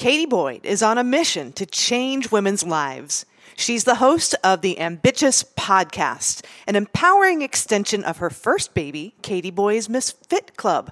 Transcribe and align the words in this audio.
Katie 0.00 0.24
Boyd 0.24 0.64
is 0.64 0.82
on 0.82 0.96
a 0.96 1.04
mission 1.04 1.52
to 1.52 1.66
change 1.66 2.32
women's 2.32 2.64
lives. 2.64 3.26
She's 3.54 3.84
the 3.84 3.96
host 3.96 4.34
of 4.42 4.62
the 4.62 4.80
Ambitchious 4.80 5.44
podcast, 5.44 6.42
an 6.66 6.74
empowering 6.74 7.42
extension 7.42 8.02
of 8.04 8.16
her 8.16 8.30
first 8.30 8.72
baby, 8.72 9.14
Katie 9.20 9.50
Boyd's 9.50 9.90
Miss 9.90 10.12
Fit 10.12 10.56
Club. 10.56 10.90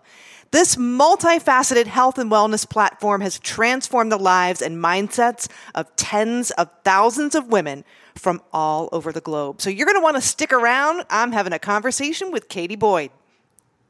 This 0.50 0.76
multifaceted 0.76 1.86
health 1.86 2.18
and 2.18 2.30
wellness 2.30 2.68
platform 2.68 3.22
has 3.22 3.38
transformed 3.38 4.12
the 4.12 4.18
lives 4.18 4.60
and 4.60 4.76
mindsets 4.76 5.48
of 5.74 5.96
tens 5.96 6.50
of 6.50 6.68
thousands 6.84 7.34
of 7.34 7.46
women 7.46 7.86
from 8.14 8.42
all 8.52 8.90
over 8.92 9.10
the 9.10 9.22
globe. 9.22 9.62
So 9.62 9.70
you're 9.70 9.86
going 9.86 9.96
to 9.96 10.04
want 10.04 10.16
to 10.16 10.20
stick 10.20 10.52
around. 10.52 11.06
I'm 11.08 11.32
having 11.32 11.54
a 11.54 11.58
conversation 11.58 12.30
with 12.30 12.50
Katie 12.50 12.76
Boyd. 12.76 13.10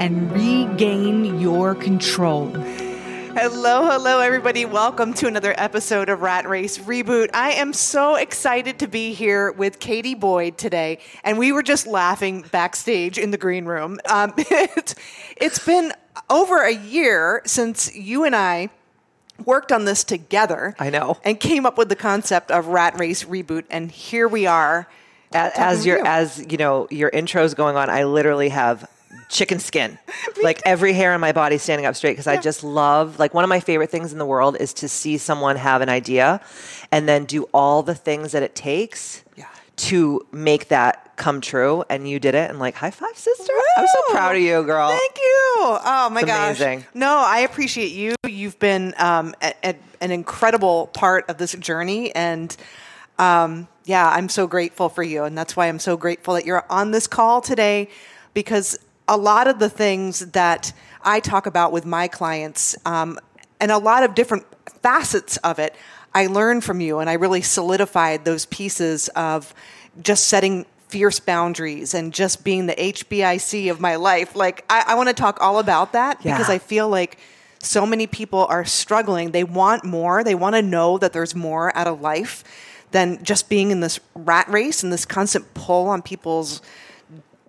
and 0.00 0.32
regain 0.32 1.38
your 1.38 1.74
control. 1.74 2.48
Hello, 2.48 3.84
hello, 3.84 4.20
everybody. 4.20 4.64
Welcome 4.64 5.12
to 5.14 5.26
another 5.26 5.54
episode 5.58 6.08
of 6.08 6.22
Rat 6.22 6.48
Race 6.48 6.78
Reboot. 6.78 7.28
I 7.34 7.52
am 7.52 7.74
so 7.74 8.16
excited 8.16 8.78
to 8.78 8.88
be 8.88 9.12
here 9.12 9.52
with 9.52 9.78
Katie 9.78 10.14
Boyd 10.14 10.56
today, 10.56 11.00
and 11.22 11.38
we 11.38 11.52
were 11.52 11.62
just 11.62 11.86
laughing 11.86 12.46
backstage 12.50 13.18
in 13.18 13.30
the 13.30 13.36
green 13.36 13.66
room. 13.66 14.00
Um, 14.08 14.32
it, 14.38 14.94
it's 15.36 15.64
been 15.64 15.92
over 16.30 16.62
a 16.62 16.74
year 16.74 17.42
since 17.44 17.94
you 17.94 18.24
and 18.24 18.34
I 18.34 18.70
worked 19.44 19.70
on 19.70 19.84
this 19.84 20.02
together. 20.02 20.74
I 20.78 20.88
know. 20.88 21.18
And 21.24 21.38
came 21.38 21.66
up 21.66 21.76
with 21.76 21.90
the 21.90 21.96
concept 21.96 22.50
of 22.50 22.68
Rat 22.68 22.98
Race 22.98 23.24
Reboot, 23.24 23.64
and 23.68 23.92
here 23.92 24.26
we 24.26 24.46
are. 24.46 24.88
As, 25.32 25.52
as 25.54 25.86
your 25.86 26.04
as 26.04 26.44
you 26.50 26.56
know 26.56 26.88
your 26.90 27.10
intro's 27.10 27.52
going 27.52 27.76
on, 27.76 27.88
I 27.90 28.04
literally 28.04 28.48
have 28.48 28.88
chicken 29.30 29.58
skin, 29.58 29.98
like 30.42 30.60
every 30.66 30.92
hair 30.92 31.14
on 31.14 31.20
my 31.20 31.32
body 31.32 31.56
standing 31.56 31.86
up 31.86 31.96
straight 31.96 32.12
because 32.12 32.26
yeah. 32.26 32.32
I 32.32 32.36
just 32.36 32.62
love 32.62 33.18
like 33.18 33.32
one 33.32 33.44
of 33.44 33.48
my 33.48 33.60
favorite 33.60 33.90
things 33.90 34.12
in 34.12 34.18
the 34.18 34.26
world 34.26 34.56
is 34.60 34.74
to 34.74 34.88
see 34.88 35.16
someone 35.16 35.56
have 35.56 35.80
an 35.80 35.88
idea 35.88 36.40
and 36.92 37.08
then 37.08 37.24
do 37.24 37.44
all 37.54 37.82
the 37.82 37.94
things 37.94 38.32
that 38.32 38.42
it 38.42 38.54
takes 38.54 39.24
yeah. 39.36 39.46
to 39.76 40.26
make 40.32 40.68
that 40.68 41.16
come 41.16 41.40
true. 41.40 41.84
And 41.88 42.08
you 42.08 42.18
did 42.18 42.34
it, 42.34 42.50
and 42.50 42.58
like 42.58 42.74
high 42.74 42.90
five, 42.90 43.16
sister! 43.16 43.52
Woo! 43.52 43.82
I'm 43.82 43.86
so 43.86 44.12
proud 44.12 44.36
of 44.36 44.42
you, 44.42 44.62
girl. 44.64 44.90
Thank 44.90 45.16
you. 45.16 45.54
Oh 45.56 46.10
my 46.12 46.20
it's 46.20 46.26
gosh, 46.26 46.60
amazing. 46.60 46.84
No, 46.92 47.22
I 47.24 47.40
appreciate 47.40 47.92
you. 47.92 48.14
You've 48.26 48.58
been 48.58 48.94
um, 48.98 49.34
an 49.62 50.10
incredible 50.10 50.88
part 50.88 51.30
of 51.30 51.38
this 51.38 51.52
journey, 51.54 52.14
and. 52.14 52.54
Um, 53.18 53.68
yeah, 53.84 54.08
I'm 54.08 54.30
so 54.30 54.46
grateful 54.46 54.88
for 54.88 55.02
you. 55.02 55.24
And 55.24 55.36
that's 55.36 55.56
why 55.56 55.66
I'm 55.66 55.78
so 55.78 55.96
grateful 55.98 56.34
that 56.34 56.46
you're 56.46 56.64
on 56.70 56.92
this 56.92 57.06
call 57.06 57.42
today 57.42 57.90
because 58.32 58.78
a 59.10 59.16
lot 59.16 59.48
of 59.48 59.58
the 59.58 59.68
things 59.68 60.20
that 60.20 60.72
I 61.02 61.18
talk 61.18 61.46
about 61.46 61.72
with 61.72 61.84
my 61.84 62.06
clients 62.06 62.76
um, 62.86 63.18
and 63.60 63.72
a 63.72 63.76
lot 63.76 64.04
of 64.04 64.14
different 64.14 64.46
facets 64.82 65.36
of 65.38 65.58
it, 65.58 65.74
I 66.14 66.28
learned 66.28 66.62
from 66.62 66.80
you 66.80 67.00
and 67.00 67.10
I 67.10 67.14
really 67.14 67.42
solidified 67.42 68.24
those 68.24 68.46
pieces 68.46 69.08
of 69.08 69.52
just 70.00 70.28
setting 70.28 70.64
fierce 70.88 71.18
boundaries 71.18 71.92
and 71.92 72.14
just 72.14 72.44
being 72.44 72.66
the 72.66 72.74
HBIC 72.74 73.70
of 73.70 73.80
my 73.80 73.96
life. 73.96 74.36
Like, 74.36 74.64
I, 74.70 74.84
I 74.88 74.94
want 74.94 75.08
to 75.08 75.14
talk 75.14 75.38
all 75.40 75.58
about 75.58 75.92
that 75.92 76.24
yeah. 76.24 76.36
because 76.36 76.48
I 76.48 76.58
feel 76.58 76.88
like 76.88 77.18
so 77.58 77.84
many 77.84 78.06
people 78.06 78.46
are 78.46 78.64
struggling. 78.64 79.32
They 79.32 79.44
want 79.44 79.84
more, 79.84 80.22
they 80.22 80.36
want 80.36 80.54
to 80.54 80.62
know 80.62 80.98
that 80.98 81.12
there's 81.12 81.34
more 81.34 81.76
out 81.76 81.88
of 81.88 82.00
life 82.00 82.44
than 82.92 83.22
just 83.24 83.48
being 83.48 83.72
in 83.72 83.80
this 83.80 83.98
rat 84.14 84.48
race 84.48 84.84
and 84.84 84.92
this 84.92 85.04
constant 85.04 85.52
pull 85.54 85.88
on 85.88 86.00
people's 86.00 86.62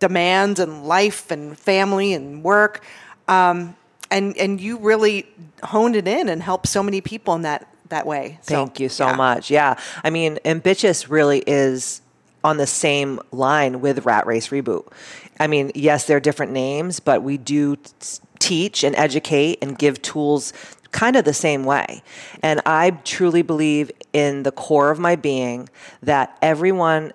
demands 0.01 0.59
and 0.59 0.85
life 0.85 1.31
and 1.31 1.57
family 1.57 2.13
and 2.13 2.43
work. 2.43 2.83
Um, 3.29 3.77
and 4.09 4.35
and 4.35 4.59
you 4.59 4.77
really 4.77 5.25
honed 5.63 5.95
it 5.95 6.07
in 6.07 6.27
and 6.27 6.43
helped 6.43 6.67
so 6.67 6.83
many 6.83 6.99
people 6.99 7.33
in 7.35 7.43
that 7.43 7.67
that 7.87 8.05
way. 8.05 8.39
So, 8.41 8.55
Thank 8.55 8.81
you 8.81 8.89
so 8.89 9.07
yeah. 9.07 9.15
much. 9.15 9.49
Yeah, 9.49 9.79
I 10.03 10.09
mean, 10.09 10.39
ambitchious 10.43 11.09
really 11.09 11.43
is 11.47 12.01
on 12.43 12.57
the 12.57 12.67
same 12.67 13.19
line 13.31 13.79
with 13.79 14.05
Rat 14.05 14.25
Race 14.27 14.49
Reboot. 14.49 14.91
I 15.39 15.47
mean, 15.47 15.71
yes, 15.75 16.05
they're 16.05 16.19
different 16.19 16.51
names, 16.51 16.99
but 16.99 17.21
we 17.23 17.37
do 17.37 17.75
t- 17.75 17.83
teach 18.39 18.83
and 18.83 18.95
educate 18.95 19.59
and 19.61 19.77
give 19.77 20.01
tools 20.01 20.51
kind 20.91 21.15
of 21.15 21.23
the 21.23 21.33
same 21.33 21.63
way. 21.63 22.01
And 22.41 22.61
I 22.65 22.91
truly 22.91 23.43
believe 23.43 23.91
in 24.11 24.43
the 24.43 24.51
core 24.51 24.91
of 24.91 24.99
my 24.99 25.15
being 25.15 25.69
that 26.01 26.37
everyone 26.41 27.13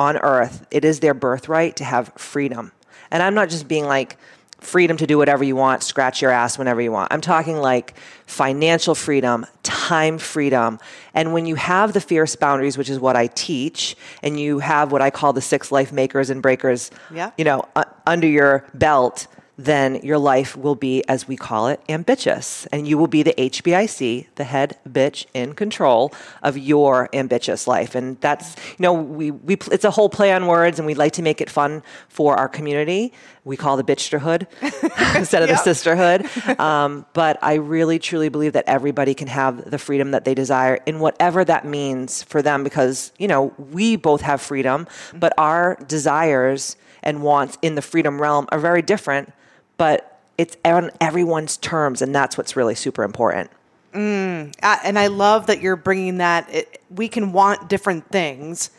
on 0.00 0.16
earth, 0.16 0.66
it 0.70 0.84
is 0.84 1.00
their 1.00 1.14
birthright 1.14 1.76
to 1.76 1.84
have 1.84 2.10
freedom. 2.16 2.72
And 3.10 3.22
I'm 3.22 3.34
not 3.34 3.50
just 3.50 3.68
being 3.68 3.84
like, 3.84 4.16
freedom 4.60 4.96
to 4.98 5.06
do 5.06 5.16
whatever 5.16 5.42
you 5.42 5.56
want, 5.56 5.82
scratch 5.82 6.20
your 6.20 6.30
ass 6.30 6.58
whenever 6.58 6.80
you 6.80 6.92
want. 6.92 7.10
I'm 7.12 7.22
talking 7.22 7.56
like 7.56 7.94
financial 8.26 8.94
freedom, 8.94 9.46
time 9.62 10.18
freedom. 10.18 10.78
And 11.14 11.32
when 11.32 11.46
you 11.46 11.54
have 11.54 11.94
the 11.94 12.00
fierce 12.00 12.36
boundaries, 12.36 12.76
which 12.76 12.90
is 12.90 12.98
what 12.98 13.16
I 13.16 13.28
teach, 13.28 13.96
and 14.22 14.38
you 14.38 14.58
have 14.58 14.92
what 14.92 15.00
I 15.00 15.08
call 15.10 15.32
the 15.32 15.40
six 15.40 15.72
life 15.72 15.92
makers 15.92 16.28
and 16.28 16.42
breakers, 16.42 16.90
yeah. 17.10 17.30
you 17.38 17.44
know, 17.44 17.66
uh, 17.74 17.84
under 18.06 18.26
your 18.26 18.66
belt, 18.74 19.26
then 19.64 19.96
your 19.96 20.18
life 20.18 20.56
will 20.56 20.74
be, 20.74 21.04
as 21.06 21.28
we 21.28 21.36
call 21.36 21.68
it, 21.68 21.80
ambitchious. 21.88 22.66
And 22.66 22.88
you 22.88 22.96
will 22.96 23.08
be 23.08 23.22
the 23.22 23.34
HBIC, 23.34 24.26
the 24.36 24.44
head 24.44 24.78
bitch 24.88 25.26
in 25.34 25.54
control 25.54 26.14
of 26.42 26.56
your 26.56 27.10
ambitchious 27.12 27.66
life. 27.66 27.94
And 27.94 28.18
that's, 28.20 28.56
you 28.56 28.82
know, 28.82 28.94
we, 28.94 29.30
we, 29.30 29.58
it's 29.70 29.84
a 29.84 29.90
whole 29.90 30.08
play 30.08 30.32
on 30.32 30.46
words 30.46 30.78
and 30.78 30.86
we 30.86 30.94
like 30.94 31.12
to 31.12 31.22
make 31.22 31.42
it 31.42 31.50
fun 31.50 31.82
for 32.08 32.36
our 32.36 32.48
community. 32.48 33.12
We 33.44 33.58
call 33.58 33.76
the 33.76 33.84
bitchterhood 33.84 34.46
instead 35.16 35.42
of 35.42 35.48
yep. 35.50 35.58
the 35.58 35.62
sisterhood. 35.62 36.58
Um, 36.58 37.04
but 37.12 37.38
I 37.42 37.54
really, 37.54 37.98
truly 37.98 38.30
believe 38.30 38.54
that 38.54 38.64
everybody 38.66 39.14
can 39.14 39.28
have 39.28 39.70
the 39.70 39.78
freedom 39.78 40.12
that 40.12 40.24
they 40.24 40.34
desire 40.34 40.78
in 40.86 41.00
whatever 41.00 41.44
that 41.44 41.66
means 41.66 42.22
for 42.22 42.40
them 42.40 42.64
because, 42.64 43.12
you 43.18 43.28
know, 43.28 43.52
we 43.58 43.96
both 43.96 44.22
have 44.22 44.40
freedom, 44.40 44.86
but 45.14 45.34
our 45.36 45.76
desires 45.86 46.76
and 47.02 47.22
wants 47.22 47.58
in 47.60 47.74
the 47.74 47.82
freedom 47.82 48.20
realm 48.20 48.46
are 48.50 48.58
very 48.58 48.82
different 48.82 49.32
but 49.80 50.20
it's 50.36 50.58
on 50.62 50.90
everyone's 51.00 51.56
terms, 51.56 52.02
and 52.02 52.14
that's 52.14 52.36
what's 52.36 52.54
really 52.54 52.74
super 52.74 53.02
important. 53.02 53.50
Mm, 53.94 54.52
and 54.62 54.98
I 54.98 55.06
love 55.06 55.46
that 55.46 55.62
you're 55.62 55.74
bringing 55.74 56.18
that. 56.18 56.46
It, 56.52 56.82
we 56.90 57.08
can 57.08 57.32
want 57.32 57.70
different 57.70 58.06
things, 58.10 58.72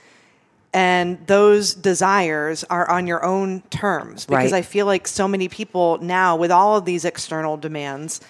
and 0.76 1.26
those 1.26 1.74
desires 1.74 2.64
are 2.66 2.88
on 2.88 3.08
your 3.08 3.26
own 3.26 3.62
terms. 3.72 4.28
Because 4.28 4.52
right. 4.52 4.60
I 4.60 4.62
feel 4.62 4.86
like 4.86 5.08
so 5.08 5.28
many 5.28 5.50
people 5.50 5.98
now, 5.98 6.36
with 6.36 6.52
all 6.52 6.78
of 6.78 6.86
these 6.86 7.04
external 7.04 7.58
demands, 7.58 8.22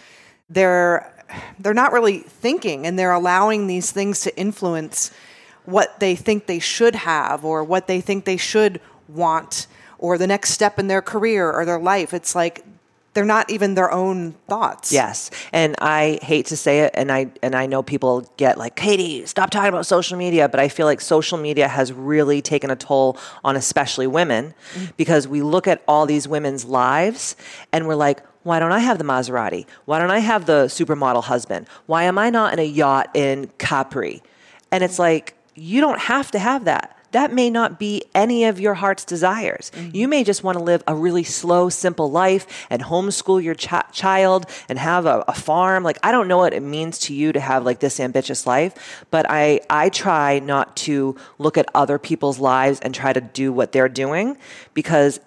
they're 0.50 1.14
they're 1.60 1.74
not 1.74 1.92
really 1.92 2.20
thinking, 2.20 2.88
and 2.88 2.98
they're 2.98 3.12
allowing 3.12 3.68
these 3.68 3.92
things 3.92 4.22
to 4.22 4.38
influence 4.38 5.12
what 5.66 6.00
they 6.00 6.16
think 6.16 6.46
they 6.46 6.60
should 6.60 6.96
have 6.96 7.44
or 7.44 7.66
what 7.66 7.88
they 7.88 8.00
think 8.00 8.24
they 8.24 8.38
should 8.38 8.80
want 9.10 9.68
or 10.02 10.18
the 10.18 10.28
next 10.28 10.52
step 10.52 10.78
in 10.78 10.88
their 10.88 11.02
career 11.02 11.50
or 11.50 11.64
their 11.64 11.80
life. 11.80 12.14
It's 12.14 12.36
like 12.36 12.66
they're 13.14 13.26
not 13.26 13.50
even 13.50 13.76
their 13.76 13.92
own 13.92 14.34
thoughts. 14.48 14.92
Yes. 14.92 15.32
And 15.52 15.76
I 15.80 16.20
hate 16.22 16.48
to 16.48 16.58
say 16.58 16.82
it 16.82 16.92
and 16.94 17.12
I 17.12 17.32
and 17.42 17.56
I 17.56 17.68
know 17.68 17.84
people 17.84 18.30
get 18.38 18.58
like, 18.58 18.76
"Katie, 18.76 19.26
stop 19.26 19.50
talking 19.50 19.70
about 19.70 19.86
social 19.86 20.18
media," 20.18 20.50
but 20.50 20.60
I 20.60 20.68
feel 20.68 20.86
like 20.86 21.00
social 21.00 21.38
media 21.38 21.68
has 21.68 21.94
really 21.94 22.42
taken 22.42 22.70
a 22.70 22.76
toll 22.76 23.18
on 23.44 23.56
especially 23.56 24.08
women 24.08 24.54
mm-hmm. 24.74 24.86
because 24.98 25.28
we 25.28 25.42
look 25.42 25.68
at 25.68 25.82
all 25.88 26.06
these 26.06 26.28
women's 26.28 26.66
lives 26.66 27.36
and 27.72 27.88
we're 27.88 27.96
like, 27.96 28.24
why 28.44 28.60
don't 28.60 28.72
I 28.72 28.80
have 28.80 28.98
the 28.98 29.04
Maserati? 29.04 29.68
Why 29.86 30.00
don't 30.00 30.10
I 30.10 30.18
have 30.18 30.46
the 30.46 30.66
supermodel 30.66 31.26
husband? 31.26 31.68
Why 31.86 32.04
am 32.04 32.18
I 32.18 32.32
not 32.32 32.54
in 32.54 32.60
a 32.60 32.64
yacht 32.66 33.12
in 33.14 33.52
Capri? 33.60 34.24
And 34.72 34.84
it's 34.84 34.98
like, 34.98 35.36
you 35.54 35.80
don't 35.80 36.00
have 36.00 36.32
to 36.32 36.40
have 36.40 36.66
that 36.66 36.98
that 37.12 37.34
may 37.34 37.50
not 37.50 37.80
be 37.80 38.04
any 38.16 38.46
of 38.46 38.60
your 38.60 38.74
heart's 38.74 39.06
desires. 39.06 39.72
Mm-hmm. 39.76 39.96
You 39.96 40.08
may 40.08 40.24
just 40.24 40.44
want 40.44 40.58
to 40.58 40.64
live 40.64 40.84
a 40.88 40.96
really 40.96 41.24
slow, 41.24 41.70
simple 41.70 42.10
life 42.10 42.68
and 42.70 42.82
homeschool 42.82 43.44
your 43.44 43.56
ch- 43.56 43.92
child 43.92 44.46
and 44.70 44.80
have 44.80 45.06
a, 45.06 45.24
a, 45.28 45.34
farm. 45.34 45.84
Like, 45.84 46.00
I 46.04 46.12
don't 46.12 46.28
know 46.28 46.38
what 46.38 46.54
it 46.54 46.62
means 46.62 47.00
to 47.00 47.14
you 47.14 47.32
to 47.34 47.40
have 47.40 47.66
like 47.66 47.80
this 47.80 48.00
ambitious 48.00 48.46
life, 48.48 49.06
but 49.12 49.26
I, 49.30 49.62
I 49.70 49.90
try 49.90 50.40
not 50.40 50.76
to 50.78 51.16
look 51.38 51.58
at 51.58 51.66
other 51.76 51.98
people's 51.98 52.40
lives 52.40 52.80
and 52.80 52.94
try 52.94 53.12
to 53.12 53.22
do 53.22 53.52
what 53.52 53.72
they're 53.72 53.90
doing 53.90 54.38
because 54.74 55.20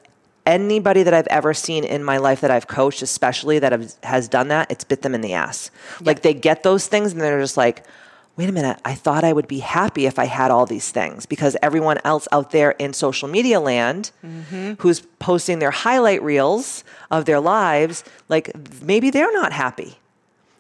anybody 0.47 1.03
that 1.03 1.15
I've 1.15 1.27
ever 1.29 1.55
seen 1.55 1.85
in 1.85 2.05
my 2.05 2.19
life 2.19 2.41
that 2.43 2.51
I've 2.51 2.67
coached, 2.67 3.03
especially 3.03 3.59
that 3.59 3.73
have, 3.73 3.95
has 4.03 4.29
done 4.29 4.49
that, 4.49 4.71
it's 4.71 4.85
bit 4.85 5.03
them 5.03 5.15
in 5.15 5.21
the 5.21 5.35
ass. 5.35 5.71
Yeah. 6.01 6.07
Like 6.07 6.23
they 6.23 6.35
get 6.35 6.63
those 6.63 6.87
things 6.87 7.13
and 7.13 7.21
they're 7.21 7.41
just 7.41 7.57
like, 7.57 7.85
wait 8.37 8.49
a 8.49 8.53
minute, 8.53 8.81
I 8.85 8.95
thought 8.95 9.23
I 9.25 9.33
would 9.33 9.47
be 9.47 9.61
happy 9.61 10.07
if 10.07 10.19
I 10.19 10.25
had 10.25 10.51
all 10.51 10.67
these 10.67 10.91
things 10.91 11.25
because 11.27 11.57
everyone 11.63 11.99
else 12.05 12.27
out 12.33 12.51
there 12.51 12.73
in 12.73 12.93
social 12.93 13.29
media 13.29 13.61
land 13.61 14.11
mm-hmm. 14.25 14.73
who's 14.79 15.01
posting 15.19 15.61
their 15.61 15.71
highlight 15.71 16.23
reels 16.23 16.83
of 17.11 17.27
their 17.27 17.41
lives, 17.41 18.03
like 18.29 18.51
maybe 18.83 19.11
they're 19.11 19.33
not 19.33 19.53
happy. 19.53 19.99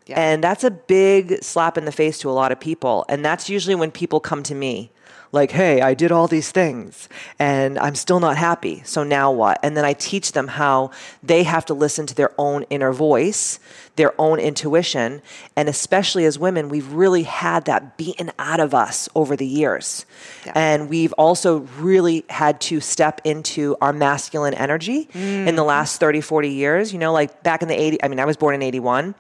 Yeah. 0.06 0.21
And 0.21 0.44
that's 0.44 0.65
a 0.65 0.71
big 0.71 1.43
slap 1.43 1.79
in 1.79 1.85
the 1.85 1.93
face 1.93 2.19
to 2.19 2.31
a 2.31 2.32
lot 2.32 2.53
of 2.53 2.61
people. 2.61 3.06
And 3.09 3.25
that's 3.25 3.49
usually 3.49 3.75
when 3.75 3.91
people 3.91 4.20
come 4.20 4.43
to 4.44 4.55
me 4.55 4.91
like, 5.35 5.51
hey, 5.51 5.81
I 5.81 5.95
did 5.95 6.13
all 6.13 6.29
these 6.29 6.53
things 6.53 7.09
and 7.39 7.79
I'm 7.79 7.97
still 7.97 8.21
not 8.21 8.37
happy. 8.37 8.83
So 8.85 9.03
now 9.03 9.33
what? 9.33 9.59
And 9.63 9.77
then 9.77 9.85
I 9.85 9.93
teach 9.93 10.33
them 10.33 10.49
how 10.49 10.93
they 11.23 11.43
have 11.43 11.67
to 11.67 11.75
listen 11.75 12.07
to 12.07 12.15
their 12.15 12.31
own 12.39 12.63
inner 12.71 12.93
voice, 12.93 13.59
their 13.97 14.19
own 14.19 14.39
intuition. 14.39 15.21
And 15.57 15.69
especially 15.69 16.25
as 16.25 16.39
women, 16.39 16.69
we've 16.69 16.91
really 16.93 17.25
had 17.25 17.65
that 17.65 17.97
beaten 17.97 18.31
out 18.39 18.61
of 18.61 18.75
us 18.75 19.09
over 19.15 19.35
the 19.35 19.47
years. 19.47 20.07
Yeah. 20.47 20.53
And 20.55 20.89
we've 20.89 21.13
also 21.15 21.59
really 21.79 22.25
had 22.31 22.61
to 22.63 22.81
step 22.81 23.21
into 23.25 23.77
our 23.81 23.93
masculine 23.93 24.55
energy 24.55 25.07
mm. 25.07 25.15
in 25.15 25.45
the 25.45 25.63
mm-hmm. 25.63 25.69
last 25.69 25.99
30, 25.99 26.21
40 26.21 26.49
years. 26.49 26.93
You 26.93 27.01
know, 27.01 27.13
like 27.13 27.43
back 27.43 27.61
in 27.61 27.69
the 27.69 27.77
80s, 27.77 27.99
I 28.03 28.09
mean, 28.09 28.21
I 28.21 28.25
was 28.25 28.37
born 28.37 28.55
in 28.55 28.63
81 28.63 29.17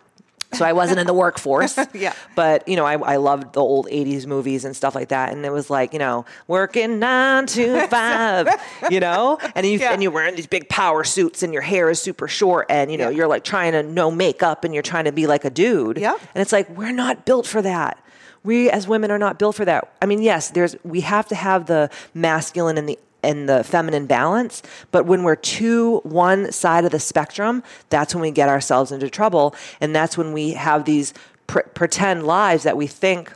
so 0.54 0.64
I 0.64 0.72
wasn't 0.72 1.00
in 1.00 1.06
the 1.06 1.14
workforce. 1.14 1.78
yeah. 1.94 2.14
But, 2.34 2.66
you 2.68 2.76
know, 2.76 2.84
I, 2.84 2.96
I 2.96 3.16
loved 3.16 3.52
the 3.52 3.60
old 3.60 3.86
80s 3.86 4.26
movies 4.26 4.64
and 4.64 4.74
stuff 4.76 4.94
like 4.94 5.08
that. 5.08 5.32
And 5.32 5.44
it 5.44 5.52
was 5.52 5.70
like, 5.70 5.92
you 5.92 5.98
know, 5.98 6.24
working 6.46 6.98
nine 6.98 7.46
to 7.46 7.86
five, 7.88 8.48
you 8.90 9.00
know? 9.00 9.38
And, 9.54 9.66
you, 9.66 9.78
yeah. 9.78 9.92
and 9.92 10.02
you're 10.02 10.12
wearing 10.12 10.36
these 10.36 10.46
big 10.46 10.68
power 10.68 11.04
suits 11.04 11.42
and 11.42 11.52
your 11.52 11.62
hair 11.62 11.90
is 11.90 12.00
super 12.00 12.28
short 12.28 12.66
and, 12.70 12.90
you 12.90 12.98
know, 12.98 13.08
yeah. 13.08 13.16
you're 13.16 13.28
like 13.28 13.44
trying 13.44 13.72
to 13.72 13.82
no 13.82 14.10
makeup 14.10 14.64
and 14.64 14.74
you're 14.74 14.82
trying 14.82 15.04
to 15.04 15.12
be 15.12 15.26
like 15.26 15.44
a 15.44 15.50
dude. 15.50 15.98
Yeah. 15.98 16.12
And 16.12 16.42
it's 16.42 16.52
like, 16.52 16.68
we're 16.70 16.92
not 16.92 17.24
built 17.26 17.46
for 17.46 17.62
that 17.62 17.98
we 18.44 18.70
as 18.70 18.86
women 18.86 19.10
are 19.10 19.18
not 19.18 19.38
built 19.38 19.56
for 19.56 19.64
that. 19.64 19.90
I 20.00 20.06
mean, 20.06 20.20
yes, 20.20 20.50
there's 20.50 20.76
we 20.84 21.00
have 21.00 21.26
to 21.28 21.34
have 21.34 21.66
the 21.66 21.90
masculine 22.12 22.78
and 22.78 22.88
the 22.88 22.98
and 23.24 23.48
the 23.48 23.64
feminine 23.64 24.06
balance. 24.06 24.62
But 24.90 25.06
when 25.06 25.22
we're 25.22 25.36
too 25.36 26.00
one 26.04 26.52
side 26.52 26.84
of 26.84 26.90
the 26.90 27.00
spectrum, 27.00 27.62
that's 27.88 28.14
when 28.14 28.22
we 28.22 28.30
get 28.30 28.48
ourselves 28.48 28.92
into 28.92 29.10
trouble. 29.10 29.54
And 29.80 29.94
that's 29.94 30.16
when 30.16 30.32
we 30.32 30.52
have 30.52 30.84
these 30.84 31.14
pretend 31.46 32.26
lives 32.26 32.62
that 32.62 32.76
we 32.76 32.86
think 32.86 33.32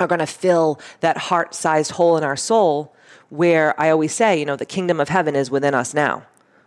are 0.00 0.06
going 0.06 0.18
to 0.18 0.26
fill 0.26 0.80
that 1.00 1.16
heart 1.16 1.54
sized 1.54 1.92
hole 1.92 2.16
in 2.16 2.24
our 2.24 2.36
soul. 2.36 2.94
Where 3.30 3.78
I 3.78 3.90
always 3.90 4.14
say, 4.14 4.38
you 4.38 4.46
know, 4.46 4.56
the 4.56 4.64
kingdom 4.64 5.00
of 5.00 5.10
heaven 5.10 5.36
is 5.36 5.50
within 5.50 5.74
us 5.74 5.92
now. 5.92 6.24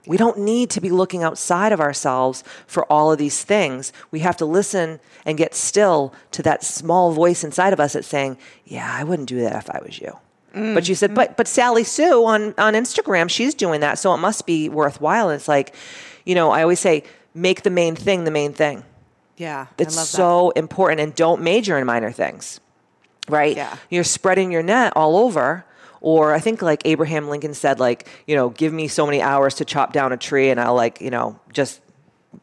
We 0.08 0.18
don't 0.18 0.40
need 0.40 0.70
to 0.72 0.82
be 0.82 0.90
looking 0.90 1.24
outside 1.24 1.72
of 1.72 1.80
ourselves 1.80 2.44
for 2.66 2.86
all 2.92 3.12
of 3.12 3.20
these 3.20 3.44
things. 3.44 3.94
We 4.10 4.22
have 4.22 4.36
to 4.38 4.46
listen 4.46 5.00
and 5.26 5.38
get 5.38 5.54
still 5.54 6.14
to 6.32 6.42
that 6.44 6.64
small 6.64 7.12
voice 7.12 7.44
inside 7.44 7.74
of 7.74 7.80
us 7.80 7.94
that's 7.94 8.08
saying, 8.08 8.38
Yeah, 8.66 8.92
I 8.92 9.04
wouldn't 9.04 9.30
do 9.30 9.42
that 9.42 9.56
if 9.56 9.70
I 9.70 9.80
was 9.84 10.00
you. 10.00 10.18
Mm-hmm. 10.54 10.74
But 10.74 10.90
you 10.90 10.96
said, 10.96 11.16
but 11.16 11.38
but 11.38 11.48
Sally 11.48 11.84
Sue 11.84 12.26
on 12.26 12.54
on 12.58 12.74
Instagram, 12.74 13.30
she's 13.30 13.54
doing 13.54 13.82
that, 13.82 14.00
so 14.00 14.14
it 14.14 14.18
must 14.18 14.46
be 14.46 14.70
worthwhile. 14.70 15.30
And 15.30 15.38
it's 15.38 15.48
like, 15.48 15.74
you 16.26 16.36
know, 16.36 16.52
I 16.52 16.62
always 16.62 16.80
say, 16.80 17.04
make 17.34 17.64
the 17.64 17.70
main 17.70 17.96
thing 17.96 18.26
the 18.26 18.32
main 18.32 18.54
thing. 18.54 18.84
Yeah, 19.38 19.68
it's 19.78 19.98
so 20.10 20.52
important, 20.52 21.00
and 21.00 21.16
don't 21.16 21.42
major 21.42 21.78
in 21.78 21.86
minor 21.86 22.12
things. 22.12 22.60
Right? 23.30 23.56
Yeah, 23.56 23.78
you're 23.90 24.04
spreading 24.04 24.52
your 24.52 24.64
net 24.64 24.94
all 24.96 25.18
over. 25.18 25.66
Or 26.04 26.34
I 26.34 26.40
think 26.40 26.64
like 26.64 26.82
Abraham 26.86 27.30
Lincoln 27.30 27.54
said, 27.54 27.80
like, 27.80 28.08
you 28.26 28.36
know, 28.36 28.50
give 28.50 28.74
me 28.74 28.88
so 28.88 29.06
many 29.06 29.22
hours 29.22 29.54
to 29.56 29.66
chop 29.66 29.94
down 29.94 30.12
a 30.12 30.18
tree 30.18 30.50
and 30.50 30.60
I'll 30.60 30.74
like, 30.74 31.00
you 31.00 31.12
know, 31.12 31.40
just 31.54 31.80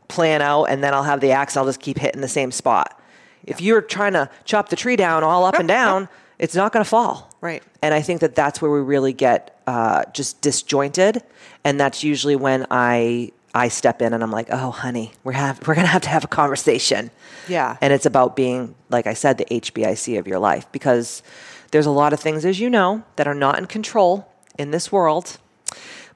plan 0.06 0.42
out 0.42 0.66
and 0.66 0.82
then 0.82 0.94
I'll 0.94 1.02
have 1.02 1.20
the 1.20 1.32
axe, 1.32 1.56
I'll 1.56 1.64
just 1.64 1.80
keep 1.80 1.98
hitting 1.98 2.20
the 2.20 2.28
same 2.28 2.52
spot. 2.52 3.00
Yeah. 3.44 3.54
If 3.54 3.60
you're 3.60 3.82
trying 3.82 4.12
to 4.12 4.30
chop 4.44 4.68
the 4.68 4.76
tree 4.76 4.94
down 4.94 5.24
all 5.24 5.44
up 5.44 5.58
and 5.58 5.66
down, 5.66 6.08
it's 6.38 6.54
not 6.54 6.72
going 6.72 6.84
to 6.84 6.88
fall. 6.88 7.27
Right. 7.40 7.62
And 7.82 7.94
I 7.94 8.02
think 8.02 8.20
that 8.20 8.34
that's 8.34 8.60
where 8.60 8.70
we 8.70 8.80
really 8.80 9.12
get 9.12 9.60
uh, 9.66 10.04
just 10.12 10.40
disjointed, 10.40 11.22
and 11.64 11.78
that's 11.78 12.02
usually 12.02 12.36
when 12.36 12.66
I 12.70 13.32
I 13.54 13.68
step 13.68 14.02
in 14.02 14.12
and 14.12 14.22
I'm 14.22 14.30
like, 14.30 14.48
oh, 14.50 14.70
honey, 14.70 15.12
we're 15.24 15.32
have 15.32 15.66
we're 15.66 15.74
gonna 15.74 15.88
have 15.88 16.02
to 16.02 16.08
have 16.08 16.24
a 16.24 16.28
conversation. 16.28 17.10
Yeah. 17.48 17.76
And 17.80 17.92
it's 17.92 18.06
about 18.06 18.36
being, 18.36 18.74
like 18.90 19.06
I 19.06 19.14
said, 19.14 19.38
the 19.38 19.46
HBIC 19.46 20.18
of 20.18 20.26
your 20.26 20.38
life 20.38 20.70
because 20.72 21.22
there's 21.70 21.86
a 21.86 21.90
lot 21.90 22.12
of 22.12 22.20
things, 22.20 22.44
as 22.44 22.60
you 22.60 22.70
know, 22.70 23.04
that 23.16 23.26
are 23.26 23.34
not 23.34 23.58
in 23.58 23.66
control 23.66 24.30
in 24.58 24.70
this 24.70 24.92
world, 24.92 25.38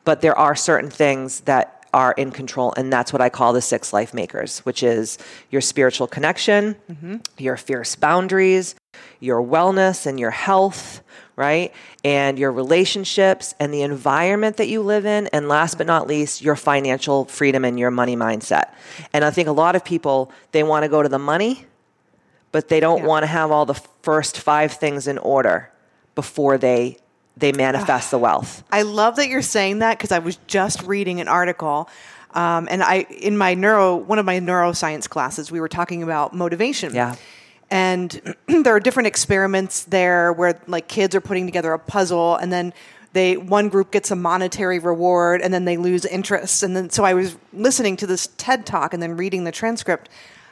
but 0.05 0.21
there 0.21 0.37
are 0.37 0.55
certain 0.55 0.91
things 0.91 1.41
that 1.41 1.82
are 1.93 2.13
in 2.13 2.31
control. 2.31 2.73
And 2.77 2.93
that's 2.93 3.13
what 3.13 3.21
I 3.21 3.29
call 3.29 3.53
the 3.53 3.63
six 3.63 3.93
life 3.93 4.15
makers, 4.15 4.61
which 4.61 4.83
is 4.83 5.19
your 5.51 5.61
spiritual 5.61 6.07
connection, 6.07 6.77
mm-hmm. 6.91 7.17
your 7.39 7.57
fierce 7.57 7.95
boundaries, 7.97 8.75
your 9.21 9.43
wellness 9.43 10.07
and 10.07 10.19
your 10.19 10.31
health, 10.31 11.03
right? 11.37 11.73
And 12.05 12.39
your 12.39 12.53
relationships 12.53 13.55
and 13.61 13.73
the 13.73 13.83
environment 13.83 14.57
that 14.57 14.69
you 14.69 14.83
live 14.83 15.07
in. 15.07 15.27
And 15.29 15.49
last 15.49 15.79
but 15.79 15.87
not 15.87 16.07
least, 16.07 16.43
your 16.43 16.57
financial 16.57 17.25
freedom 17.27 17.65
and 17.65 17.79
your 17.79 17.91
money 17.91 18.17
mindset. 18.17 18.73
And 19.13 19.25
I 19.25 19.31
think 19.31 19.49
a 19.49 19.53
lot 19.53 19.77
of 19.77 19.85
people, 19.85 20.33
they 20.53 20.63
want 20.63 20.85
to 20.85 20.89
go 20.89 21.03
to 21.03 21.09
the 21.09 21.19
money, 21.19 21.67
but 22.53 22.69
they 22.69 22.81
don't 22.81 23.01
yeah. 23.01 23.07
want 23.07 23.23
to 23.23 23.29
have 23.29 23.51
all 23.51 23.67
the 23.67 23.81
first 24.03 24.39
five 24.39 24.73
things 24.73 25.07
in 25.07 25.19
order 25.19 25.71
before 26.15 26.59
they 26.59 26.99
they 27.37 27.53
manifest 27.53 28.11
the 28.11 28.19
wealth. 28.19 28.63
I 28.71 28.83
love 28.83 29.17
that 29.17 29.29
you're 29.29 29.43
saying 29.43 29.81
that 29.81 29.99
because 29.99 30.13
I 30.13 30.19
was 30.19 30.37
just 30.47 30.83
reading 30.83 31.21
an 31.21 31.29
article 31.29 31.89
um, 32.35 32.67
and 32.71 32.83
I, 32.83 33.01
in 33.11 33.37
my 33.37 33.53
neuro, 33.53 33.97
one 33.97 34.19
of 34.19 34.25
my 34.25 34.41
neuroscience 34.41 35.07
classes, 35.07 35.53
we 35.53 35.61
were 35.61 35.69
talking 35.69 36.03
about 36.03 36.35
motivation. 36.35 36.95
Yeah 36.95 37.17
and 37.73 38.37
there 38.47 38.77
are 38.77 38.81
different 38.81 39.09
experiments 39.09 39.85
there 39.85 40.33
where 40.33 40.61
like 40.69 40.87
kids 40.87 41.17
are 41.17 41.21
putting 41.21 41.47
together 41.47 41.73
a 41.73 41.79
puzzle 41.79 42.37
and 42.37 42.53
then 42.53 42.73
they 43.15 43.37
one 43.37 43.69
group 43.69 43.91
gets 43.91 44.11
a 44.11 44.17
monetary 44.17 44.79
reward 44.79 45.41
and 45.41 45.53
then 45.53 45.65
they 45.65 45.77
lose 45.77 46.05
interest 46.05 46.63
and 46.63 46.77
then 46.77 46.91
so 46.91 47.03
i 47.03 47.15
was 47.15 47.37
listening 47.53 47.97
to 47.97 48.07
this 48.07 48.29
ted 48.37 48.65
talk 48.65 48.95
and 48.95 49.03
then 49.03 49.17
reading 49.17 49.45
the 49.45 49.51
transcript 49.51 50.09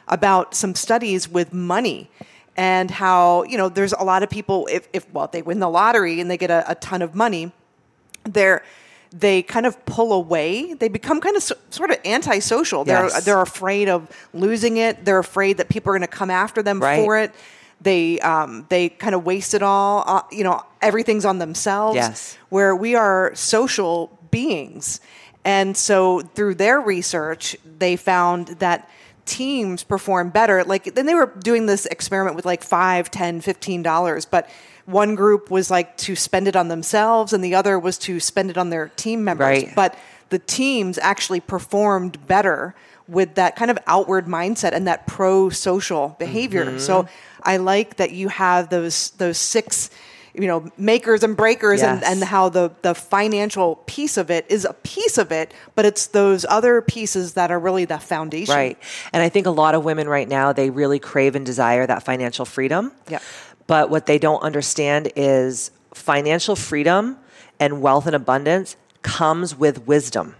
about 0.07 0.53
some 0.53 0.75
studies 0.75 1.29
with 1.29 1.53
money 1.53 2.09
and 2.57 2.91
how 2.91 3.43
you 3.43 3.57
know 3.57 3.69
there's 3.69 3.93
a 3.93 4.03
lot 4.03 4.23
of 4.23 4.29
people 4.29 4.67
if, 4.71 4.87
if 4.93 5.11
well 5.13 5.25
if 5.25 5.31
they 5.31 5.41
win 5.41 5.59
the 5.59 5.69
lottery 5.69 6.19
and 6.19 6.29
they 6.29 6.37
get 6.37 6.51
a, 6.51 6.69
a 6.69 6.75
ton 6.75 7.01
of 7.01 7.15
money 7.15 7.51
they're 8.25 8.63
they 9.13 9.43
kind 9.43 9.65
of 9.65 9.83
pull 9.85 10.13
away. 10.13 10.73
They 10.73 10.87
become 10.87 11.19
kind 11.19 11.35
of 11.35 11.43
so, 11.43 11.55
sort 11.69 11.91
of 11.91 11.97
antisocial. 12.05 12.83
Yes. 12.87 13.11
They're 13.11 13.21
they're 13.21 13.41
afraid 13.41 13.89
of 13.89 14.09
losing 14.33 14.77
it. 14.77 15.03
They're 15.03 15.19
afraid 15.19 15.57
that 15.57 15.69
people 15.69 15.91
are 15.91 15.97
going 15.97 16.07
to 16.07 16.15
come 16.15 16.29
after 16.29 16.63
them 16.63 16.79
right. 16.79 17.03
for 17.03 17.17
it. 17.17 17.31
They 17.81 18.19
um, 18.21 18.65
they 18.69 18.89
kind 18.89 19.15
of 19.15 19.25
waste 19.25 19.53
it 19.53 19.63
all. 19.63 20.03
Uh, 20.07 20.21
you 20.31 20.43
know, 20.43 20.63
everything's 20.81 21.25
on 21.25 21.39
themselves. 21.39 21.95
Yes. 21.95 22.37
Where 22.49 22.75
we 22.75 22.95
are 22.95 23.33
social 23.35 24.17
beings, 24.29 25.01
and 25.43 25.75
so 25.75 26.21
through 26.21 26.55
their 26.55 26.79
research, 26.79 27.57
they 27.65 27.95
found 27.95 28.47
that 28.59 28.89
teams 29.25 29.83
perform 29.83 30.29
better. 30.29 30.63
Like 30.63 30.95
then 30.95 31.05
they 31.05 31.15
were 31.15 31.31
doing 31.43 31.65
this 31.65 31.85
experiment 31.85 32.35
with 32.35 32.45
like 32.45 32.63
five, 32.63 33.11
ten, 33.11 33.41
fifteen 33.41 33.83
dollars, 33.83 34.25
but 34.25 34.49
one 34.85 35.15
group 35.15 35.51
was 35.51 35.69
like 35.69 35.95
to 35.97 36.15
spend 36.15 36.47
it 36.47 36.55
on 36.55 36.67
themselves 36.67 37.33
and 37.33 37.43
the 37.43 37.55
other 37.55 37.77
was 37.79 37.97
to 37.99 38.19
spend 38.19 38.49
it 38.49 38.57
on 38.57 38.69
their 38.69 38.89
team 38.89 39.23
members. 39.23 39.45
Right. 39.45 39.75
But 39.75 39.97
the 40.29 40.39
teams 40.39 40.97
actually 40.97 41.39
performed 41.39 42.25
better 42.27 42.73
with 43.07 43.35
that 43.35 43.55
kind 43.55 43.69
of 43.69 43.77
outward 43.87 44.25
mindset 44.25 44.71
and 44.73 44.87
that 44.87 45.05
pro 45.05 45.49
social 45.49 46.15
behavior. 46.17 46.65
Mm-hmm. 46.65 46.79
So 46.79 47.07
I 47.43 47.57
like 47.57 47.97
that 47.97 48.11
you 48.11 48.29
have 48.29 48.69
those 48.69 49.11
those 49.11 49.37
six 49.37 49.89
you 50.33 50.47
know 50.47 50.69
makers 50.77 51.23
and 51.23 51.35
breakers 51.35 51.81
yes. 51.81 52.03
and, 52.03 52.03
and 52.03 52.23
how 52.29 52.49
the 52.49 52.71
the 52.81 52.93
financial 52.95 53.77
piece 53.85 54.17
of 54.17 54.31
it 54.31 54.45
is 54.49 54.65
a 54.65 54.73
piece 54.73 55.17
of 55.17 55.31
it 55.31 55.53
but 55.75 55.85
it's 55.85 56.07
those 56.07 56.45
other 56.45 56.81
pieces 56.81 57.33
that 57.33 57.51
are 57.51 57.59
really 57.59 57.85
the 57.85 57.99
foundation 57.99 58.55
right 58.55 58.77
and 59.13 59.21
i 59.21 59.29
think 59.29 59.45
a 59.45 59.51
lot 59.51 59.75
of 59.75 59.83
women 59.83 60.07
right 60.07 60.27
now 60.27 60.53
they 60.53 60.69
really 60.69 60.99
crave 60.99 61.35
and 61.35 61.45
desire 61.45 61.85
that 61.85 62.03
financial 62.03 62.45
freedom 62.45 62.91
yeah 63.09 63.19
but 63.67 63.89
what 63.89 64.05
they 64.05 64.19
don't 64.19 64.41
understand 64.41 65.11
is 65.15 65.71
financial 65.93 66.55
freedom 66.55 67.17
and 67.59 67.81
wealth 67.81 68.05
and 68.05 68.15
abundance 68.15 68.75
comes 69.01 69.55
with 69.55 69.87
wisdom. 69.87 70.35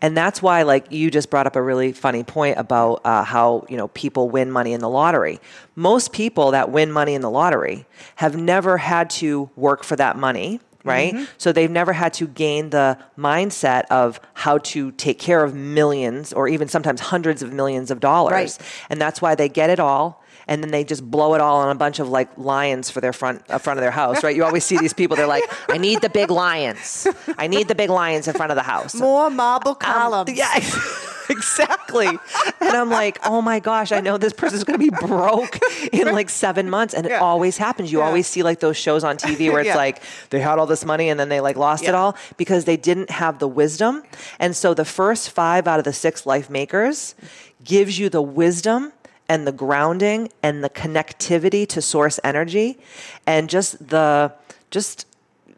And 0.00 0.16
that's 0.16 0.42
why, 0.42 0.62
like 0.62 0.90
you 0.92 1.10
just 1.10 1.30
brought 1.30 1.46
up 1.46 1.56
a 1.56 1.62
really 1.62 1.92
funny 1.92 2.24
point 2.24 2.58
about 2.58 3.00
uh, 3.04 3.24
how 3.24 3.66
you 3.68 3.76
know 3.76 3.88
people 3.88 4.28
win 4.28 4.50
money 4.50 4.72
in 4.72 4.80
the 4.80 4.88
lottery. 4.88 5.40
Most 5.74 6.12
people 6.12 6.52
that 6.52 6.70
win 6.70 6.92
money 6.92 7.14
in 7.14 7.22
the 7.22 7.30
lottery 7.30 7.86
have 8.16 8.36
never 8.36 8.78
had 8.78 9.10
to 9.10 9.50
work 9.56 9.84
for 9.84 9.96
that 9.96 10.16
money, 10.16 10.60
right? 10.84 11.12
Mm-hmm. 11.12 11.24
So 11.38 11.52
they've 11.52 11.70
never 11.70 11.92
had 11.92 12.14
to 12.14 12.26
gain 12.26 12.70
the 12.70 12.98
mindset 13.18 13.84
of 13.90 14.20
how 14.34 14.58
to 14.58 14.92
take 14.92 15.18
care 15.18 15.42
of 15.42 15.54
millions 15.54 16.32
or 16.32 16.48
even 16.48 16.68
sometimes 16.68 17.00
hundreds 17.00 17.42
of 17.42 17.52
millions 17.52 17.90
of 17.90 18.00
dollars. 18.00 18.32
Right. 18.32 18.58
And 18.90 19.00
that's 19.00 19.20
why 19.20 19.34
they 19.34 19.48
get 19.48 19.70
it 19.70 19.80
all 19.80 20.22
and 20.46 20.62
then 20.62 20.70
they 20.70 20.84
just 20.84 21.08
blow 21.08 21.34
it 21.34 21.40
all 21.40 21.58
on 21.58 21.70
a 21.70 21.74
bunch 21.74 21.98
of 21.98 22.08
like 22.08 22.36
lions 22.38 22.90
for 22.90 23.00
their 23.00 23.12
front 23.12 23.42
uh, 23.48 23.58
front 23.58 23.78
of 23.78 23.82
their 23.82 23.90
house, 23.90 24.22
right? 24.22 24.34
You 24.34 24.44
always 24.44 24.64
see 24.64 24.76
these 24.78 24.92
people. 24.92 25.16
They're 25.16 25.26
like, 25.26 25.44
I 25.68 25.78
need 25.78 26.00
the 26.00 26.10
big 26.10 26.30
lions. 26.30 27.06
I 27.38 27.46
need 27.46 27.68
the 27.68 27.74
big 27.74 27.90
lions 27.90 28.28
in 28.28 28.34
front 28.34 28.52
of 28.52 28.56
the 28.56 28.62
house. 28.62 28.94
More 28.94 29.30
marble 29.30 29.72
um, 29.72 29.76
columns. 29.76 30.30
Um, 30.30 30.36
yeah. 30.36 30.60
exactly. 31.30 32.06
and 32.06 32.76
I'm 32.76 32.90
like, 32.90 33.18
oh 33.24 33.42
my 33.42 33.60
gosh, 33.60 33.92
I 33.92 34.00
know 34.00 34.18
this 34.18 34.32
person's 34.32 34.64
going 34.64 34.78
to 34.78 34.90
be 34.90 35.06
broke 35.06 35.58
in 35.92 36.12
like 36.12 36.30
seven 36.30 36.70
months. 36.70 36.94
And 36.94 37.06
yeah. 37.06 37.16
it 37.16 37.22
always 37.22 37.56
happens. 37.56 37.92
You 37.92 37.98
yeah. 37.98 38.06
always 38.06 38.26
see 38.26 38.42
like 38.42 38.60
those 38.60 38.76
shows 38.76 39.04
on 39.04 39.16
TV 39.16 39.50
where 39.50 39.60
it's 39.60 39.68
yeah. 39.68 39.76
like 39.76 40.02
they 40.30 40.40
had 40.40 40.58
all 40.58 40.66
this 40.66 40.84
money 40.84 41.08
and 41.08 41.18
then 41.18 41.28
they 41.28 41.40
like 41.40 41.56
lost 41.56 41.84
it 41.84 41.94
all 41.94 42.16
because 42.36 42.64
they 42.64 42.76
didn't 42.76 43.10
have 43.10 43.38
the 43.38 43.48
wisdom. 43.48 44.02
And 44.38 44.54
so 44.54 44.74
the 44.74 44.84
first 44.84 45.30
five 45.30 45.66
out 45.66 45.78
of 45.78 45.84
the 45.84 45.92
six 45.92 46.26
life 46.26 46.48
makers 46.50 47.14
gives 47.64 47.98
you 47.98 48.08
the 48.08 48.22
wisdom 48.22 48.92
and 49.28 49.46
the 49.46 49.52
grounding 49.52 50.30
and 50.42 50.62
the 50.62 50.70
connectivity 50.70 51.66
to 51.68 51.82
source 51.82 52.20
energy 52.24 52.78
and 53.26 53.48
just 53.48 53.88
the 53.88 54.32
just 54.70 55.06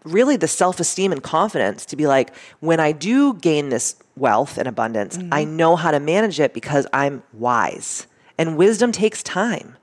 really 0.04 0.37
the 0.37 0.48
self-esteem 0.48 1.12
and 1.12 1.22
confidence 1.22 1.84
to 1.84 1.96
be 1.96 2.06
like 2.06 2.34
when 2.60 2.80
i 2.80 2.92
do 2.92 3.34
gain 3.34 3.68
this 3.68 3.96
wealth 4.16 4.58
and 4.58 4.68
abundance 4.68 5.16
mm-hmm. 5.16 5.32
i 5.32 5.44
know 5.44 5.76
how 5.76 5.90
to 5.90 6.00
manage 6.00 6.40
it 6.40 6.54
because 6.54 6.87
i'm 6.92 7.22
wise 7.32 8.06
and 8.37 8.56
wisdom 8.56 8.92
takes 8.92 9.22
time 9.22 9.76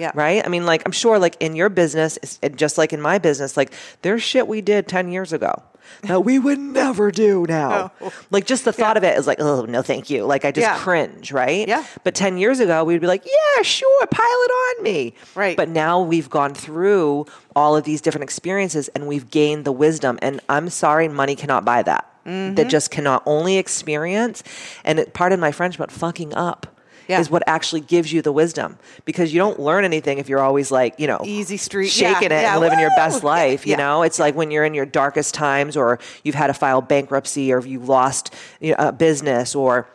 yeah. 0.00 0.12
Right? 0.14 0.44
I 0.44 0.48
mean, 0.48 0.66
like, 0.66 0.82
I'm 0.86 0.92
sure, 0.92 1.18
like, 1.18 1.36
in 1.40 1.54
your 1.54 1.68
business, 1.68 2.18
just 2.56 2.78
like 2.78 2.92
in 2.92 3.00
my 3.00 3.18
business, 3.18 3.56
like, 3.56 3.72
there's 4.02 4.22
shit 4.22 4.48
we 4.48 4.60
did 4.60 4.88
10 4.88 5.12
years 5.12 5.32
ago 5.32 5.62
that 6.02 6.24
we 6.24 6.38
would 6.38 6.58
never 6.58 7.10
do 7.10 7.46
now. 7.48 7.92
No. 8.00 8.12
Like 8.30 8.46
just 8.46 8.64
the 8.64 8.72
thought 8.72 8.96
yeah. 8.96 8.98
of 8.98 9.04
it 9.04 9.18
is 9.18 9.26
like, 9.26 9.40
oh 9.40 9.64
no, 9.64 9.82
thank 9.82 10.10
you. 10.10 10.24
Like 10.24 10.44
I 10.44 10.52
just 10.52 10.66
yeah. 10.66 10.78
cringe, 10.78 11.32
right? 11.32 11.66
Yeah. 11.66 11.84
But 12.04 12.14
ten 12.14 12.36
years 12.36 12.60
ago, 12.60 12.84
we'd 12.84 13.00
be 13.00 13.06
like, 13.06 13.24
yeah, 13.24 13.62
sure, 13.62 14.06
pile 14.06 14.24
it 14.24 14.50
on 14.78 14.82
me. 14.82 15.14
Right. 15.34 15.56
But 15.56 15.68
now 15.68 16.00
we've 16.00 16.30
gone 16.30 16.54
through 16.54 17.26
all 17.54 17.76
of 17.76 17.84
these 17.84 18.00
different 18.00 18.24
experiences 18.24 18.88
and 18.88 19.06
we've 19.06 19.30
gained 19.30 19.64
the 19.64 19.72
wisdom. 19.72 20.18
And 20.22 20.40
I'm 20.48 20.68
sorry, 20.68 21.08
money 21.08 21.36
cannot 21.36 21.64
buy 21.64 21.82
that. 21.82 22.06
Mm-hmm. 22.26 22.54
That 22.54 22.68
just 22.68 22.90
cannot 22.90 23.22
only 23.26 23.56
experience. 23.56 24.42
And 24.84 24.98
it, 24.98 25.14
pardon 25.14 25.40
my 25.40 25.52
French, 25.52 25.78
but 25.78 25.90
fucking 25.90 26.34
up 26.34 26.66
yeah. 27.10 27.20
is 27.20 27.30
what 27.30 27.42
actually 27.46 27.80
gives 27.80 28.12
you 28.12 28.22
the 28.22 28.32
wisdom 28.32 28.78
because 29.04 29.32
you 29.32 29.38
don't 29.38 29.60
learn 29.60 29.84
anything 29.84 30.18
if 30.18 30.28
you're 30.28 30.40
always 30.40 30.70
like, 30.70 30.98
you 30.98 31.06
know, 31.06 31.20
easy 31.24 31.56
street, 31.56 31.88
shaking 31.88 32.30
yeah. 32.30 32.40
it 32.40 32.44
and 32.44 32.60
living 32.60 32.78
Woo! 32.78 32.82
your 32.82 32.90
best 32.96 33.22
life. 33.24 33.66
You 33.66 33.76
know, 33.76 34.02
it's 34.02 34.18
like 34.18 34.34
when 34.34 34.50
you're 34.50 34.64
in 34.64 34.74
your 34.74 34.86
darkest 34.86 35.34
times 35.34 35.76
or 35.76 35.98
you've 36.24 36.34
had 36.34 36.48
to 36.48 36.54
file 36.54 36.80
bankruptcy 36.80 37.52
or 37.52 37.60
you've 37.66 37.88
lost 37.88 38.34
you 38.60 38.70
know, 38.70 38.76
a 38.78 38.92
business 38.92 39.54
or 39.54 39.86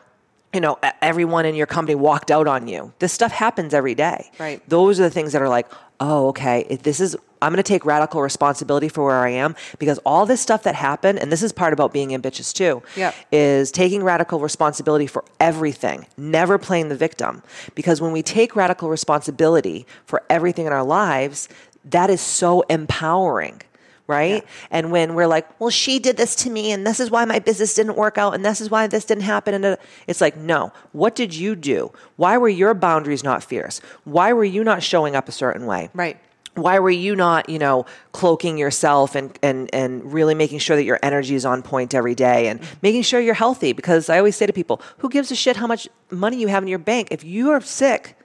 you 0.56 0.62
know, 0.62 0.80
everyone 1.02 1.46
in 1.46 1.54
your 1.54 1.68
company 1.68 1.96
walked 1.96 2.32
out 2.32 2.48
on 2.48 2.68
you. 2.68 2.94
This 3.00 3.12
stuff 3.12 3.32
happens 3.32 3.74
every 3.74 3.94
day. 3.94 4.32
Right. 4.40 4.68
Those 4.70 5.00
are 5.00 5.04
the 5.04 5.10
things 5.10 5.34
that 5.34 5.42
are 5.42 5.50
like, 5.50 5.68
oh, 6.00 6.30
okay, 6.30 6.78
this 6.82 7.00
is 7.00 7.16
I'm 7.42 7.52
going 7.52 7.62
to 7.62 7.64
take 7.64 7.86
radical 7.86 8.22
responsibility 8.22 8.90
for 8.90 9.06
where 9.06 9.18
I 9.18 9.30
am 9.30 9.56
because 9.78 10.00
all 10.00 10.26
this 10.26 10.42
stuff 10.42 10.64
that 10.64 10.74
happened, 10.74 11.20
and 11.20 11.32
this 11.32 11.44
is 11.44 11.52
part 11.52 11.74
about 11.74 11.94
being 11.94 12.14
ambitchious 12.14 12.52
too, 12.52 12.82
yeah. 12.96 13.14
is 13.32 13.72
taking 13.72 14.02
radical 14.02 14.40
responsibility 14.40 15.06
for 15.06 15.24
everything, 15.40 16.08
never 16.18 16.58
playing 16.58 16.90
the 16.90 16.96
victim. 16.96 17.44
Because 17.76 18.02
when 18.02 18.12
we 18.14 18.24
take 18.24 18.56
radical 18.56 18.90
responsibility 18.90 19.86
for 20.06 20.24
everything 20.28 20.66
in 20.66 20.74
our 20.74 20.84
lives, 20.84 21.48
that 21.84 22.10
is 22.10 22.20
so 22.20 22.62
empowering 22.62 23.62
right? 24.08 24.44
Yeah. 24.44 24.68
And 24.72 24.92
when 24.92 25.16
we're 25.16 25.28
like, 25.28 25.60
well, 25.60 25.70
she 25.70 26.00
did 26.00 26.18
this 26.18 26.36
to 26.38 26.50
me, 26.50 26.72
and 26.72 26.86
this 26.86 27.00
is 27.00 27.10
why 27.10 27.26
my 27.26 27.40
business 27.40 27.74
didn't 27.74 27.96
work 27.96 28.18
out, 28.18 28.36
and 28.36 28.46
this 28.46 28.62
is 28.62 28.70
why 28.70 28.88
this 28.88 29.06
didn't 29.06 29.24
happen. 29.24 29.54
And 29.54 29.78
it's 30.08 30.22
like, 30.22 30.38
no, 30.38 30.72
what 30.92 31.16
did 31.16 31.36
you 31.36 31.56
do? 31.56 31.92
Why 32.16 32.38
were 32.38 32.50
your 32.50 32.74
boundaries 32.74 33.24
not 33.24 33.44
fierce? 33.44 33.82
Why 34.04 34.34
were 34.34 34.46
you 34.46 34.64
not 34.64 34.84
showing 34.84 35.16
up 35.16 35.28
a 35.28 35.32
certain 35.32 35.66
way? 35.66 35.90
Right 35.94 36.20
why 36.56 36.80
were 36.80 36.90
you 36.90 37.16
not 37.16 37.50
you 37.50 37.60
know 37.60 37.86
cloaking 38.14 38.58
yourself 38.58 39.16
and 39.16 39.38
and 39.42 39.70
and 39.74 40.12
really 40.12 40.34
making 40.34 40.60
sure 40.60 40.76
that 40.76 40.84
your 40.84 41.00
energy 41.04 41.36
is 41.36 41.46
on 41.46 41.62
point 41.62 41.94
every 41.94 42.16
day 42.16 42.48
and 42.48 42.62
mm-hmm. 42.62 42.74
making 42.82 43.02
sure 43.02 43.20
you're 43.20 43.34
healthy 43.34 43.74
because 43.74 44.10
i 44.10 44.18
always 44.18 44.36
say 44.36 44.46
to 44.46 44.54
people 44.54 44.82
who 45.00 45.10
gives 45.10 45.32
a 45.32 45.36
shit 45.36 45.58
how 45.58 45.68
much 45.68 45.88
money 46.10 46.38
you 46.38 46.48
have 46.48 46.64
in 46.64 46.70
your 46.70 46.80
bank 46.80 47.10
if 47.12 47.24
you 47.24 47.52
are 47.52 47.62
sick 47.62 48.18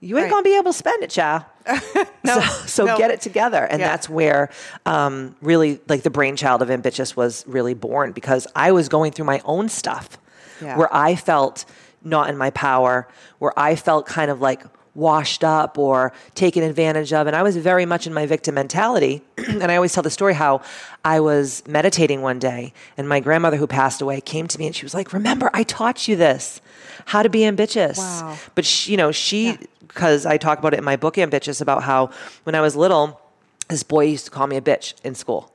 you 0.00 0.16
ain't 0.16 0.24
right. 0.24 0.30
gonna 0.30 0.42
be 0.42 0.56
able 0.56 0.72
to 0.72 0.78
spend 0.78 1.02
it 1.02 1.10
child 1.10 1.44
no, 2.24 2.40
so, 2.40 2.40
so 2.66 2.84
no. 2.84 2.98
get 2.98 3.10
it 3.10 3.20
together 3.20 3.64
and 3.64 3.80
yeah. 3.80 3.88
that's 3.88 4.08
where 4.08 4.50
um, 4.86 5.36
really 5.42 5.80
like 5.88 6.02
the 6.02 6.10
brainchild 6.10 6.62
of 6.62 6.70
ambitchious 6.70 7.16
was 7.16 7.44
really 7.46 7.74
born 7.74 8.12
because 8.12 8.46
i 8.56 8.72
was 8.72 8.88
going 8.88 9.12
through 9.12 9.24
my 9.24 9.40
own 9.44 9.68
stuff 9.68 10.18
yeah. 10.62 10.76
where 10.76 10.94
i 10.94 11.14
felt 11.14 11.64
not 12.02 12.30
in 12.30 12.36
my 12.36 12.50
power 12.50 13.06
where 13.38 13.56
i 13.58 13.74
felt 13.74 14.06
kind 14.06 14.30
of 14.30 14.40
like 14.40 14.62
washed 14.94 15.44
up 15.44 15.78
or 15.78 16.12
taken 16.34 16.62
advantage 16.62 17.12
of. 17.12 17.26
And 17.26 17.36
I 17.36 17.42
was 17.42 17.56
very 17.56 17.86
much 17.86 18.06
in 18.06 18.14
my 18.14 18.26
victim 18.26 18.54
mentality. 18.54 19.22
and 19.38 19.70
I 19.70 19.76
always 19.76 19.92
tell 19.92 20.02
the 20.02 20.10
story 20.10 20.34
how 20.34 20.62
I 21.04 21.20
was 21.20 21.62
meditating 21.66 22.22
one 22.22 22.38
day 22.38 22.72
and 22.96 23.08
my 23.08 23.20
grandmother 23.20 23.56
who 23.56 23.66
passed 23.66 24.00
away 24.00 24.20
came 24.20 24.48
to 24.48 24.58
me 24.58 24.66
and 24.66 24.74
she 24.74 24.84
was 24.84 24.94
like, 24.94 25.12
Remember, 25.12 25.50
I 25.52 25.62
taught 25.62 26.08
you 26.08 26.16
this, 26.16 26.60
how 27.06 27.22
to 27.22 27.28
be 27.28 27.44
ambitchious. 27.44 27.98
Wow. 27.98 28.36
But, 28.54 28.64
she, 28.64 28.92
you 28.92 28.96
know, 28.96 29.12
she, 29.12 29.58
because 29.86 30.24
yeah. 30.24 30.32
I 30.32 30.36
talk 30.36 30.58
about 30.58 30.74
it 30.74 30.78
in 30.78 30.84
my 30.84 30.96
book, 30.96 31.18
Ambitchious, 31.18 31.60
about 31.60 31.82
how 31.82 32.10
when 32.44 32.54
I 32.54 32.60
was 32.60 32.76
little, 32.76 33.20
this 33.68 33.82
boy 33.82 34.04
used 34.04 34.24
to 34.26 34.30
call 34.30 34.46
me 34.46 34.56
a 34.56 34.60
bitch 34.60 34.94
in 35.04 35.14
school 35.14 35.52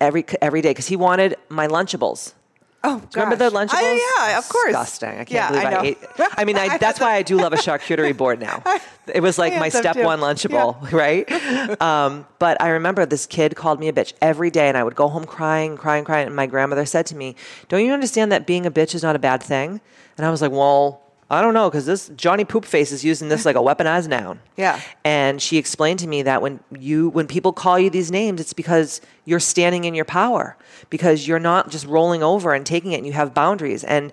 every, 0.00 0.24
every 0.40 0.62
day 0.62 0.70
because 0.70 0.88
he 0.88 0.96
wanted 0.96 1.36
my 1.48 1.66
Lunchables. 1.66 2.34
Oh, 2.82 3.02
remember 3.14 3.36
the 3.36 3.50
Lunchables? 3.50 3.74
I, 3.74 4.30
yeah, 4.30 4.38
of 4.38 4.48
course. 4.48 4.68
Disgusting. 4.68 5.10
I 5.10 5.24
can't 5.24 5.30
yeah, 5.30 5.48
believe 5.50 5.64
I, 5.64 5.70
I, 5.70 5.84
ate. 5.84 5.98
I 6.38 6.44
mean, 6.44 6.56
I, 6.58 6.78
that's 6.78 6.98
why 6.98 7.14
I 7.14 7.22
do 7.22 7.36
love 7.36 7.52
a 7.52 7.56
charcuterie 7.56 8.16
board 8.16 8.40
now. 8.40 8.62
It 9.12 9.22
was 9.22 9.38
like 9.38 9.58
my 9.58 9.70
step 9.70 9.96
too. 9.96 10.04
one 10.04 10.20
Lunchable, 10.20 10.80
yeah. 10.84 10.96
right? 10.96 11.82
Um, 11.82 12.26
but 12.38 12.62
I 12.62 12.68
remember 12.68 13.04
this 13.06 13.26
kid 13.26 13.56
called 13.56 13.80
me 13.80 13.88
a 13.88 13.92
bitch 13.92 14.12
every 14.22 14.52
day, 14.52 14.68
and 14.68 14.76
I 14.76 14.84
would 14.84 14.94
go 14.94 15.08
home 15.08 15.24
crying, 15.24 15.76
crying, 15.76 16.04
crying. 16.04 16.28
And 16.28 16.36
my 16.36 16.46
grandmother 16.46 16.86
said 16.86 17.06
to 17.06 17.16
me, 17.16 17.34
"Don't 17.68 17.84
you 17.84 17.92
understand 17.92 18.30
that 18.30 18.46
being 18.46 18.66
a 18.66 18.70
bitch 18.70 18.94
is 18.94 19.02
not 19.02 19.16
a 19.16 19.18
bad 19.18 19.42
thing?" 19.42 19.80
And 20.16 20.24
I 20.24 20.30
was 20.30 20.40
like, 20.40 20.52
"Well." 20.52 21.02
I 21.30 21.40
don't 21.40 21.54
know 21.54 21.70
because 21.70 21.86
this 21.86 22.10
Johnny 22.16 22.44
Poopface 22.44 22.92
is 22.92 23.04
using 23.04 23.28
this 23.28 23.46
like 23.46 23.54
a 23.54 23.60
weaponized 23.60 24.08
noun. 24.08 24.40
Yeah. 24.56 24.80
And 25.04 25.40
she 25.40 25.58
explained 25.58 26.00
to 26.00 26.08
me 26.08 26.22
that 26.22 26.42
when 26.42 26.58
you 26.76 27.08
when 27.10 27.28
people 27.28 27.52
call 27.52 27.78
you 27.78 27.88
these 27.88 28.10
names, 28.10 28.40
it's 28.40 28.52
because 28.52 29.00
you're 29.24 29.38
standing 29.40 29.84
in 29.84 29.94
your 29.94 30.04
power 30.04 30.56
because 30.90 31.28
you're 31.28 31.38
not 31.38 31.70
just 31.70 31.86
rolling 31.86 32.24
over 32.24 32.52
and 32.52 32.66
taking 32.66 32.92
it 32.92 32.96
and 32.96 33.06
you 33.06 33.12
have 33.12 33.32
boundaries. 33.32 33.84
And 33.84 34.12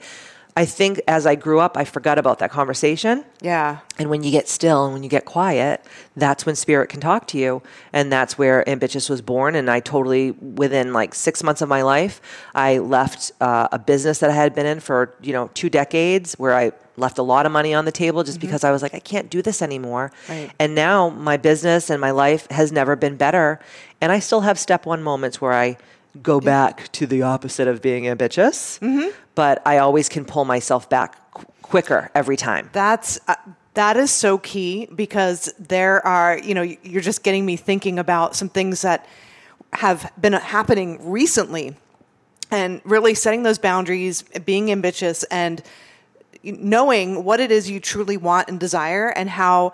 I 0.58 0.66
think 0.66 1.00
as 1.08 1.28
I 1.28 1.36
grew 1.36 1.60
up, 1.60 1.78
I 1.78 1.86
forgot 1.86 2.18
about 2.18 2.40
that 2.40 2.50
conversation. 2.50 3.24
Yeah. 3.42 3.82
And 4.00 4.10
when 4.10 4.24
you 4.24 4.32
get 4.32 4.50
still 4.50 4.86
and 4.86 4.94
when 4.94 5.04
you 5.04 5.10
get 5.10 5.24
quiet, 5.24 5.86
that's 6.16 6.48
when 6.48 6.56
spirit 6.56 6.90
can 6.90 7.00
talk 7.00 7.28
to 7.28 7.38
you. 7.38 7.62
And 7.94 8.12
that's 8.12 8.40
where 8.40 8.68
Ambitchious 8.68 9.08
was 9.08 9.22
born. 9.22 9.54
And 9.54 9.70
I 9.70 9.82
totally, 9.82 10.32
within 10.32 10.94
like 10.94 11.14
six 11.14 11.44
months 11.44 11.62
of 11.62 11.70
my 11.70 11.84
life, 11.84 12.20
I 12.56 12.80
left 12.80 13.34
uh, 13.40 13.68
a 13.72 13.78
business 13.78 14.18
that 14.18 14.32
I 14.32 14.34
had 14.34 14.56
been 14.56 14.66
in 14.66 14.80
for, 14.80 15.14
you 15.22 15.32
know, 15.32 15.52
two 15.54 15.70
decades 15.70 16.34
where 16.40 16.56
I 16.56 16.72
left 16.96 17.20
a 17.20 17.24
lot 17.24 17.46
of 17.46 17.52
money 17.52 17.76
on 17.76 17.86
the 17.86 17.92
table 17.92 18.24
just 18.24 18.40
mm-hmm. 18.40 18.48
because 18.48 18.64
I 18.64 18.72
was 18.72 18.82
like, 18.82 18.96
I 18.96 19.00
can't 19.00 19.30
do 19.30 19.44
this 19.44 19.62
anymore. 19.62 20.12
Right. 20.28 20.50
And 20.58 20.74
now 20.74 21.10
my 21.10 21.38
business 21.38 21.92
and 21.92 22.02
my 22.02 22.10
life 22.10 22.50
has 22.50 22.72
never 22.72 22.96
been 22.96 23.16
better. 23.16 23.60
And 24.02 24.12
I 24.12 24.18
still 24.18 24.42
have 24.42 24.58
step 24.58 24.88
one 24.88 25.04
moments 25.04 25.40
where 25.40 25.54
I 25.54 25.78
go 26.24 26.40
back 26.40 26.92
to 26.94 27.06
the 27.06 27.22
opposite 27.22 27.68
of 27.68 27.82
being 27.82 28.08
ambitchious, 28.08 28.80
mm-hmm. 28.80 29.10
But 29.38 29.62
I 29.68 29.78
always 29.78 30.10
can 30.10 30.26
pull 30.26 30.46
myself 30.46 30.90
back 30.90 31.32
qu- 31.32 31.46
quicker 31.62 32.10
every 32.16 32.38
time. 32.38 32.72
That's 32.74 33.20
uh, 33.28 33.36
that 33.76 33.96
is 33.96 34.10
so 34.10 34.40
key 34.40 34.88
because 34.88 35.54
there 35.60 36.04
are, 36.04 36.40
you 36.40 36.56
know, 36.56 36.64
you're 36.64 37.04
just 37.04 37.22
getting 37.22 37.46
me 37.46 37.56
thinking 37.56 38.00
about 38.00 38.36
some 38.36 38.50
things 38.50 38.82
that 38.82 39.06
have 39.74 40.12
been 40.20 40.34
happening 40.34 40.98
recently 41.08 41.76
and 42.50 42.82
really 42.84 43.14
setting 43.14 43.44
those 43.44 43.60
boundaries, 43.60 44.24
being 44.24 44.72
ambitchious 44.72 45.24
and 45.26 45.62
knowing 46.42 47.24
what 47.24 47.40
it 47.40 47.52
is 47.52 47.70
you 47.70 47.80
truly 47.80 48.18
want 48.18 48.50
and 48.50 48.60
desire 48.60 49.10
and 49.10 49.30
how 49.30 49.72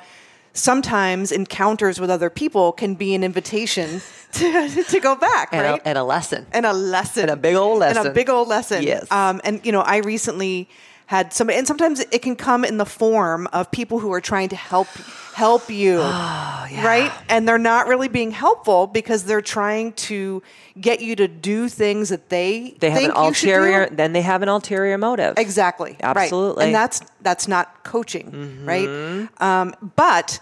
sometimes 0.54 1.32
encounters 1.32 2.00
with 2.00 2.10
other 2.10 2.30
people 2.30 2.72
can 2.72 2.96
be 2.96 3.14
an 3.16 3.24
invitation 3.24 4.02
to, 4.34 4.84
to 4.90 5.00
go 5.00 5.16
back, 5.16 5.50
and 5.52 5.62
right? 5.64 5.82
A, 5.82 5.88
and 5.88 5.98
a 5.98 6.04
lesson. 6.04 6.46
And 6.52 6.66
a 6.66 6.74
lesson. 6.74 7.24
And 7.24 7.32
a 7.32 7.36
big 7.36 7.56
old 7.56 7.80
lesson. 7.80 7.98
And 7.98 8.08
a 8.08 8.14
big 8.14 8.30
old 8.30 8.48
lesson. 8.48 8.84
Yes. 8.84 9.12
Um, 9.12 9.42
and, 9.44 9.64
you 9.66 9.72
know, 9.72 9.82
I 9.82 9.98
recently 9.98 10.70
had 11.06 11.34
some, 11.34 11.50
and 11.50 11.68
sometimes 11.68 12.00
it 12.00 12.22
can 12.22 12.36
come 12.36 12.64
in 12.64 12.78
the 12.78 12.86
form 12.86 13.48
of 13.54 13.72
people 13.72 14.00
who 14.00 14.12
are 14.14 14.22
trying 14.22 14.50
to 14.50 14.56
help 14.56 14.88
help 15.34 15.70
you, 15.70 15.98
oh, 16.00 16.68
yeah. 16.70 16.86
right? 16.86 17.12
And 17.28 17.48
they're 17.48 17.58
not 17.58 17.88
really 17.88 18.08
being 18.08 18.32
helpful 18.32 18.88
because 18.88 19.26
they're 19.26 19.42
trying 19.42 19.94
to 19.94 20.42
get 20.80 21.02
you 21.02 21.16
to 21.16 21.28
do 21.28 21.68
things 21.68 22.10
that 22.10 22.30
they 22.30 22.76
they 22.80 22.90
have 22.90 23.04
an 23.04 23.12
ulterior. 23.12 23.90
Then 23.90 24.14
they 24.14 24.22
have 24.22 24.42
an 24.42 24.50
ulterior 24.50 24.98
motive. 24.98 25.38
Exactly. 25.38 25.98
Absolutely. 26.02 26.62
Right. 26.62 26.66
And 26.68 26.76
that's 26.76 27.02
that's 27.22 27.48
not 27.48 27.84
coaching, 27.84 28.32
mm-hmm. 28.32 28.66
right? 28.66 29.30
Um, 29.42 29.76
but 29.96 30.40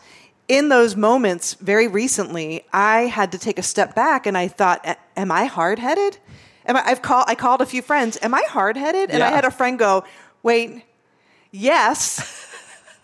in 0.48 0.70
those 0.70 0.96
moments, 0.96 1.54
very 1.56 1.88
recently, 1.88 2.64
I 2.74 3.02
had 3.04 3.32
to 3.32 3.38
take 3.38 3.58
a 3.58 3.64
step 3.64 3.96
back 3.96 4.26
and 4.26 4.38
I 4.38 4.48
thought, 4.48 4.86
"Am 5.16 5.32
I 5.32 5.46
hard 5.46 5.80
headed?" 5.80 6.18
Am 6.66 6.76
I, 6.76 6.84
I've 6.86 7.02
called. 7.02 7.26
I 7.28 7.36
called 7.36 7.62
a 7.62 7.66
few 7.66 7.82
friends. 7.82 8.18
Am 8.22 8.34
I 8.34 8.44
hard 8.48 8.78
headed? 8.78 9.10
And 9.10 9.20
yeah. 9.20 9.28
I 9.28 9.32
had 9.32 9.46
a 9.46 9.52
friend 9.52 9.80
go, 9.80 10.04
"Wait, 10.44 10.84
yes, 11.52 12.48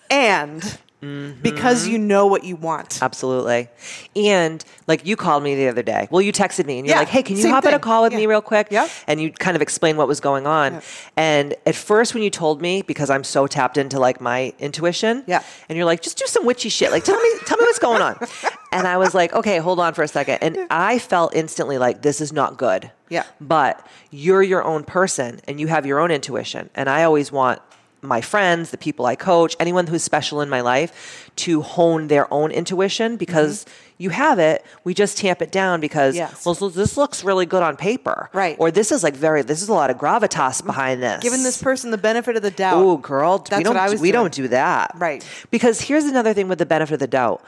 and." 0.10 0.80
Mm-hmm. 1.02 1.42
Because 1.42 1.88
you 1.88 2.00
know 2.00 2.26
what 2.26 2.44
you 2.44 2.56
want. 2.56 3.04
Absolutely. 3.04 3.70
And 4.16 4.64
like 4.88 5.06
you 5.06 5.16
called 5.16 5.44
me 5.44 5.54
the 5.54 5.68
other 5.68 5.84
day. 5.84 6.08
Well, 6.10 6.22
you 6.22 6.34
texted 6.34 6.66
me 6.66 6.80
and 6.80 6.88
you're 6.88 6.96
yeah, 6.96 7.02
like, 7.02 7.10
hey, 7.10 7.22
can 7.22 7.38
you 7.38 7.50
hop 7.50 7.64
thing. 7.64 7.74
on 7.74 7.80
a 7.80 7.80
call 7.80 8.02
with 8.02 8.14
yeah. 8.14 8.20
me 8.20 8.26
real 8.26 8.42
quick? 8.42 8.70
Yeah. 8.72 8.88
And 9.06 9.22
you 9.22 9.32
kind 9.32 9.56
of 9.56 9.62
explained 9.62 10.00
what 10.00 10.08
was 10.08 10.20
going 10.20 10.48
on. 10.48 10.74
Yeah. 10.74 10.82
And 11.16 11.56
at 11.68 11.76
first, 11.76 12.16
when 12.16 12.24
you 12.24 12.32
told 12.32 12.62
me, 12.62 12.82
because 12.82 13.12
I'm 13.12 13.24
so 13.24 13.46
tapped 13.46 13.78
into 13.78 14.00
like 14.00 14.20
my 14.20 14.54
intuition, 14.58 15.24
yeah. 15.28 15.44
and 15.70 15.78
you're 15.78 15.86
like, 15.86 16.02
just 16.02 16.18
do 16.18 16.26
some 16.26 16.46
witchy 16.46 16.70
shit. 16.70 16.90
Like, 16.90 17.04
tell 17.04 17.20
me, 17.20 17.30
tell 17.46 17.58
me 17.58 17.66
what's 17.66 17.80
going 17.80 18.02
on. 18.02 18.18
and 18.72 18.88
I 18.88 18.98
was 18.98 19.14
like, 19.14 19.34
okay, 19.34 19.60
hold 19.60 19.80
on 19.80 19.94
for 19.94 20.02
a 20.02 20.08
second. 20.08 20.40
And 20.42 20.58
I 20.72 20.98
felt 20.98 21.36
instantly 21.36 21.78
like, 21.78 22.02
this 22.02 22.22
is 22.22 22.34
not 22.34 22.58
good. 22.58 22.92
Yeah. 23.10 23.24
But 23.40 23.86
you're 24.10 24.44
your 24.44 24.64
own 24.64 24.84
person 24.84 25.40
and 25.48 25.60
you 25.60 25.68
have 25.68 25.86
your 25.86 26.00
own 26.00 26.12
intuition. 26.12 26.70
And 26.76 26.90
I 26.90 27.04
always 27.04 27.32
want 27.32 27.62
my 28.02 28.22
friends, 28.22 28.72
the 28.72 28.78
people 28.78 29.06
I 29.06 29.16
coach, 29.16 29.56
anyone 29.60 29.88
who's 29.88 30.04
special 30.04 30.42
in 30.42 30.50
my 30.50 30.62
life 30.62 31.32
to 31.38 31.62
hone 31.62 32.08
their 32.08 32.32
own 32.32 32.52
intuition 32.52 33.18
because 33.18 33.66
mm-hmm. 33.66 33.94
you 33.98 34.10
have 34.12 34.40
it. 34.40 34.64
We 34.84 34.94
just 34.94 35.18
tamp 35.18 35.42
it 35.42 35.52
down 35.52 35.82
because, 35.82 36.16
yes. 36.16 36.46
well, 36.46 36.56
so 36.56 36.70
this 36.70 36.98
looks 36.98 37.24
really 37.24 37.46
good 37.46 37.64
on 37.64 37.76
paper. 37.76 38.30
Right. 38.34 38.56
Or 38.60 38.72
this 38.72 38.92
is 38.92 39.04
like 39.04 39.16
very, 39.16 39.42
this 39.42 39.62
is 39.62 39.70
a 39.70 39.74
lot 39.74 39.90
of 39.90 39.98
gravitas 39.98 40.66
behind 40.66 41.02
this. 41.02 41.22
Giving 41.24 41.44
this 41.44 41.62
person 41.62 41.92
the 41.92 41.98
benefit 41.98 42.36
of 42.36 42.44
the 42.44 42.52
doubt. 42.52 42.78
Oh, 42.78 42.98
girl, 42.98 43.40
That's 43.40 43.58
we 43.58 43.64
don't, 43.64 43.76
what 43.76 43.84
I 43.84 43.90
was 43.90 44.02
we 44.02 44.12
doing. 44.12 44.24
don't 44.24 44.34
do 44.34 44.48
that. 44.50 44.92
Right. 44.96 45.26
Because 45.50 45.82
here's 45.82 46.06
another 46.06 46.34
thing 46.34 46.48
with 46.48 46.60
the 46.60 46.66
benefit 46.66 46.94
of 46.94 47.00
the 47.00 47.08
doubt. 47.08 47.44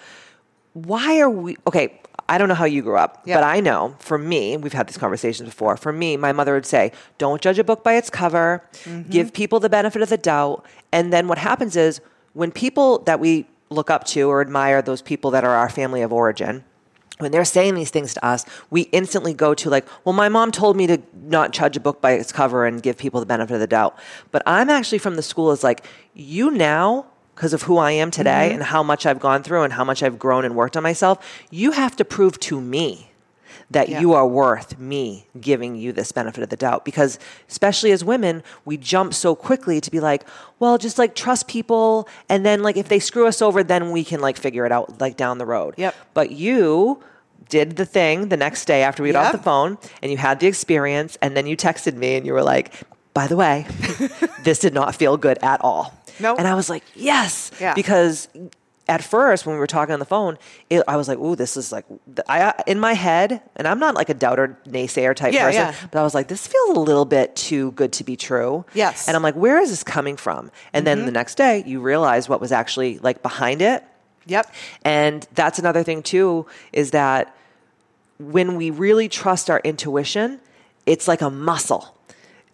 Why 0.74 1.20
are 1.20 1.30
we, 1.30 1.58
okay, 1.68 2.00
I 2.30 2.38
don't 2.38 2.48
know 2.48 2.56
how 2.56 2.66
you 2.66 2.84
grew 2.84 2.96
up, 2.96 3.24
yep. 3.26 3.38
but 3.38 3.44
I 3.44 3.60
know 3.60 3.96
for 3.98 4.20
me, 4.20 4.56
we've 4.56 4.72
had 4.72 4.88
these 4.88 5.00
conversations 5.00 5.50
before. 5.50 5.76
For 5.76 5.92
me, 5.92 6.16
my 6.16 6.32
mother 6.32 6.54
would 6.54 6.66
say, 6.66 6.92
don't 7.18 7.42
judge 7.42 7.58
a 7.58 7.64
book 7.64 7.84
by 7.84 7.96
its 7.96 8.12
cover, 8.12 8.64
mm-hmm. 8.84 9.10
give 9.10 9.34
people 9.34 9.60
the 9.60 9.70
benefit 9.70 10.04
of 10.04 10.10
the 10.10 10.18
doubt. 10.18 10.64
And 10.92 11.12
then 11.12 11.28
what 11.28 11.40
happens 11.40 11.76
is 11.76 12.02
when 12.34 12.52
people 12.52 13.00
that 13.00 13.20
we 13.20 13.48
look 13.72 13.90
up 13.90 14.04
to 14.04 14.30
or 14.30 14.42
admire, 14.42 14.82
those 14.84 15.02
people 15.02 15.32
that 15.32 15.44
are 15.44 15.56
our 15.56 15.70
family 15.70 16.04
of 16.04 16.14
origin, 16.14 16.64
when 17.18 17.32
they're 17.32 17.44
saying 17.44 17.74
these 17.74 17.90
things 17.90 18.14
to 18.14 18.24
us, 18.26 18.46
we 18.70 18.84
instantly 18.94 19.34
go 19.34 19.56
to 19.56 19.70
like, 19.70 19.88
well, 20.06 20.14
my 20.14 20.30
mom 20.30 20.52
told 20.52 20.78
me 20.78 20.86
to 20.88 21.02
not 21.16 21.52
judge 21.52 21.76
a 21.76 21.80
book 21.80 22.00
by 22.00 22.12
its 22.12 22.32
cover 22.32 22.66
and 22.66 22.82
give 22.82 22.96
people 22.96 23.20
the 23.20 23.26
benefit 23.26 23.56
of 23.56 23.60
the 23.60 23.68
doubt. 23.68 23.98
But 24.32 24.44
I'm 24.46 24.70
actually 24.70 25.00
from 25.00 25.16
the 25.16 25.24
school 25.24 25.52
is 25.52 25.64
like, 25.64 25.84
you 26.14 26.52
now 26.52 27.08
because 27.40 27.54
of 27.54 27.62
who 27.62 27.78
I 27.78 27.92
am 27.92 28.12
today 28.12 28.48
mm-hmm. 28.48 28.56
and 28.56 28.64
how 28.64 28.84
much 28.84 29.06
I've 29.06 29.22
gone 29.22 29.44
through 29.44 29.64
and 29.64 29.72
how 29.72 29.86
much 29.86 30.04
I've 30.04 30.20
grown 30.20 30.44
and 30.44 30.58
worked 30.58 30.76
on 30.76 30.84
myself, 30.84 31.26
you 31.50 31.72
have 31.72 31.96
to 31.96 32.04
prove 32.04 32.38
to 32.42 32.60
me 32.60 33.12
that 33.72 33.88
yeah. 33.88 34.02
you 34.02 34.12
are 34.12 34.28
worth 34.28 34.78
me 34.78 35.26
giving 35.40 35.78
you 35.78 35.94
this 35.94 36.12
benefit 36.12 36.44
of 36.44 36.50
the 36.50 36.58
doubt. 36.58 36.84
Because, 36.84 37.18
especially 37.48 37.94
as 37.94 38.04
women, 38.04 38.44
we 38.66 38.76
jump 38.76 39.14
so 39.14 39.36
quickly 39.36 39.80
to 39.80 39.90
be 39.90 40.02
like, 40.02 40.28
well, 40.60 40.78
just 40.78 40.98
like 40.98 41.16
trust 41.16 41.48
people. 41.48 42.10
And 42.28 42.46
then, 42.46 42.62
like, 42.62 42.76
if 42.76 42.90
they 42.90 43.00
screw 43.00 43.26
us 43.26 43.42
over, 43.42 43.64
then 43.64 43.92
we 43.92 44.04
can 44.04 44.20
like 44.20 44.36
figure 44.36 44.66
it 44.66 44.74
out 44.74 45.00
like 45.00 45.16
down 45.16 45.38
the 45.38 45.46
road. 45.46 45.76
Yep. 45.78 45.96
But 46.14 46.32
you, 46.32 47.02
did 47.48 47.78
the 47.78 47.86
thing 47.86 48.28
the 48.28 48.38
next 48.38 48.66
day 48.66 48.84
after 48.84 49.02
we 49.02 49.14
got 49.14 49.22
yep. 49.22 49.28
off 49.28 49.32
the 49.32 49.44
phone 49.44 49.78
and 50.02 50.12
you 50.12 50.18
had 50.18 50.42
the 50.42 50.46
experience 50.46 51.18
and 51.22 51.38
then 51.38 51.48
you 51.48 51.56
texted 51.56 51.96
me 51.96 52.16
and 52.16 52.24
you 52.24 52.34
were 52.34 52.44
like 52.44 52.74
by 53.16 53.26
the 53.26 53.36
way 53.36 53.66
this 54.44 54.60
did 54.60 54.72
not 54.72 54.94
feel 54.94 55.18
good 55.18 55.40
at 55.42 55.60
all 55.62 55.99
no. 56.20 56.36
And 56.36 56.48
I 56.48 56.56
was 56.56 56.70
like, 56.70 56.84
yes. 56.96 57.52
Yeah. 57.60 57.74
Because 57.74 58.28
at 58.90 59.04
first 59.04 59.46
when 59.46 59.54
we 59.56 59.60
were 59.60 59.68
talking 59.68 59.94
on 59.94 60.00
the 60.00 60.06
phone, 60.06 60.38
it, 60.70 60.84
I 60.88 60.98
was 60.98 61.08
like, 61.08 61.20
"Ooh, 61.20 61.36
this 61.36 61.56
is 61.56 61.72
like," 61.72 61.86
I 62.28 62.54
in 62.66 62.80
my 62.80 62.94
head, 62.94 63.42
and 63.56 63.68
I'm 63.68 63.80
not 63.80 63.94
like 63.94 64.10
a 64.10 64.16
doubter, 64.16 64.58
naysayer 64.66 65.16
type 65.16 65.34
yeah, 65.34 65.46
person, 65.46 65.62
yeah. 65.62 65.76
but 65.92 66.00
I 66.00 66.04
was 66.04 66.16
like, 66.16 66.28
"This 66.28 66.48
feels 66.48 66.76
a 66.76 66.80
little 66.80 67.06
bit 67.06 67.36
too 67.36 67.72
good 67.74 67.94
to 67.94 68.04
be 68.04 68.18
true." 68.18 68.66
Yes. 68.74 69.08
And 69.08 69.16
I'm 69.16 69.22
like, 69.22 69.36
"Where 69.36 69.62
is 69.62 69.70
this 69.70 69.84
coming 69.84 70.18
from?" 70.18 70.52
And 70.74 70.86
mm-hmm. 70.86 70.98
then 70.98 71.06
the 71.06 71.12
next 71.12 71.36
day, 71.36 71.64
you 71.68 71.82
realize 71.82 72.28
what 72.28 72.42
was 72.42 72.52
actually 72.52 72.98
like 72.98 73.22
behind 73.22 73.62
it. 73.62 73.84
Yep. 74.26 74.52
And 74.84 75.28
that's 75.36 75.60
another 75.60 75.84
thing 75.84 76.04
too 76.04 76.48
is 76.74 76.92
that 76.92 77.36
when 78.18 78.56
we 78.56 78.70
really 78.70 79.08
trust 79.08 79.50
our 79.50 79.60
intuition, 79.64 80.40
it's 80.86 81.08
like 81.08 81.22
a 81.22 81.30
muscle 81.30 81.96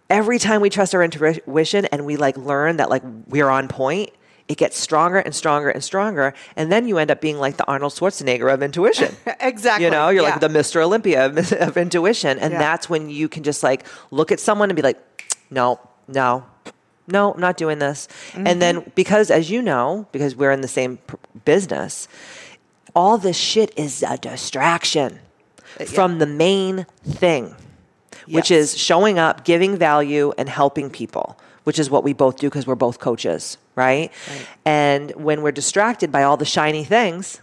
every 0.10 0.40
time 0.40 0.62
we 0.62 0.70
trust 0.70 0.94
our 0.94 1.04
intuition 1.04 1.86
and 1.86 2.06
we 2.06 2.18
like 2.18 2.38
learn 2.38 2.78
that 2.78 2.90
like 2.90 3.04
we're 3.28 3.50
on 3.50 3.68
point, 3.68 4.12
it 4.48 4.58
gets 4.58 4.78
stronger 4.78 5.18
and 5.18 5.34
stronger 5.34 5.70
and 5.70 5.84
stronger. 5.84 6.34
And 6.56 6.72
then 6.72 6.88
you 6.88 6.98
end 7.00 7.10
up 7.10 7.20
being 7.20 7.40
like 7.40 7.58
the 7.58 7.66
Arnold 7.66 7.94
Schwarzenegger 7.94 8.54
of 8.54 8.62
intuition. 8.62 9.16
exactly. 9.40 9.86
You 9.86 9.92
know, 9.92 10.10
you're 10.10 10.24
yeah. 10.24 10.30
like 10.30 10.40
the 10.40 10.48
Mr. 10.48 10.84
Olympia 10.84 11.26
of, 11.26 11.52
of 11.54 11.78
intuition. 11.78 12.38
And 12.38 12.54
yeah. 12.54 12.60
that's 12.60 12.90
when 12.90 13.10
you 13.10 13.28
can 13.28 13.44
just 13.44 13.64
like 13.64 13.86
look 14.12 14.32
at 14.32 14.40
someone 14.40 14.70
and 14.70 14.76
be 14.76 14.84
like, 14.84 15.02
no, 15.50 15.80
no, 16.08 16.46
no, 17.08 17.34
I'm 17.34 17.40
not 17.40 17.58
doing 17.58 17.80
this. 17.80 18.08
Mm-hmm. 18.32 18.48
And 18.48 18.62
then 18.62 18.92
because, 18.94 19.32
as 19.32 19.50
you 19.50 19.62
know, 19.62 20.08
because 20.12 20.36
we're 20.36 20.52
in 20.52 20.62
the 20.62 20.68
same 20.68 20.98
pr- 20.98 21.16
business, 21.44 22.08
all 22.96 23.18
this 23.18 23.38
shit 23.38 23.74
is 23.78 24.04
a 24.04 24.18
distraction 24.18 25.14
uh, 25.14 25.20
yeah. 25.80 25.86
from 25.86 26.20
the 26.20 26.28
main 26.28 26.86
thing 27.04 27.56
which 28.28 28.52
is 28.52 28.78
showing 28.78 29.20
up, 29.20 29.44
giving 29.44 29.78
value, 29.78 30.34
and 30.38 30.50
helping 30.50 30.90
people, 30.90 31.38
which 31.64 31.80
is 31.80 31.90
what 31.90 32.04
we 32.04 32.14
both 32.14 32.38
do 32.38 32.48
because 32.48 32.66
we're 32.68 32.76
both 32.76 33.00
coaches, 33.00 33.58
right? 33.76 34.12
right? 34.28 34.48
And 34.66 35.12
when 35.12 35.42
we're 35.42 35.52
distracted 35.52 36.12
by 36.12 36.24
all 36.24 36.38
the 36.38 36.46
shiny 36.46 36.84
things, 36.84 37.42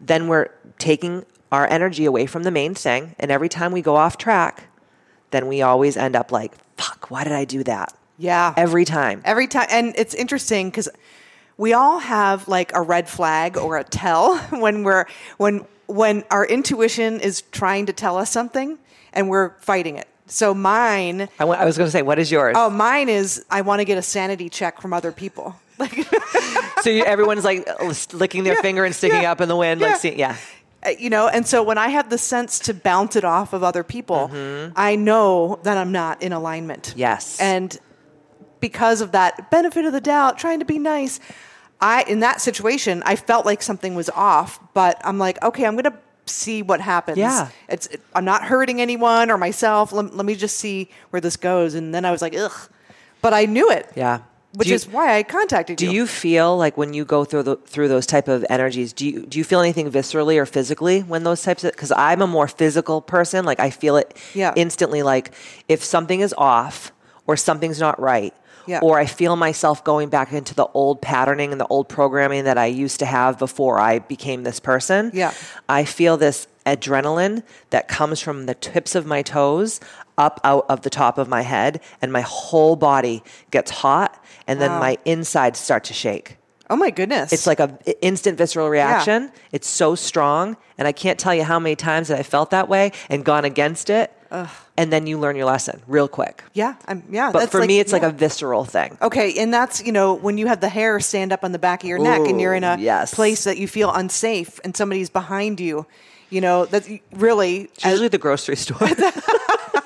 then 0.00 0.28
we're 0.28 0.48
taking 0.78 1.24
our 1.50 1.66
energy 1.66 2.04
away 2.04 2.26
from 2.26 2.42
the 2.42 2.50
main 2.50 2.74
thing. 2.74 3.14
And 3.18 3.30
every 3.30 3.48
time 3.48 3.72
we 3.72 3.82
go 3.82 3.96
off 3.96 4.18
track, 4.18 4.68
then 5.30 5.46
we 5.46 5.62
always 5.62 5.96
end 5.96 6.16
up 6.16 6.30
like, 6.32 6.52
fuck, 6.76 7.10
why 7.10 7.24
did 7.24 7.32
I 7.32 7.44
do 7.44 7.64
that? 7.64 7.94
Yeah. 8.18 8.54
Every 8.56 8.84
time. 8.84 9.22
Every 9.24 9.46
time. 9.46 9.66
And 9.70 9.94
it's 9.96 10.14
interesting 10.14 10.70
because 10.70 10.88
we 11.56 11.72
all 11.72 11.98
have 11.98 12.48
like 12.48 12.72
a 12.74 12.82
red 12.82 13.08
flag 13.08 13.56
or 13.56 13.78
a 13.78 13.84
tell 13.84 14.38
when 14.50 14.84
we're, 14.84 15.06
when, 15.38 15.64
when 15.86 16.24
our 16.30 16.44
intuition 16.44 17.20
is 17.20 17.42
trying 17.52 17.86
to 17.86 17.92
tell 17.92 18.16
us 18.16 18.30
something 18.30 18.78
and 19.18 19.28
we're 19.28 19.50
fighting 19.58 19.96
it. 19.96 20.08
So 20.26 20.54
mine. 20.54 21.22
I, 21.22 21.26
w- 21.40 21.58
I 21.58 21.64
was 21.64 21.76
going 21.76 21.88
to 21.88 21.90
say, 21.90 22.02
what 22.02 22.18
is 22.18 22.30
yours? 22.30 22.54
Oh, 22.56 22.70
mine 22.70 23.08
is 23.08 23.44
I 23.50 23.62
want 23.62 23.80
to 23.80 23.84
get 23.84 23.98
a 23.98 24.02
sanity 24.02 24.48
check 24.48 24.80
from 24.80 24.92
other 24.92 25.12
people. 25.12 25.56
Like, 25.78 25.94
so 26.82 26.90
you, 26.90 27.04
everyone's 27.04 27.44
like 27.44 27.64
licking 28.12 28.42
their 28.42 28.54
yeah, 28.54 28.62
finger 28.62 28.84
and 28.84 28.92
sticking 28.92 29.22
yeah, 29.22 29.30
up 29.30 29.40
in 29.40 29.48
the 29.48 29.54
wind, 29.54 29.80
yeah. 29.80 29.86
like, 29.86 29.98
see, 29.98 30.16
yeah. 30.16 30.36
Uh, 30.84 30.88
you 30.98 31.08
know, 31.08 31.28
and 31.28 31.46
so 31.46 31.62
when 31.62 31.78
I 31.78 31.86
have 31.90 32.10
the 32.10 32.18
sense 32.18 32.58
to 32.58 32.74
bounce 32.74 33.14
it 33.14 33.22
off 33.24 33.52
of 33.52 33.62
other 33.62 33.84
people, 33.84 34.28
mm-hmm. 34.28 34.72
I 34.74 34.96
know 34.96 35.60
that 35.62 35.78
I'm 35.78 35.92
not 35.92 36.20
in 36.20 36.32
alignment. 36.32 36.94
Yes. 36.96 37.40
And 37.40 37.78
because 38.58 39.00
of 39.00 39.12
that 39.12 39.52
benefit 39.52 39.84
of 39.84 39.92
the 39.92 40.00
doubt, 40.00 40.36
trying 40.36 40.58
to 40.58 40.64
be 40.64 40.80
nice, 40.80 41.20
I 41.80 42.02
in 42.08 42.18
that 42.20 42.40
situation, 42.40 43.04
I 43.06 43.14
felt 43.14 43.46
like 43.46 43.62
something 43.62 43.94
was 43.94 44.10
off, 44.10 44.58
but 44.74 45.00
I'm 45.04 45.18
like, 45.18 45.40
okay, 45.44 45.64
I'm 45.64 45.74
going 45.74 45.84
to 45.84 45.98
see 46.28 46.62
what 46.62 46.80
happens. 46.80 47.18
Yeah. 47.18 47.48
It's 47.68 47.86
it, 47.88 48.00
I'm 48.14 48.24
not 48.24 48.44
hurting 48.44 48.80
anyone 48.80 49.30
or 49.30 49.38
myself. 49.38 49.92
Let, 49.92 50.14
let, 50.14 50.26
me 50.26 50.34
just 50.34 50.56
see 50.58 50.90
where 51.10 51.20
this 51.20 51.36
goes. 51.36 51.74
And 51.74 51.94
then 51.94 52.04
I 52.04 52.10
was 52.10 52.22
like, 52.22 52.36
ugh. 52.36 52.70
But 53.20 53.34
I 53.34 53.46
knew 53.46 53.70
it. 53.70 53.90
Yeah. 53.96 54.20
Which 54.54 54.68
you, 54.68 54.74
is 54.74 54.88
why 54.88 55.16
I 55.16 55.22
contacted 55.24 55.76
do 55.76 55.84
you. 55.84 55.90
Do 55.90 55.96
you 55.96 56.06
feel 56.06 56.56
like 56.56 56.76
when 56.76 56.94
you 56.94 57.04
go 57.04 57.24
through 57.24 57.42
the, 57.42 57.56
through 57.56 57.88
those 57.88 58.06
type 58.06 58.28
of 58.28 58.46
energies, 58.48 58.92
do 58.92 59.06
you 59.06 59.26
do 59.26 59.38
you 59.38 59.44
feel 59.44 59.60
anything 59.60 59.90
viscerally 59.90 60.38
or 60.38 60.46
physically 60.46 61.00
when 61.00 61.22
those 61.22 61.42
types 61.42 61.64
of? 61.64 61.72
Because 61.72 61.92
I'm 61.92 62.22
a 62.22 62.26
more 62.26 62.48
physical 62.48 63.02
person. 63.02 63.44
Like 63.44 63.60
I 63.60 63.68
feel 63.68 63.96
it 63.96 64.16
yeah. 64.34 64.54
instantly. 64.56 65.02
Like 65.02 65.34
if 65.68 65.84
something 65.84 66.20
is 66.20 66.34
off 66.38 66.92
or 67.26 67.36
something's 67.36 67.78
not 67.78 68.00
right, 68.00 68.34
yeah. 68.68 68.80
or 68.80 68.98
I 68.98 69.06
feel 69.06 69.36
myself 69.36 69.82
going 69.82 70.08
back 70.08 70.32
into 70.32 70.54
the 70.54 70.66
old 70.74 71.00
patterning 71.00 71.52
and 71.52 71.60
the 71.60 71.66
old 71.66 71.88
programming 71.88 72.44
that 72.44 72.58
I 72.58 72.66
used 72.66 72.98
to 73.00 73.06
have 73.06 73.38
before 73.38 73.78
I 73.80 74.00
became 74.00 74.42
this 74.42 74.60
person. 74.60 75.10
Yeah. 75.14 75.32
I 75.68 75.84
feel 75.84 76.16
this 76.16 76.46
adrenaline 76.66 77.42
that 77.70 77.88
comes 77.88 78.20
from 78.20 78.46
the 78.46 78.54
tips 78.54 78.94
of 78.94 79.06
my 79.06 79.22
toes 79.22 79.80
up 80.18 80.40
out 80.44 80.66
of 80.68 80.82
the 80.82 80.90
top 80.90 81.16
of 81.16 81.28
my 81.28 81.42
head 81.42 81.80
and 82.02 82.12
my 82.12 82.20
whole 82.20 82.76
body 82.76 83.22
gets 83.50 83.70
hot 83.70 84.22
and 84.46 84.60
then 84.60 84.70
my 84.72 84.98
insides 85.04 85.58
start 85.58 85.84
to 85.84 85.94
shake. 85.94 86.36
Oh 86.70 86.76
my 86.76 86.90
goodness. 86.90 87.32
It's 87.32 87.46
like 87.46 87.60
a 87.60 87.78
instant 88.04 88.36
visceral 88.36 88.68
reaction. 88.68 89.22
Yeah. 89.22 89.40
It's 89.52 89.68
so 89.68 89.94
strong 89.94 90.56
and 90.76 90.86
I 90.86 90.92
can't 90.92 91.18
tell 91.18 91.34
you 91.34 91.44
how 91.44 91.58
many 91.58 91.76
times 91.76 92.08
that 92.08 92.18
I 92.18 92.22
felt 92.22 92.50
that 92.50 92.68
way 92.68 92.92
and 93.08 93.24
gone 93.24 93.44
against 93.46 93.88
it 93.88 94.12
Ugh. 94.30 94.48
And 94.76 94.92
then 94.92 95.06
you 95.06 95.18
learn 95.18 95.36
your 95.36 95.46
lesson 95.46 95.80
real 95.86 96.08
quick. 96.08 96.44
Yeah, 96.52 96.74
I'm, 96.86 97.02
yeah. 97.10 97.32
But 97.32 97.50
for 97.50 97.60
like, 97.60 97.68
me, 97.68 97.80
it's 97.80 97.92
yeah. 97.92 97.98
like 97.98 98.02
a 98.02 98.14
visceral 98.14 98.64
thing. 98.64 98.98
Okay, 99.00 99.34
and 99.38 99.52
that's 99.52 99.82
you 99.84 99.92
know 99.92 100.14
when 100.14 100.38
you 100.38 100.46
have 100.46 100.60
the 100.60 100.68
hair 100.68 101.00
stand 101.00 101.32
up 101.32 101.44
on 101.44 101.52
the 101.52 101.58
back 101.58 101.82
of 101.82 101.88
your 101.88 101.98
neck, 101.98 102.20
and 102.20 102.40
you're 102.40 102.54
in 102.54 102.64
a 102.64 102.76
yes. 102.78 103.14
place 103.14 103.44
that 103.44 103.58
you 103.58 103.66
feel 103.66 103.92
unsafe, 103.92 104.60
and 104.64 104.76
somebody's 104.76 105.10
behind 105.10 105.60
you. 105.60 105.86
You 106.30 106.42
know 106.42 106.66
that's 106.66 106.88
really 107.12 107.62
it's 107.62 107.84
usually 107.84 108.06
as, 108.06 108.10
the 108.10 108.18
grocery 108.18 108.56
store. 108.56 108.78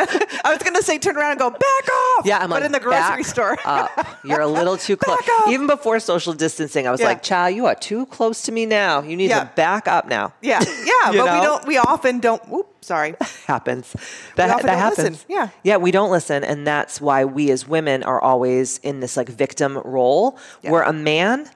I 0.44 0.50
was 0.52 0.62
going 0.62 0.74
to 0.74 0.82
say 0.82 0.98
turn 0.98 1.16
around 1.16 1.32
and 1.32 1.40
go 1.40 1.50
back 1.50 1.88
off. 1.92 2.26
Yeah, 2.26 2.38
I'm 2.38 2.50
but 2.50 2.56
like, 2.56 2.64
in 2.64 2.72
the 2.72 2.80
grocery 2.80 3.24
store. 3.24 3.58
up. 3.64 3.90
You're 4.24 4.40
a 4.40 4.46
little 4.46 4.76
too 4.76 4.96
close. 4.98 5.18
Even 5.48 5.66
before 5.66 6.00
social 6.00 6.32
distancing, 6.32 6.86
I 6.86 6.90
was 6.90 7.00
yeah. 7.00 7.06
like, 7.06 7.22
"Child, 7.22 7.54
you 7.54 7.66
are 7.66 7.74
too 7.74 8.06
close 8.06 8.42
to 8.42 8.52
me 8.52 8.66
now. 8.66 9.02
You 9.02 9.16
need 9.16 9.30
yeah. 9.30 9.44
to 9.44 9.50
back 9.54 9.88
up 9.88 10.08
now." 10.08 10.32
Yeah, 10.50 10.64
yeah, 10.84 11.12
but 11.12 11.26
know? 11.26 11.34
we 11.34 11.40
don't. 11.46 11.66
We 11.66 11.78
often 11.78 12.18
don't. 12.18 12.46
Whoop, 12.48 12.66
sorry. 12.80 13.14
happens. 13.46 13.92
That, 14.34 14.62
that 14.62 14.78
happens. 14.78 14.98
Listen. 14.98 15.26
Yeah, 15.28 15.50
yeah. 15.62 15.76
We 15.76 15.92
don't 15.92 16.10
listen, 16.10 16.42
and 16.42 16.66
that's 16.66 17.00
why 17.00 17.24
we 17.24 17.52
as 17.52 17.68
women 17.68 18.02
are 18.02 18.20
always 18.20 18.78
in 18.78 18.98
this 18.98 19.16
like 19.16 19.28
victim 19.28 19.78
role, 19.78 20.38
yeah. 20.62 20.72
where 20.72 20.82
a 20.82 20.92
man 20.92 21.48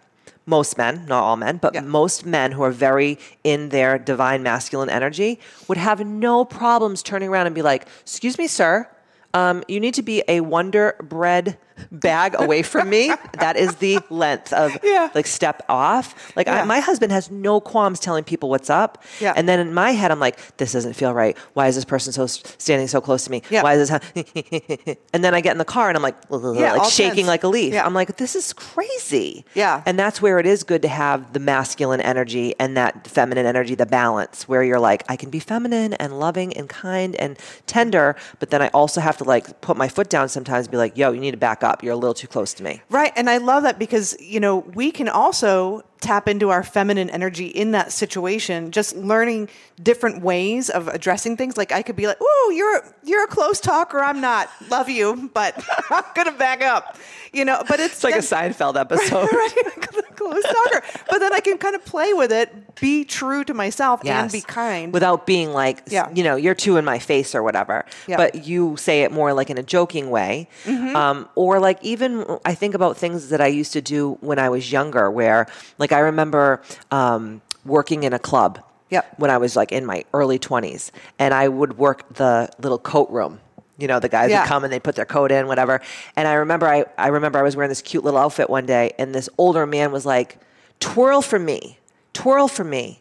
most 0.47 0.77
men, 0.77 1.05
not 1.07 1.23
all 1.23 1.37
men, 1.37 1.57
but 1.57 1.75
Yeah. 1.75 1.81
most 1.81 2.27
men 2.27 2.53
who 2.53 2.63
are 2.63 2.71
very 2.71 3.19
in 3.43 3.71
their 3.71 3.99
divine 3.99 4.43
masculine 4.43 4.91
energy 4.91 5.39
would 5.69 5.79
have 5.79 6.05
no 6.05 6.45
problems 6.45 7.03
turning 7.03 7.29
around 7.29 7.47
and 7.47 7.55
be 7.55 7.63
like, 7.63 7.87
"Excuse 8.03 8.39
me, 8.39 8.47
sir, 8.47 8.89
um, 9.33 9.65
you 9.69 9.81
need 9.81 9.95
to 9.95 10.03
be 10.03 10.23
a 10.29 10.41
Wonder 10.41 10.95
Bread 11.03 11.57
bag 11.91 12.35
away 12.39 12.63
from 12.63 12.89
me. 12.91 13.13
that 13.41 13.57
is 13.57 13.77
the 13.77 13.99
length 14.11 14.53
of 14.53 14.77
Yeah. 14.83 15.11
like 15.15 15.27
step 15.27 15.63
off. 15.69 16.35
Like 16.37 16.49
I, 16.49 16.65
my 16.65 16.81
husband 16.81 17.13
has 17.13 17.31
no 17.31 17.61
qualms 17.61 18.01
telling 18.01 18.25
people 18.25 18.49
what's 18.51 18.71
up. 18.71 19.03
Yeah. 19.21 19.33
And 19.37 19.49
then 19.49 19.59
in 19.61 19.75
my 19.75 19.91
head, 19.93 20.11
I'm 20.11 20.21
like, 20.21 20.57
this 20.57 20.73
doesn't 20.73 20.95
feel 20.95 21.13
right. 21.15 21.37
Why 21.55 21.67
is 21.69 21.75
this 21.75 21.85
person 21.85 22.13
so 22.13 22.27
standing 22.27 22.89
so 22.89 23.01
close 23.01 23.25
to 23.25 23.31
me? 23.31 23.43
Yeah. 23.51 23.63
Why 23.63 23.75
is 23.75 23.89
this? 23.89 24.01
and 25.13 25.25
then 25.25 25.35
I 25.35 25.41
get 25.41 25.53
in 25.53 25.59
the 25.59 25.65
car 25.65 25.89
and 25.89 25.97
I'm 25.97 26.03
like, 26.03 26.17
Yeah, 26.31 26.75
like 26.75 26.91
shaking 26.91 27.17
tense. 27.17 27.27
like 27.29 27.45
a 27.45 27.49
leaf. 27.49 27.75
Yeah. 27.75 27.85
I'm 27.85 27.95
like, 27.95 28.17
this 28.17 28.37
is 28.37 28.53
crazy. 28.53 29.45
Yeah. 29.55 29.83
And 29.87 29.99
that's 29.99 30.23
where 30.23 30.39
it 30.39 30.47
is 30.47 30.63
good 30.63 30.83
to 30.83 30.89
have 30.89 31.33
the 31.33 31.41
masculine 31.41 32.01
energy 32.01 32.55
and 32.59 32.77
that 32.77 33.07
feminine 33.07 33.47
energy, 33.47 33.75
the 33.75 33.87
balance, 33.87 34.49
where 34.49 34.63
you're 34.63 34.79
like, 34.81 35.03
I 35.09 35.17
can 35.17 35.31
be 35.31 35.41
feminine 35.41 35.95
and 35.95 36.19
loving 36.21 36.57
and 36.57 36.69
kind 36.69 37.17
and 37.17 37.39
tender, 37.67 38.17
but 38.39 38.51
then 38.51 38.63
I 38.63 38.69
also 38.69 39.01
have 39.01 39.17
to 39.19 39.25
like 39.25 39.61
put 39.61 39.77
my 39.77 39.89
foot 39.89 40.09
down 40.09 40.29
sometimes 40.29 40.67
and 40.67 40.71
be 40.71 40.77
like, 40.79 40.97
yo, 40.97 41.11
you 41.13 41.21
need 41.21 41.33
to 41.33 41.37
back 41.37 41.64
up. 41.65 41.83
You're 41.83 41.95
a 41.95 41.97
little 41.97 42.15
too 42.15 42.29
close 42.29 42.55
to 42.55 42.63
me. 42.63 42.83
Right. 42.91 43.13
And 43.17 43.29
I 43.29 43.39
love 43.39 43.63
that 43.65 43.79
because, 43.79 44.17
you 44.21 44.41
know, 44.41 44.59
we 44.59 44.91
can 44.91 45.09
also 45.09 45.83
tap 46.01 46.29
into 46.29 46.51
our 46.51 46.63
feminine 46.63 47.09
energy 47.11 47.47
in 47.47 47.71
that 47.71 47.91
situation, 47.93 48.71
just 48.71 48.95
learning 48.97 49.49
different 49.83 50.23
ways 50.23 50.69
of 50.71 50.87
addressing 50.89 51.37
things. 51.37 51.57
Like 51.57 51.73
I 51.73 51.83
could 51.83 51.97
be 51.97 52.07
like, 52.07 52.19
"Oh, 52.21 52.53
you're 52.55 52.83
you're 53.05 53.25
a 53.25 53.29
close 53.29 53.59
talker. 53.61 54.01
I'm 54.01 54.21
not. 54.21 54.51
Love 54.71 54.89
you, 54.89 55.31
but 55.33 55.63
I'm 55.91 56.05
gonna 56.15 56.33
back 56.33 56.63
up." 56.63 56.97
You 57.33 57.45
know, 57.45 57.65
but 57.69 57.81
it's, 57.81 57.95
It's 57.95 58.05
like 58.05 58.15
a 58.15 58.19
Seinfeld 58.19 58.77
episode. 58.81 59.29
right, 59.33 59.55
close 60.17 60.43
talker. 60.45 60.83
But 61.11 61.19
then 61.19 61.33
I 61.35 61.41
can 61.41 61.59
kind 61.59 61.75
of 61.75 61.85
play 61.85 62.13
with 62.15 62.31
it, 62.31 62.77
be 62.77 63.05
true 63.05 63.43
to 63.45 63.55
myself, 63.55 64.05
and 64.07 64.31
be 64.31 64.41
kind. 64.41 64.93
without 64.93 65.27
being 65.27 65.53
like 65.53 65.83
Yeah. 65.89 66.11
you 66.15 66.23
know 66.23 66.37
you're 66.37 66.55
too 66.55 66.77
in 66.77 66.85
my 66.85 66.99
face 67.01 67.35
or 67.35 67.43
whatever 67.43 67.85
Yeah. 68.07 68.19
but 68.19 68.47
you 68.47 68.77
say 68.77 69.03
it 69.03 69.11
more 69.11 69.33
like 69.33 69.51
in 69.51 69.59
a 69.59 69.63
joking 69.63 70.11
way 70.11 70.49
Mm-hmm. 70.65 70.95
um, 70.95 71.29
or 71.35 71.59
like 71.59 71.79
even 71.83 72.25
i 72.45 72.55
think 72.55 72.75
about 72.75 72.97
things 72.97 73.29
that 73.31 73.41
i 73.41 73.47
used 73.47 73.73
to 73.73 73.81
do 73.81 74.17
when 74.21 74.39
i 74.39 74.49
was 74.49 74.71
younger 74.71 75.11
where 75.11 75.47
like 75.79 75.84
i 75.93 75.99
remember 76.01 76.63
um, 76.91 77.41
working 77.65 78.03
in 78.03 78.13
a 78.13 78.19
club 78.19 78.63
Yep. 78.91 79.19
when 79.19 79.31
i 79.31 79.39
was 79.39 79.57
like 79.57 79.73
in 79.73 79.85
my 79.87 80.05
early 80.13 80.39
20s 80.39 80.91
and 81.19 81.33
i 81.35 81.49
would 81.49 81.79
work 81.79 82.13
the 82.15 82.49
little 82.59 82.79
coat 82.79 83.11
room 83.11 83.41
you 83.79 83.89
know 83.89 83.99
the 83.99 84.09
guys 84.09 84.31
Yeah. 84.31 84.43
would 84.43 84.49
come 84.49 84.63
and 84.65 84.73
they'd 84.73 84.85
put 84.85 84.95
their 84.95 85.07
coat 85.07 85.33
in 85.33 85.47
whatever 85.49 85.81
and 86.17 86.29
i 86.29 86.35
remember 86.35 86.69
I, 86.69 86.85
I 86.97 87.09
remember 87.09 87.39
i 87.39 87.43
was 87.43 87.57
wearing 87.57 87.71
this 87.71 87.83
cute 87.83 88.05
little 88.05 88.21
outfit 88.21 88.49
one 88.51 88.67
day 88.67 88.93
and 88.99 89.15
this 89.15 89.29
older 89.39 89.67
man 89.67 89.91
was 89.93 90.05
like 90.07 90.39
twirl 90.81 91.23
for 91.23 91.39
me 91.39 91.79
twirl 92.13 92.47
for 92.49 92.63
me 92.65 93.01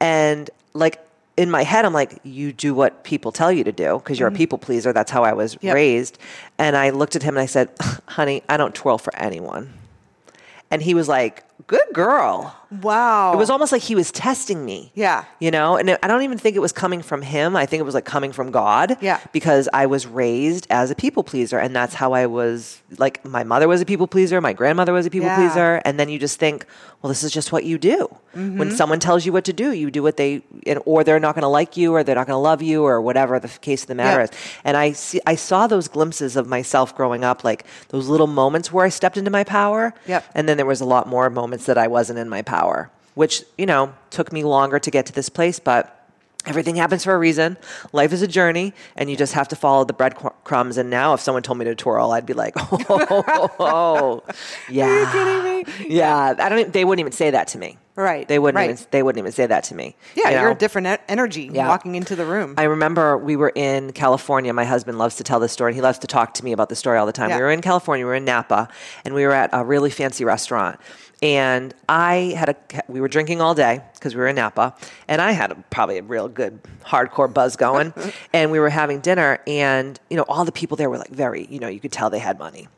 and 0.00 0.48
like 0.74 1.00
in 1.38 1.50
my 1.50 1.64
head, 1.64 1.84
I'm 1.84 1.92
like, 1.92 2.18
you 2.22 2.50
do 2.50 2.74
what 2.74 3.04
people 3.04 3.30
tell 3.30 3.52
you 3.52 3.62
to 3.64 3.72
do 3.72 3.98
because 3.98 4.18
you're 4.18 4.28
a 4.30 4.32
people 4.32 4.56
pleaser. 4.56 4.94
That's 4.94 5.10
how 5.10 5.22
I 5.22 5.34
was 5.34 5.54
Mm-hmm. 5.56 5.66
Yep. 5.66 5.74
raised. 5.74 6.18
And 6.56 6.74
I 6.78 6.88
looked 6.88 7.14
at 7.14 7.22
him 7.22 7.36
and 7.36 7.42
I 7.42 7.46
said, 7.46 7.68
honey, 8.08 8.42
I 8.48 8.56
don't 8.56 8.74
twirl 8.74 8.96
for 8.96 9.14
anyone. 9.16 9.74
And 10.70 10.80
he 10.80 10.94
was 10.94 11.08
like, 11.08 11.44
good 11.66 11.86
girl. 11.92 12.54
wow. 12.82 13.32
It 13.32 13.36
was 13.36 13.50
almost 13.50 13.72
like 13.72 13.82
he 13.82 13.94
was 13.94 14.10
testing 14.12 14.64
me. 14.64 14.92
Yeah. 14.94 15.24
You 15.40 15.50
know, 15.50 15.76
and 15.76 15.90
I 16.02 16.06
don't 16.08 16.22
even 16.22 16.38
think 16.38 16.54
it 16.56 16.60
was 16.60 16.72
coming 16.72 17.02
from 17.02 17.22
him. 17.22 17.56
I 17.56 17.64
think 17.66 17.80
it 17.80 17.84
was 17.84 17.94
like 17.94 18.04
coming 18.04 18.32
from 18.32 18.50
God. 18.50 18.96
Yeah. 19.00 19.20
Because 19.32 19.68
I 19.72 19.86
was 19.86 20.06
raised 20.06 20.66
as 20.70 20.90
a 20.90 20.94
people 20.94 21.22
pleaser. 21.24 21.58
And 21.58 21.74
that's 21.74 21.94
how 21.94 22.12
I 22.12 22.26
was 22.26 22.82
like, 22.98 23.24
my 23.24 23.42
mother 23.44 23.66
was 23.68 23.80
a 23.80 23.84
people 23.86 24.06
pleaser. 24.06 24.40
My 24.40 24.52
grandmother 24.52 24.92
was 24.92 25.06
a 25.06 25.10
people 25.10 25.28
Yeah. 25.28 25.36
pleaser. 25.36 25.82
And 25.84 25.98
then 25.98 26.08
you 26.08 26.18
just 26.18 26.38
think, 26.38 26.66
well, 27.02 27.08
this 27.08 27.22
is 27.22 27.30
just 27.32 27.52
what 27.52 27.64
you 27.64 27.78
do. 27.78 28.08
Mm-hmm. 28.34 28.58
When 28.58 28.70
someone 28.72 29.00
tells 29.00 29.24
you 29.24 29.32
what 29.32 29.44
to 29.44 29.52
do, 29.52 29.72
you 29.72 29.90
do 29.90 30.02
what 30.02 30.16
they, 30.16 30.42
and, 30.66 30.80
or 30.84 31.04
they're 31.04 31.20
not 31.20 31.34
going 31.34 31.42
to 31.42 31.48
like 31.48 31.76
you 31.76 31.94
or 31.94 32.02
they're 32.04 32.14
not 32.16 32.26
going 32.26 32.34
to 32.36 32.38
love 32.40 32.62
you 32.62 32.84
or 32.84 33.00
whatever 33.00 33.38
the 33.40 33.48
case 33.48 33.82
of 33.82 33.88
the 33.88 33.94
matter 33.94 34.20
Yeah. 34.20 34.24
is. 34.24 34.30
And 34.64 34.76
I 34.76 34.92
see, 34.92 35.20
I 35.26 35.36
saw 35.36 35.66
those 35.66 35.88
glimpses 35.88 36.36
of 36.36 36.46
myself 36.48 36.94
growing 36.96 37.22
up, 37.24 37.44
like 37.44 37.64
those 37.88 38.08
little 38.08 38.26
moments 38.26 38.72
where 38.72 38.84
I 38.84 38.88
stepped 38.88 39.16
into 39.16 39.30
my 39.30 39.44
power. 39.44 39.94
Yep. 40.06 40.24
And 40.34 40.48
then 40.48 40.56
there 40.56 40.66
was 40.66 40.80
a 40.80 40.84
lot 40.84 41.06
more 41.08 41.30
moments 41.30 41.45
that 41.54 41.78
I 41.78 41.86
wasn't 41.86 42.18
in 42.18 42.28
my 42.28 42.42
power, 42.42 42.90
which, 43.14 43.44
you 43.56 43.66
know, 43.66 43.94
took 44.10 44.32
me 44.32 44.42
longer 44.44 44.78
to 44.78 44.90
get 44.90 45.06
to 45.06 45.12
this 45.12 45.28
place, 45.28 45.58
but 45.58 45.92
everything 46.46 46.76
happens 46.76 47.02
for 47.04 47.12
a 47.14 47.18
reason. 47.18 47.56
Life 47.92 48.12
is 48.12 48.22
a 48.22 48.28
journey 48.28 48.72
and 48.94 49.10
you 49.10 49.16
just 49.16 49.32
have 49.32 49.48
to 49.48 49.56
follow 49.56 49.84
the 49.84 49.92
breadcrumbs. 49.92 50.76
And 50.76 50.90
now 50.90 51.12
if 51.14 51.20
someone 51.20 51.42
told 51.42 51.58
me 51.58 51.64
to 51.64 51.74
twirl, 51.74 52.12
I'd 52.12 52.24
be 52.26 52.34
like, 52.34 52.54
oh, 52.60 54.22
yeah. 54.70 54.86
Are 54.86 55.00
you 55.00 55.06
kidding 55.64 55.78
me? 55.88 55.94
Yeah. 55.96 56.34
I 56.38 56.48
don't, 56.48 56.72
they 56.72 56.84
wouldn't 56.84 57.00
even 57.00 57.12
say 57.12 57.30
that 57.30 57.48
to 57.48 57.58
me. 57.58 57.78
Right, 57.96 58.28
They 58.28 58.38
wouldn't 58.38 58.56
right. 58.56 58.68
even, 58.72 58.86
they 58.90 59.02
wouldn't 59.02 59.18
even 59.20 59.32
say 59.32 59.46
that 59.46 59.64
to 59.64 59.74
me. 59.74 59.96
yeah, 60.14 60.28
you 60.28 60.36
are 60.36 60.44
know? 60.44 60.50
a 60.50 60.54
different 60.54 61.00
energy 61.08 61.48
Yeah. 61.50 61.66
walking 61.66 61.94
into 61.94 62.14
the 62.14 62.26
room. 62.26 62.52
I 62.58 62.64
remember 62.64 63.16
we 63.16 63.36
were 63.36 63.52
in 63.54 63.92
California. 63.94 64.52
My 64.52 64.66
husband 64.66 64.98
loves 64.98 65.16
to 65.16 65.24
tell 65.24 65.40
this 65.40 65.50
story, 65.52 65.70
and 65.70 65.76
he 65.76 65.80
loves 65.80 65.98
to 66.00 66.06
talk 66.06 66.34
to 66.34 66.44
me 66.44 66.52
about 66.52 66.68
the 66.68 66.76
story 66.76 66.98
all 66.98 67.06
the 67.06 67.12
time. 67.12 67.30
Yeah. 67.30 67.36
We 67.38 67.42
were 67.44 67.50
in 67.52 67.62
California, 67.62 68.04
we 68.04 68.10
were 68.10 68.14
in 68.16 68.26
Napa, 68.26 68.68
and 69.06 69.14
we 69.14 69.24
were 69.24 69.32
at 69.32 69.48
a 69.54 69.64
really 69.64 69.88
fancy 69.88 70.26
restaurant. 70.26 70.78
And 71.22 71.74
I 71.88 72.34
had 72.36 72.50
a, 72.50 72.56
we 72.88 73.00
were 73.00 73.08
drinking 73.08 73.40
all 73.40 73.54
day 73.54 73.80
because 73.94 74.14
we 74.14 74.20
were 74.20 74.28
in 74.28 74.36
Napa, 74.36 74.74
and 75.08 75.22
I 75.22 75.32
had 75.32 75.50
a, 75.50 75.54
probably 75.70 75.96
a 75.98 76.02
real 76.02 76.28
good 76.28 76.60
hardcore 76.84 77.32
buzz 77.32 77.56
going. 77.56 77.94
and 78.34 78.50
we 78.50 78.58
were 78.58 78.68
having 78.68 79.00
dinner, 79.00 79.38
and 79.46 79.98
you 80.10 80.16
know, 80.16 80.24
all 80.28 80.44
the 80.44 80.52
people 80.52 80.76
there 80.76 80.90
were 80.90 80.98
like 80.98 81.10
very, 81.10 81.46
you 81.50 81.58
know, 81.58 81.68
you 81.68 81.80
could 81.80 81.92
tell 81.92 82.10
they 82.10 82.18
had 82.18 82.38
money. 82.38 82.68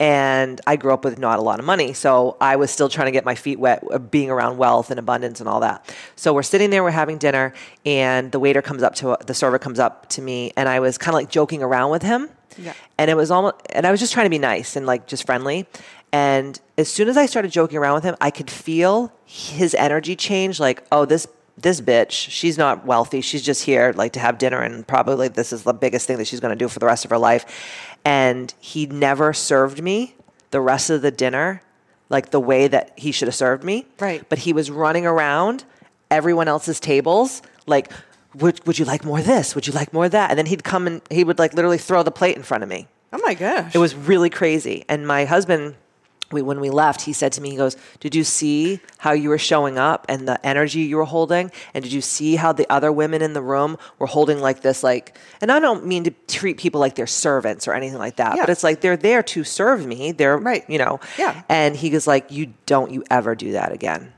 And 0.00 0.60
I 0.66 0.76
grew 0.76 0.92
up 0.92 1.04
with 1.04 1.18
not 1.18 1.38
a 1.38 1.42
lot 1.42 1.58
of 1.60 1.64
money, 1.64 1.92
so 1.92 2.36
I 2.40 2.56
was 2.56 2.70
still 2.70 2.88
trying 2.88 3.06
to 3.06 3.10
get 3.12 3.24
my 3.24 3.34
feet 3.34 3.58
wet, 3.58 3.82
uh, 3.90 3.98
being 3.98 4.30
around 4.30 4.58
wealth 4.58 4.90
and 4.90 4.98
abundance 4.98 5.40
and 5.40 5.48
all 5.48 5.60
that. 5.60 5.94
So 6.16 6.32
we're 6.34 6.42
sitting 6.42 6.70
there, 6.70 6.82
we're 6.82 6.90
having 6.90 7.18
dinner, 7.18 7.52
and 7.86 8.32
the 8.32 8.38
waiter 8.40 8.60
comes 8.62 8.82
up 8.82 8.94
to 8.96 9.16
the 9.26 9.34
server 9.34 9.58
comes 9.58 9.78
up 9.78 10.08
to 10.10 10.22
me, 10.22 10.52
and 10.56 10.68
I 10.68 10.80
was 10.80 10.98
kind 10.98 11.10
of 11.14 11.20
like 11.20 11.30
joking 11.30 11.62
around 11.62 11.90
with 11.90 12.02
him, 12.02 12.28
Yeah. 12.56 12.72
and 12.96 13.10
it 13.10 13.16
was 13.16 13.30
almost, 13.30 13.56
and 13.70 13.86
I 13.86 13.90
was 13.90 14.00
just 14.00 14.12
trying 14.12 14.26
to 14.26 14.30
be 14.30 14.38
nice 14.38 14.74
and 14.74 14.86
like 14.86 15.06
just 15.06 15.24
friendly. 15.26 15.66
And 16.12 16.60
as 16.78 16.88
soon 16.88 17.08
as 17.08 17.16
I 17.16 17.26
started 17.26 17.50
joking 17.50 17.78
around 17.78 17.94
with 17.94 18.04
him, 18.04 18.16
I 18.20 18.30
could 18.30 18.50
feel 18.50 19.12
his 19.24 19.74
energy 19.74 20.16
change. 20.16 20.58
Like, 20.58 20.84
oh, 20.90 21.04
this 21.04 21.26
this 21.56 21.80
bitch, 21.80 22.12
she's 22.12 22.56
not 22.56 22.86
wealthy. 22.86 23.20
She's 23.20 23.42
just 23.42 23.64
here 23.64 23.92
like 23.96 24.12
to 24.12 24.20
have 24.20 24.38
dinner, 24.38 24.62
and 24.62 24.86
probably 24.86 25.28
this 25.28 25.52
is 25.52 25.64
the 25.64 25.74
biggest 25.74 26.06
thing 26.06 26.18
that 26.18 26.26
she's 26.26 26.40
going 26.40 26.56
to 26.56 26.64
do 26.64 26.68
for 26.68 26.78
the 26.78 26.86
rest 26.86 27.04
of 27.04 27.10
her 27.10 27.18
life. 27.18 27.98
And 28.04 28.54
he 28.60 28.86
never 28.86 29.32
served 29.32 29.82
me 29.82 30.14
the 30.50 30.60
rest 30.60 30.88
of 30.88 31.02
the 31.02 31.10
dinner 31.10 31.62
like 32.10 32.30
the 32.30 32.40
way 32.40 32.68
that 32.68 32.92
he 32.96 33.12
should 33.12 33.28
have 33.28 33.34
served 33.34 33.64
me. 33.64 33.86
Right. 33.98 34.26
But 34.28 34.38
he 34.38 34.52
was 34.52 34.70
running 34.70 35.04
around 35.04 35.64
everyone 36.10 36.48
else's 36.48 36.80
tables 36.80 37.42
like. 37.66 37.90
Would, 38.34 38.64
would 38.66 38.78
you 38.78 38.84
like 38.84 39.06
more 39.06 39.20
of 39.20 39.26
this? 39.26 39.54
Would 39.54 39.66
you 39.66 39.72
like 39.72 39.92
more 39.94 40.04
of 40.04 40.10
that? 40.10 40.28
And 40.28 40.38
then 40.38 40.44
he'd 40.46 40.62
come 40.62 40.86
and 40.86 41.00
he 41.10 41.24
would 41.24 41.38
like 41.38 41.54
literally 41.54 41.78
throw 41.78 42.02
the 42.02 42.10
plate 42.10 42.36
in 42.36 42.42
front 42.42 42.62
of 42.62 42.68
me. 42.68 42.86
oh 43.12 43.18
my 43.24 43.32
gosh. 43.32 43.74
It 43.74 43.78
was 43.78 43.94
really 43.94 44.28
crazy. 44.28 44.84
And 44.86 45.08
my 45.08 45.24
husband, 45.24 45.74
we, 46.30 46.42
when 46.42 46.60
we 46.60 46.68
left, 46.68 47.02
he 47.02 47.12
said 47.14 47.32
to 47.32 47.40
me, 47.40 47.50
he 47.50 47.56
goes, 47.56 47.76
Did 48.00 48.14
you 48.14 48.22
see 48.22 48.80
how 48.98 49.12
you 49.12 49.30
were 49.30 49.38
showing 49.38 49.78
up 49.78 50.04
and 50.10 50.28
the 50.28 50.44
energy 50.46 50.80
you 50.80 50.96
were 50.98 51.04
holding? 51.04 51.50
And 51.72 51.82
did 51.82 51.92
you 51.92 52.02
see 52.02 52.36
how 52.36 52.52
the 52.52 52.70
other 52.70 52.92
women 52.92 53.22
in 53.22 53.32
the 53.32 53.40
room 53.40 53.78
were 53.98 54.06
holding 54.06 54.38
like 54.40 54.60
this, 54.60 54.82
like, 54.82 55.16
and 55.40 55.50
I 55.50 55.58
don't 55.58 55.86
mean 55.86 56.04
to 56.04 56.10
treat 56.26 56.58
people 56.58 56.80
like 56.80 56.96
they're 56.96 57.06
servants 57.06 57.66
or 57.66 57.72
anything 57.72 57.98
like 57.98 58.16
that, 58.16 58.36
Yeah. 58.36 58.42
but 58.42 58.50
it's 58.50 58.62
like 58.62 58.82
they're 58.82 58.96
there 58.96 59.22
to 59.22 59.42
serve 59.44 59.86
me. 59.86 60.12
They're, 60.12 60.36
Right. 60.36 60.64
you 60.68 60.78
know, 60.78 61.00
Yeah. 61.16 61.42
and 61.48 61.74
he 61.74 61.88
goes, 61.90 62.06
like, 62.06 62.30
You 62.30 62.52
don't 62.66 62.90
you 62.90 63.04
ever 63.10 63.34
do 63.34 63.52
that 63.52 63.72
again. 63.72 64.12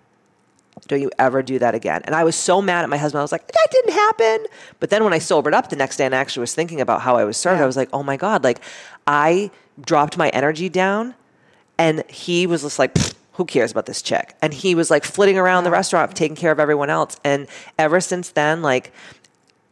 Don't 0.89 1.01
you 1.03 1.11
ever 1.19 1.43
do 1.43 1.59
that 1.61 1.75
again. 1.77 2.01
And 2.07 2.15
I 2.17 2.25
was 2.25 2.35
so 2.35 2.61
mad 2.63 2.83
at 2.83 2.89
my 2.89 2.97
husband. 2.97 3.21
I 3.21 3.23
was 3.23 3.33
like, 3.33 3.47
that 3.47 3.67
didn't 3.71 3.93
happen. 3.93 4.47
But 4.81 4.89
then 4.91 5.05
when 5.05 5.13
I 5.13 5.19
sobered 5.19 5.55
up 5.55 5.69
the 5.69 5.77
next 5.77 5.99
day 5.99 6.07
and 6.07 6.15
I 6.15 6.19
actually 6.19 6.41
was 6.41 6.55
thinking 6.55 6.81
about 6.81 7.03
how 7.03 7.17
I 7.17 7.25
was 7.25 7.37
served, 7.37 7.59
Yeah. 7.59 7.65
I 7.65 7.67
was 7.67 7.77
like, 7.77 7.91
oh 7.93 8.03
my 8.03 8.17
God, 8.17 8.43
like 8.43 8.61
I 9.07 9.51
dropped 9.81 10.17
my 10.17 10.31
energy 10.31 10.69
down 10.69 11.15
and 11.81 12.05
he 12.11 12.47
was 12.47 12.61
just 12.61 12.79
like, 12.79 12.95
who 13.33 13.47
cares 13.47 13.73
about 13.73 13.87
this 13.87 14.03
chick? 14.03 14.37
And 14.43 14.53
he 14.53 14.75
was 14.75 14.91
like 14.91 15.03
flitting 15.03 15.39
around 15.39 15.65
the 15.65 15.71
restaurant, 15.71 16.15
taking 16.15 16.37
care 16.37 16.53
of 16.53 16.61
everyone 16.61 16.91
else. 16.91 17.17
And 17.25 17.49
ever 17.79 18.03
since 18.03 18.29
then, 18.29 18.61
like, 18.61 18.93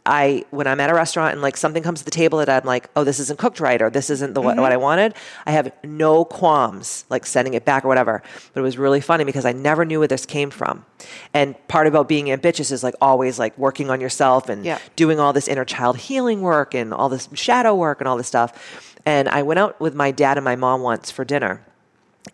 I 0.06 0.46
when 0.48 0.66
I'm 0.66 0.80
at 0.80 0.88
a 0.88 0.94
restaurant 0.94 1.34
and 1.34 1.42
like 1.42 1.58
something 1.58 1.82
comes 1.82 1.98
to 1.98 2.04
the 2.06 2.10
table 2.10 2.38
that 2.38 2.48
I'm 2.48 2.64
like, 2.64 2.88
oh, 2.96 3.04
this 3.04 3.20
isn't 3.20 3.38
cooked 3.38 3.60
right 3.60 3.82
or 3.82 3.90
this 3.90 4.08
isn't 4.08 4.32
the 4.32 4.40
what, 4.40 4.56
what 4.56 4.72
I 4.72 4.76
mm-hmm. 4.76 4.82
wanted, 4.84 5.14
I 5.44 5.50
have 5.50 5.70
no 5.84 6.24
qualms 6.24 7.04
like 7.10 7.26
sending 7.26 7.52
it 7.52 7.66
back 7.66 7.84
or 7.84 7.88
whatever. 7.88 8.22
But 8.54 8.60
it 8.60 8.62
was 8.62 8.78
really 8.78 9.02
funny 9.02 9.24
because 9.24 9.44
I 9.44 9.52
never 9.52 9.84
knew 9.84 9.98
where 9.98 10.08
this 10.08 10.24
came 10.24 10.48
from. 10.48 10.86
And 11.34 11.56
part 11.68 11.86
about 11.86 12.08
being 12.08 12.30
ambitchious 12.30 12.70
is 12.70 12.82
like 12.82 12.94
always 13.02 13.38
like 13.38 13.58
working 13.58 13.90
on 13.90 14.00
yourself 14.00 14.48
and 14.48 14.64
Yeah. 14.64 14.78
doing 14.96 15.20
all 15.20 15.34
this 15.34 15.46
inner 15.46 15.66
child 15.66 15.98
healing 15.98 16.40
work 16.40 16.74
and 16.74 16.94
all 16.94 17.10
this 17.10 17.28
shadow 17.34 17.74
work 17.74 18.00
and 18.00 18.08
all 18.08 18.16
this 18.16 18.28
stuff. 18.28 18.96
And 19.04 19.28
I 19.28 19.42
went 19.42 19.60
out 19.60 19.78
with 19.78 19.94
my 19.94 20.10
dad 20.10 20.38
and 20.38 20.44
my 20.44 20.56
mom 20.56 20.80
once 20.80 21.10
for 21.10 21.26
dinner 21.26 21.60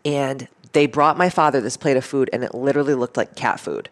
and 0.05 0.49
they 0.73 0.87
brought 0.87 1.17
my 1.17 1.29
father 1.31 1.61
this 1.61 1.77
plate 1.77 1.97
of 1.97 2.05
food 2.05 2.31
and 2.33 2.43
it 2.45 2.55
literally 2.55 2.95
looked 2.95 3.17
like 3.17 3.37
cat 3.37 3.61
food. 3.61 3.89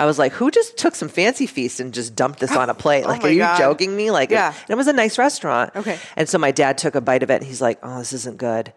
I 0.00 0.06
was 0.06 0.18
like, 0.18 0.32
who 0.32 0.50
just 0.50 0.76
took 0.78 0.94
some 0.94 1.08
fancy 1.08 1.46
feast 1.46 1.78
and 1.78 1.92
just 1.94 2.16
dumped 2.16 2.40
this 2.40 2.56
on 2.56 2.68
a 2.70 2.74
plate? 2.84 3.04
Oh 3.04 3.08
Like, 3.08 3.22
my 3.22 3.28
are 3.28 3.32
you 3.32 3.38
God. 3.40 3.58
joking 3.58 3.94
me? 3.96 4.10
Like, 4.10 4.30
Yeah. 4.30 4.52
and 4.52 4.70
it 4.70 4.76
was 4.76 4.88
a 4.88 4.92
nice 4.92 5.18
restaurant. 5.18 5.70
Okay. 5.76 5.98
And 6.16 6.28
so 6.28 6.38
my 6.38 6.50
dad 6.50 6.78
took 6.78 6.94
a 6.94 7.00
bite 7.00 7.22
of 7.22 7.30
it 7.30 7.34
and 7.36 7.44
he's 7.44 7.60
like, 7.60 7.78
oh, 7.82 7.98
this 7.98 8.12
isn't 8.12 8.38
good. 8.38 8.72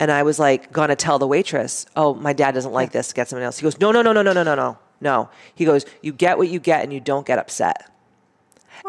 and 0.00 0.10
I 0.12 0.22
was 0.22 0.38
like, 0.38 0.70
gonna 0.72 0.94
tell 0.96 1.18
the 1.18 1.26
waitress, 1.26 1.86
oh, 1.96 2.14
my 2.14 2.32
dad 2.32 2.52
doesn't 2.52 2.72
like 2.72 2.92
this, 2.92 3.12
get 3.12 3.28
someone 3.28 3.44
else. 3.44 3.58
He 3.58 3.64
goes, 3.64 3.80
no, 3.80 3.90
no, 3.92 4.02
no, 4.02 4.12
no, 4.12 4.22
no, 4.22 4.32
no, 4.32 4.42
no, 4.44 4.54
no, 4.54 4.78
no. 5.00 5.28
He 5.54 5.64
goes, 5.64 5.84
you 6.02 6.12
get 6.12 6.36
what 6.38 6.48
you 6.48 6.60
get 6.60 6.82
and 6.84 6.92
you 6.92 7.00
don't 7.00 7.26
get 7.26 7.38
upset. 7.38 7.90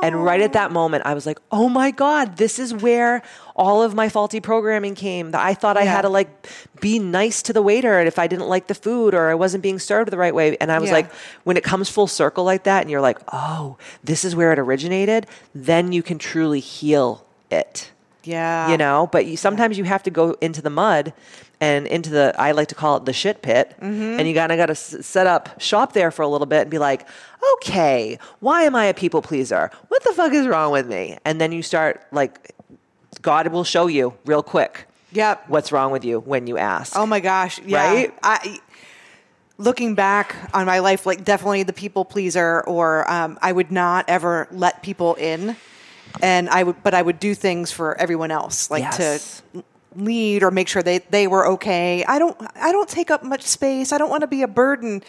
And 0.01 0.23
right 0.23 0.41
at 0.41 0.53
that 0.53 0.71
moment, 0.71 1.03
I 1.05 1.13
was 1.13 1.25
like, 1.25 1.39
oh 1.51 1.69
my 1.69 1.91
God, 1.91 2.37
this 2.37 2.59
is 2.59 2.73
where 2.73 3.21
all 3.55 3.83
of 3.83 3.93
my 3.93 4.09
faulty 4.09 4.39
programming 4.39 4.95
came. 4.95 5.31
That 5.31 5.41
I 5.45 5.53
thought 5.53 5.77
I 5.77 5.83
Yeah. 5.83 5.91
had 5.95 6.01
to 6.03 6.09
like 6.09 6.47
be 6.79 6.99
nice 6.99 7.41
to 7.43 7.53
the 7.53 7.61
waiter 7.61 7.99
if 7.99 8.17
I 8.19 8.27
didn't 8.27 8.47
like 8.47 8.67
the 8.67 8.75
food 8.75 9.13
or 9.13 9.29
I 9.29 9.35
wasn't 9.35 9.63
being 9.63 9.79
served 9.79 10.11
the 10.11 10.17
right 10.17 10.33
way. 10.33 10.55
And 10.61 10.71
I 10.71 10.79
was 10.79 10.89
Yeah. 10.89 10.95
like, 10.97 11.11
when 11.43 11.57
it 11.57 11.63
comes 11.63 11.89
full 11.89 12.07
circle 12.07 12.43
like 12.43 12.63
that, 12.63 12.81
and 12.81 12.89
you're 12.89 13.01
like, 13.01 13.19
oh, 13.33 13.77
this 14.03 14.23
is 14.23 14.35
where 14.35 14.53
it 14.53 14.59
originated, 14.59 15.27
then 15.53 15.91
you 15.91 16.01
can 16.03 16.17
truly 16.17 16.59
heal 16.61 17.25
it 17.51 17.91
Yeah. 18.29 18.69
you 18.71 18.77
know 18.77 19.07
but 19.11 19.25
you, 19.25 19.35
sometimes 19.37 19.77
you 19.77 19.83
have 19.93 20.03
to 20.03 20.11
go 20.11 20.25
into 20.41 20.61
the 20.61 20.69
mud 20.69 21.13
and 21.61 21.87
into 21.87 22.09
the 22.09 22.33
i 22.37 22.51
like 22.59 22.67
to 22.69 22.75
call 22.75 22.97
it 22.97 23.05
the 23.05 23.13
shit 23.13 23.41
pit 23.41 23.65
Mm-hmm. 23.81 24.17
and 24.19 24.27
you 24.27 24.33
gotta 24.33 24.55
gotta 24.55 24.77
s- 24.83 24.95
set 25.05 25.25
up 25.35 25.43
shop 25.59 25.93
there 25.93 26.11
for 26.11 26.21
a 26.21 26.27
little 26.27 26.47
bit 26.47 26.61
and 26.63 26.71
be 26.71 26.77
like 26.89 27.01
okay 27.55 28.19
why 28.39 28.63
am 28.63 28.75
i 28.75 28.85
a 28.85 28.93
people 28.93 29.21
pleaser 29.21 29.71
what 29.89 30.03
the 30.03 30.13
fuck 30.13 30.33
is 30.33 30.45
wrong 30.47 30.71
with 30.71 30.87
me 30.87 31.17
and 31.25 31.39
then 31.41 31.51
you 31.51 31.61
start 31.63 32.05
like 32.11 32.53
god 33.21 33.47
will 33.47 33.63
show 33.75 33.87
you 33.87 34.13
real 34.25 34.43
quick 34.43 34.85
Yep. 35.11 35.45
what's 35.49 35.71
wrong 35.71 35.91
with 35.91 36.05
you 36.05 36.19
when 36.19 36.45
you 36.45 36.57
ask 36.59 36.95
Oh 36.95 37.05
my 37.07 37.19
gosh. 37.19 37.59
Yeah. 37.65 37.83
Right? 37.93 38.13
I 38.21 38.59
looking 39.57 39.95
back 39.95 40.35
on 40.53 40.65
my 40.65 40.79
life, 40.79 41.05
like 41.05 41.23
definitely 41.25 41.63
the 41.63 41.73
people 41.73 42.05
pleaser, 42.05 42.61
or 42.61 43.09
um, 43.11 43.37
I 43.41 43.51
would 43.51 43.71
not 43.71 44.05
ever 44.07 44.47
let 44.51 44.83
people 44.83 45.15
in, 45.15 45.55
and 46.21 46.49
I 46.49 46.63
would, 46.63 46.81
but 46.83 46.93
I 46.93 47.01
would 47.01 47.19
do 47.19 47.33
things 47.35 47.71
for 47.71 47.99
everyone 47.99 48.31
else, 48.31 48.69
like 48.71 48.83
Yes. 48.83 49.41
to 49.53 49.63
lead 49.95 50.43
or 50.43 50.51
make 50.51 50.67
sure 50.67 50.83
they 50.83 50.99
they 51.09 51.27
were 51.27 51.47
okay. 51.47 52.03
I 52.05 52.19
don't 52.19 52.37
I 52.55 52.71
don't 52.71 52.87
take 52.89 53.09
up 53.11 53.23
much 53.23 53.43
space. 53.43 53.91
I 53.91 53.97
don't 53.97 54.09
want 54.09 54.21
to 54.21 54.27
be 54.27 54.41
a 54.43 54.47
burden. 54.47 55.01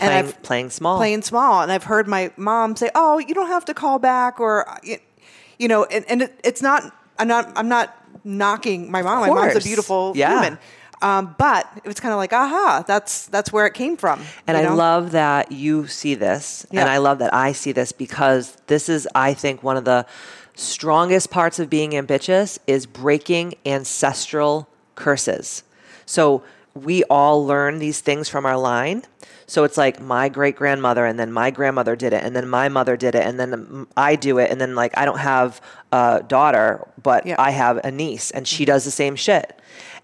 And 0.00 0.10
Playing- 0.10 0.24
I've 0.26 0.42
playing 0.42 0.70
small. 0.70 0.96
playing 0.98 1.22
small, 1.22 1.60
and 1.62 1.72
I've 1.72 1.84
heard 1.84 2.06
my 2.06 2.30
mom 2.36 2.76
say, 2.76 2.88
"Oh, 2.94 3.18
you 3.18 3.34
don't 3.34 3.48
have 3.48 3.64
to 3.64 3.74
call 3.74 3.98
back," 3.98 4.38
or 4.38 4.64
you- 5.58 5.66
know, 5.68 5.84
and, 5.86 6.04
and 6.08 6.22
it, 6.22 6.38
it's 6.44 6.62
not. 6.62 6.92
I'm 7.18 7.26
not. 7.26 7.50
I'm 7.56 7.68
not 7.68 7.96
knocking 8.24 8.90
my 8.92 9.02
mom. 9.02 9.20
My 9.20 9.28
mom's 9.30 9.56
a 9.56 9.60
beautiful 9.60 10.12
Yeah. 10.14 10.30
human. 10.30 10.58
Um, 11.00 11.34
but 11.38 11.66
it 11.76 11.86
was 11.86 12.00
kind 12.00 12.12
of 12.12 12.18
like, 12.18 12.32
aha, 12.32 12.84
that's 12.86 13.26
that's 13.26 13.52
where 13.52 13.66
it 13.66 13.74
came 13.74 13.96
from. 13.96 14.20
And 14.46 14.56
I 14.56 14.62
know? 14.62 14.74
love 14.76 15.12
that 15.12 15.50
you 15.52 15.86
see 15.88 16.14
this, 16.14 16.64
Yeah. 16.70 16.80
and 16.82 16.88
I 16.90 16.98
love 16.98 17.18
that 17.18 17.32
I 17.34 17.52
see 17.52 17.72
this 17.72 17.90
because 17.92 18.56
this 18.68 18.88
is, 18.88 19.06
I 19.14 19.32
think, 19.34 19.62
one 19.64 19.76
of 19.76 19.84
the 19.84 20.06
strongest 20.58 21.30
parts 21.30 21.58
of 21.58 21.70
being 21.70 21.96
ambitchious 21.96 22.58
is 22.66 22.84
breaking 22.84 23.54
ancestral 23.64 24.68
curses. 24.96 25.62
So 26.04 26.42
we 26.74 27.04
all 27.04 27.46
learn 27.46 27.78
these 27.78 28.00
things 28.00 28.28
from 28.28 28.44
our 28.44 28.58
line. 28.58 29.04
So 29.46 29.64
it's 29.64 29.78
like 29.78 30.00
my 30.00 30.28
great 30.28 30.56
grandmother, 30.56 31.06
and 31.06 31.18
then 31.18 31.32
my 31.32 31.50
grandmother 31.50 31.96
did 31.96 32.12
it, 32.12 32.22
and 32.22 32.36
then 32.36 32.48
my 32.48 32.68
mother 32.68 32.96
did 32.96 33.14
it, 33.14 33.24
and 33.26 33.40
then 33.40 33.86
I 33.96 34.14
do 34.16 34.38
it, 34.38 34.50
and 34.50 34.60
then 34.60 34.74
like 34.74 34.98
I 34.98 35.06
don't 35.06 35.20
have 35.20 35.60
a 35.90 36.22
daughter, 36.26 36.86
but 37.02 37.24
Yeah. 37.24 37.36
I 37.38 37.50
have 37.52 37.78
a 37.78 37.90
niece, 37.90 38.30
and 38.30 38.46
she 38.46 38.64
does 38.66 38.84
the 38.84 38.90
same 38.90 39.16
shit. 39.16 39.58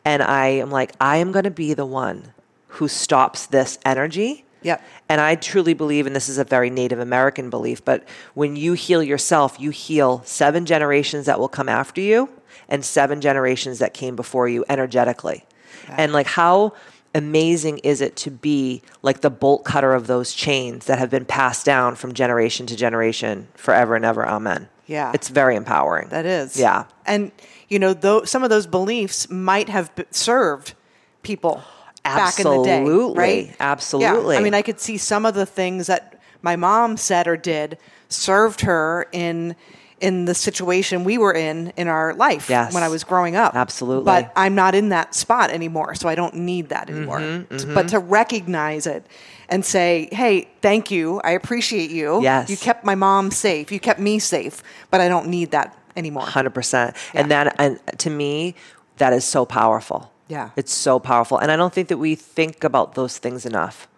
And 0.04 0.22
I 0.22 0.46
am 0.46 0.70
like, 0.70 0.92
I 1.00 1.18
am 1.18 1.32
going 1.32 1.44
to 1.44 1.50
be 1.50 1.74
the 1.74 1.84
one 1.84 2.32
who 2.68 2.88
stops 2.88 3.46
this 3.46 3.78
energy. 3.84 4.43
Yep. 4.64 4.82
And 5.08 5.20
I 5.20 5.36
truly 5.36 5.74
believe, 5.74 6.06
and 6.06 6.16
this 6.16 6.28
is 6.28 6.38
a 6.38 6.44
very 6.44 6.70
Native 6.70 6.98
American 6.98 7.50
belief, 7.50 7.84
but 7.84 8.02
when 8.34 8.56
you 8.56 8.72
heal 8.72 9.02
yourself, 9.02 9.60
you 9.60 9.70
heal 9.70 10.22
seven 10.24 10.66
generations 10.66 11.26
that 11.26 11.38
will 11.38 11.48
come 11.48 11.68
after 11.68 12.00
you 12.00 12.28
and 12.68 12.84
seven 12.84 13.20
generations 13.20 13.78
that 13.78 13.94
came 13.94 14.16
before 14.16 14.48
you 14.48 14.64
energetically. 14.68 15.44
And 15.88 16.12
like, 16.12 16.26
how 16.26 16.72
amazing 17.14 17.78
is 17.78 18.00
it 18.00 18.16
to 18.16 18.30
be 18.30 18.82
like 19.02 19.20
the 19.20 19.30
bolt 19.30 19.64
cutter 19.64 19.92
of 19.92 20.06
those 20.06 20.32
chains 20.32 20.86
that 20.86 20.98
have 20.98 21.10
been 21.10 21.26
passed 21.26 21.66
down 21.66 21.94
from 21.94 22.14
generation 22.14 22.66
to 22.66 22.74
generation 22.76 23.48
forever 23.54 23.94
and 23.94 24.04
ever? 24.04 24.26
Amen. 24.26 24.68
Yeah. 24.86 25.12
It's 25.14 25.28
very 25.28 25.56
empowering. 25.56 26.08
That 26.08 26.26
is. 26.26 26.58
Yeah. 26.58 26.86
And, 27.06 27.32
you 27.68 27.78
know, 27.78 27.92
though, 27.92 28.24
some 28.24 28.42
of 28.42 28.50
those 28.50 28.66
beliefs 28.66 29.28
might 29.30 29.68
have 29.68 29.92
served 30.10 30.74
people 31.22 31.62
back 32.04 32.38
in 32.38 32.44
the 32.44 32.62
day. 32.62 32.80
Absolutely. 32.80 33.18
Right? 33.18 33.56
Absolutely. 33.60 34.34
Yeah. 34.36 34.40
I 34.40 34.42
mean, 34.44 34.54
I 34.54 34.62
could 34.62 34.80
see 34.80 34.96
some 34.98 35.26
of 35.26 35.34
the 35.34 35.46
things 35.46 35.86
that 35.88 36.20
my 36.42 36.56
mom 36.56 36.96
said 36.96 37.26
or 37.26 37.36
did 37.36 37.78
served 38.08 38.60
her 38.62 39.06
in 39.12 39.56
in 40.00 40.26
the 40.26 40.34
situation 40.34 41.04
we 41.04 41.16
were 41.16 41.32
in 41.32 41.72
in 41.76 41.88
our 41.88 42.12
life 42.14 42.50
Yes. 42.50 42.74
when 42.74 42.82
I 42.82 42.88
was 42.88 43.04
growing 43.04 43.36
up. 43.36 43.54
Absolutely. 43.54 44.04
But 44.04 44.32
I'm 44.36 44.54
not 44.54 44.74
in 44.74 44.90
that 44.90 45.14
spot 45.14 45.50
anymore, 45.50 45.94
so 45.94 46.08
I 46.08 46.14
don't 46.14 46.34
need 46.34 46.68
that 46.68 46.90
anymore. 46.90 47.20
Mm-hmm, 47.20 47.56
T- 47.56 47.74
But 47.74 47.88
to 47.88 47.98
recognize 48.00 48.86
it 48.86 49.06
and 49.48 49.64
say, 49.64 50.08
"Hey, 50.12 50.48
thank 50.60 50.90
you. 50.90 51.20
I 51.24 51.30
appreciate 51.30 51.90
you. 51.90 52.22
Yes. 52.22 52.50
You 52.50 52.56
kept 52.56 52.84
my 52.84 52.94
mom 52.96 53.30
safe. 53.30 53.72
You 53.72 53.80
kept 53.80 54.00
me 54.00 54.18
safe, 54.18 54.62
but 54.90 55.00
I 55.00 55.08
don't 55.08 55.28
need 55.28 55.52
that 55.52 55.74
anymore." 55.96 56.26
Hundred 56.26 56.52
percent. 56.54 56.96
And 57.14 57.30
that, 57.30 57.54
and 57.58 57.80
to 57.98 58.10
me, 58.10 58.56
that 58.98 59.12
is 59.14 59.24
so 59.24 59.46
powerful. 59.46 60.10
Yeah. 60.28 60.50
it's 60.56 60.72
so 60.72 60.98
powerful, 60.98 61.38
and 61.38 61.50
I 61.52 61.56
don't 61.56 61.72
think 61.72 61.88
that 61.88 61.98
we 61.98 62.14
think 62.14 62.64
about 62.64 62.94
those 62.94 63.18
things 63.18 63.44
enough. 63.46 63.88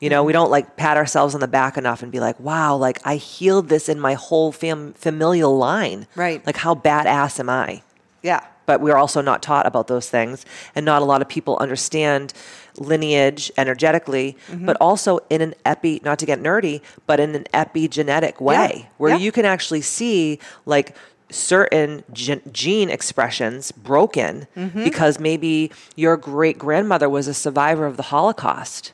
You 0.00 0.08
know, 0.10 0.22
we 0.22 0.32
Mm-hmm. 0.32 0.38
don't 0.42 0.50
like 0.50 0.76
pat 0.76 0.96
ourselves 0.96 1.34
on 1.34 1.40
the 1.40 1.48
back 1.48 1.76
enough 1.76 2.02
and 2.02 2.10
be 2.12 2.20
like, 2.20 2.38
"Wow, 2.40 2.76
like 2.76 3.00
I 3.04 3.16
healed 3.16 3.68
this 3.68 3.88
in 3.88 3.98
my 4.00 4.14
whole 4.14 4.52
fam- 4.52 4.92
familial 4.94 5.58
line." 5.58 6.06
Right. 6.14 6.44
Like, 6.46 6.56
how 6.56 6.74
badass 6.74 7.38
am 7.40 7.50
I? 7.50 7.82
Yeah. 8.22 8.40
but 8.66 8.82
we're 8.82 8.96
also 8.98 9.22
not 9.22 9.42
taught 9.42 9.66
about 9.66 9.86
those 9.88 10.10
things 10.10 10.44
and 10.74 10.84
not 10.84 11.00
a 11.00 11.04
lot 11.06 11.22
of 11.22 11.28
people 11.28 11.56
understand 11.58 12.34
lineage 12.76 13.50
energetically 13.56 14.36
Mm-hmm. 14.50 14.66
but 14.66 14.76
also 14.80 15.20
in 15.30 15.40
an 15.40 15.54
epi 15.64 16.00
not 16.04 16.18
to 16.18 16.26
get 16.26 16.38
nerdy 16.40 16.80
but 17.06 17.18
in 17.20 17.34
an 17.34 17.44
epigenetic 17.54 18.40
way 18.42 18.88
where 18.98 19.12
yeah. 19.12 19.16
you 19.16 19.32
can 19.32 19.44
actually 19.46 19.80
see 19.80 20.38
like 20.66 20.94
certain 21.30 22.04
gen- 22.12 22.42
gene 22.52 22.90
expressions 22.90 23.72
broken 23.72 24.46
Mm-hmm. 24.56 24.84
because 24.84 25.18
maybe 25.20 25.70
your 25.96 26.16
great 26.16 26.58
grandmother 26.58 27.08
was 27.08 27.28
a 27.28 27.34
survivor 27.34 27.86
of 27.86 27.96
the 27.96 28.04
holocaust. 28.04 28.92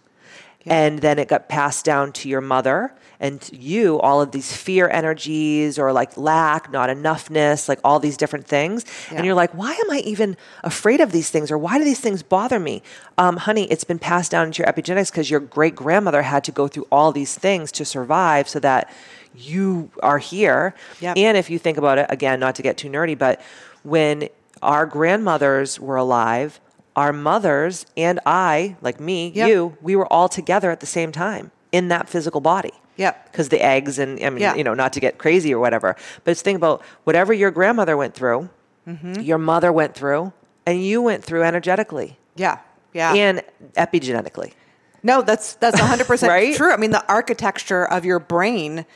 And 0.67 1.01
then 1.01 1.19
it 1.19 1.29
got 1.29 1.49
passed 1.49 1.85
down 1.85 2.13
to 2.15 2.29
your 2.29 2.41
mother 2.41 2.95
and 3.21 3.41
to 3.43 3.55
you 3.57 4.01
all 4.01 4.21
of 4.23 4.33
these 4.33 4.55
fear 4.57 4.89
energies 4.89 5.79
or 5.79 5.93
like 5.93 6.17
lack 6.17 6.73
not 6.73 6.89
enoughness 6.89 7.69
like 7.69 7.79
all 7.85 8.01
these 8.01 8.17
different 8.17 8.47
things. 8.47 8.85
Yeah. 9.11 9.19
and 9.19 9.27
you're 9.27 9.35
like 9.35 9.53
why 9.53 9.73
am 9.73 9.91
i 9.91 9.99
even 10.01 10.37
afraid 10.63 11.01
of 11.01 11.13
these 11.13 11.29
things? 11.31 11.51
Or 11.51 11.59
why 11.59 11.79
do 11.79 11.85
these 11.85 12.01
things 12.01 12.23
bother 12.23 12.59
me? 12.59 12.83
Um, 13.19 13.37
honey 13.37 13.65
it's 13.71 13.85
been 13.85 13.99
passed 13.99 14.31
down 14.31 14.47
into 14.49 14.63
your 14.63 14.73
epigenetics 14.73 15.11
because 15.11 15.31
your 15.31 15.41
great 15.41 15.77
grandmother 15.77 16.23
had 16.23 16.45
to 16.45 16.53
go 16.53 16.67
through 16.67 16.87
all 16.91 17.13
these 17.13 17.35
things 17.37 17.71
to 17.73 17.85
survive 17.85 18.49
so 18.49 18.59
that 18.61 18.91
you 19.37 19.91
are 20.03 20.19
here 20.19 20.75
Yep. 21.01 21.17
and 21.17 21.37
if 21.37 21.51
you 21.51 21.59
think 21.59 21.77
about 21.79 21.99
it 21.99 22.07
again 22.09 22.41
not 22.41 22.55
to 22.57 22.63
get 22.63 22.77
too 22.77 22.89
nerdy 22.89 23.19
but 23.19 23.41
when 23.83 24.29
our 24.63 24.87
grandmothers 24.87 25.79
were 25.81 25.97
alive 25.97 26.61
our 26.97 27.13
mothers 27.13 27.87
and 27.97 28.21
i 28.27 28.77
like 28.81 29.01
me 29.01 29.33
Yep. 29.35 29.49
you 29.49 29.77
we 29.83 29.97
were 29.97 30.07
all 30.13 30.29
together 30.29 30.71
at 30.71 30.81
the 30.81 30.87
same 30.87 31.11
time 31.13 31.51
in 31.73 31.89
that 31.89 32.09
physical 32.09 32.41
body 32.41 32.73
Yep. 32.97 33.33
because 33.33 33.49
the 33.49 33.61
eggs 33.61 33.99
and 33.99 34.23
I 34.25 34.31
mean, 34.31 34.39
Yeah. 34.41 34.55
you 34.55 34.63
know, 34.63 34.73
not 34.75 34.93
to 34.93 35.01
get 35.01 35.19
crazy 35.19 35.53
or 35.53 35.59
whatever. 35.59 35.97
But 36.23 36.31
it's 36.31 36.43
think 36.43 36.55
about 36.57 36.81
whatever 37.03 37.33
your 37.33 37.51
grandmother 37.51 37.97
went 37.97 38.15
through, 38.15 38.49
Mm-hmm. 38.87 39.21
your 39.23 39.39
mother 39.39 39.73
went 39.73 39.97
through, 39.97 40.33
and 40.65 40.81
you 40.81 41.03
went 41.03 41.25
through 41.25 41.43
energetically 41.43 42.19
Yeah. 42.37 42.59
Yeah. 42.93 43.13
and 43.15 43.43
epigenetically. 43.77 44.53
No, 45.03 45.23
that's 45.23 45.55
that's 45.57 45.81
100% 45.81 46.29
Right? 46.29 46.55
true. 46.55 46.73
I 46.73 46.77
mean, 46.77 46.93
the 46.93 47.05
architecture 47.09 47.85
of 47.85 48.05
your 48.05 48.21
brain 48.21 48.87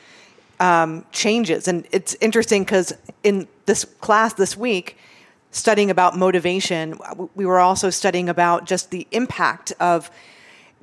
um, 0.59 1.05
changes. 1.11 1.67
And 1.67 1.87
it's 1.91 2.15
interesting 2.21 2.63
because 2.63 2.93
in 3.23 3.47
this 3.65 3.85
class 3.85 4.33
this 4.33 4.57
week, 4.57 4.97
studying 5.51 5.89
about 5.89 6.17
motivation, 6.17 6.99
we 7.35 7.45
were 7.45 7.59
also 7.59 7.89
studying 7.89 8.29
about 8.29 8.65
just 8.65 8.91
the 8.91 9.07
impact 9.11 9.73
of 9.79 10.11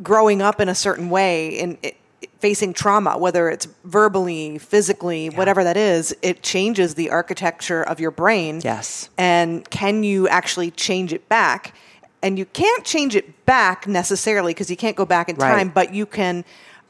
growing 0.02 0.42
up 0.42 0.60
in 0.60 0.68
a 0.68 0.74
certain 0.74 1.08
way 1.08 1.58
and 1.60 1.78
it, 1.82 1.96
facing 2.40 2.72
trauma, 2.72 3.16
whether 3.16 3.48
it's 3.48 3.66
verbally, 3.84 4.58
physically, 4.58 5.28
whatever 5.30 5.64
that 5.64 5.76
is, 5.76 6.14
it 6.22 6.42
changes 6.42 6.94
the 6.94 7.10
architecture 7.10 7.82
of 7.82 8.00
your 8.00 8.10
brain. 8.10 8.60
Yes. 8.62 9.08
And 9.16 9.68
can 9.70 10.02
you 10.02 10.28
actually 10.28 10.70
change 10.72 11.12
it 11.12 11.28
back? 11.28 11.74
And 12.22 12.38
you 12.38 12.44
can't 12.46 12.84
change 12.84 13.14
it 13.14 13.44
back 13.46 13.86
necessarily 13.86 14.52
because 14.52 14.70
you 14.70 14.76
can't 14.76 14.96
go 14.96 15.06
back 15.06 15.28
in 15.28 15.36
Right. 15.36 15.48
time, 15.48 15.68
but 15.68 15.94
you 15.94 16.06
can 16.06 16.44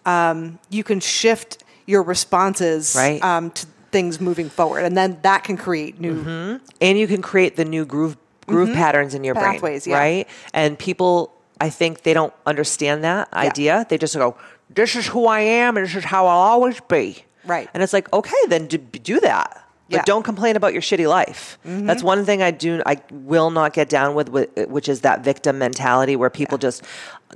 um, 0.05 0.59
you 0.71 0.85
can 0.85 1.01
shift 1.01 1.65
your 1.87 2.03
responses 2.03 2.95
Right. 2.97 3.23
um, 3.23 3.51
to 3.53 3.67
things 3.93 4.21
moving 4.21 4.51
forward, 4.51 4.85
and 4.85 4.97
then 4.97 5.19
that 5.23 5.45
can 5.45 5.57
create 5.57 6.01
new. 6.01 6.61
and 6.81 6.99
you 6.99 7.07
can 7.07 7.23
create 7.23 7.57
the 7.57 7.65
new 7.65 7.85
groove 7.85 8.17
groove 8.47 8.73
patterns 8.75 9.15
in 9.15 9.25
your 9.25 9.35
Mm-hmm. 9.35 9.53
Pathways, 9.53 9.85
brain, 9.85 9.93
yeah. 9.93 9.99
right? 10.01 10.29
And 10.53 10.79
people, 10.79 11.33
I 11.61 11.69
think 11.71 12.03
they 12.03 12.15
don't 12.15 12.33
understand 12.47 13.03
that 13.05 13.33
idea. 13.33 13.87
They 13.89 13.99
just 13.99 14.15
go, 14.15 14.37
"This 14.71 14.95
is 14.97 15.07
who 15.09 15.27
I 15.27 15.41
am, 15.41 15.77
and 15.77 15.87
this 15.87 15.95
is 15.97 16.05
how 16.05 16.27
I'll 16.27 16.39
always 16.53 16.79
be." 16.81 17.25
Right. 17.45 17.69
And 17.75 17.83
it's 17.83 17.93
like, 17.93 18.13
okay, 18.13 18.35
then 18.49 18.67
do, 18.67 18.79
do 18.79 19.21
that. 19.21 19.63
but 19.89 20.05
don't 20.05 20.25
complain 20.25 20.57
about 20.57 20.73
your 20.73 20.83
shitty 20.83 21.09
life. 21.09 21.59
Mm-hmm. 21.65 21.87
That's 21.87 22.03
one 22.03 22.25
thing 22.25 22.43
I 22.43 22.51
do. 22.51 22.83
I 22.85 23.01
will 23.13 23.51
not 23.51 23.73
get 23.73 23.89
down 23.89 24.17
with, 24.17 24.29
which 24.69 24.89
is 24.89 25.03
that 25.03 25.23
victim 25.23 25.57
mentality 25.59 26.17
where 26.17 26.29
people 26.29 26.57
yeah. 26.59 26.63
just 26.69 26.83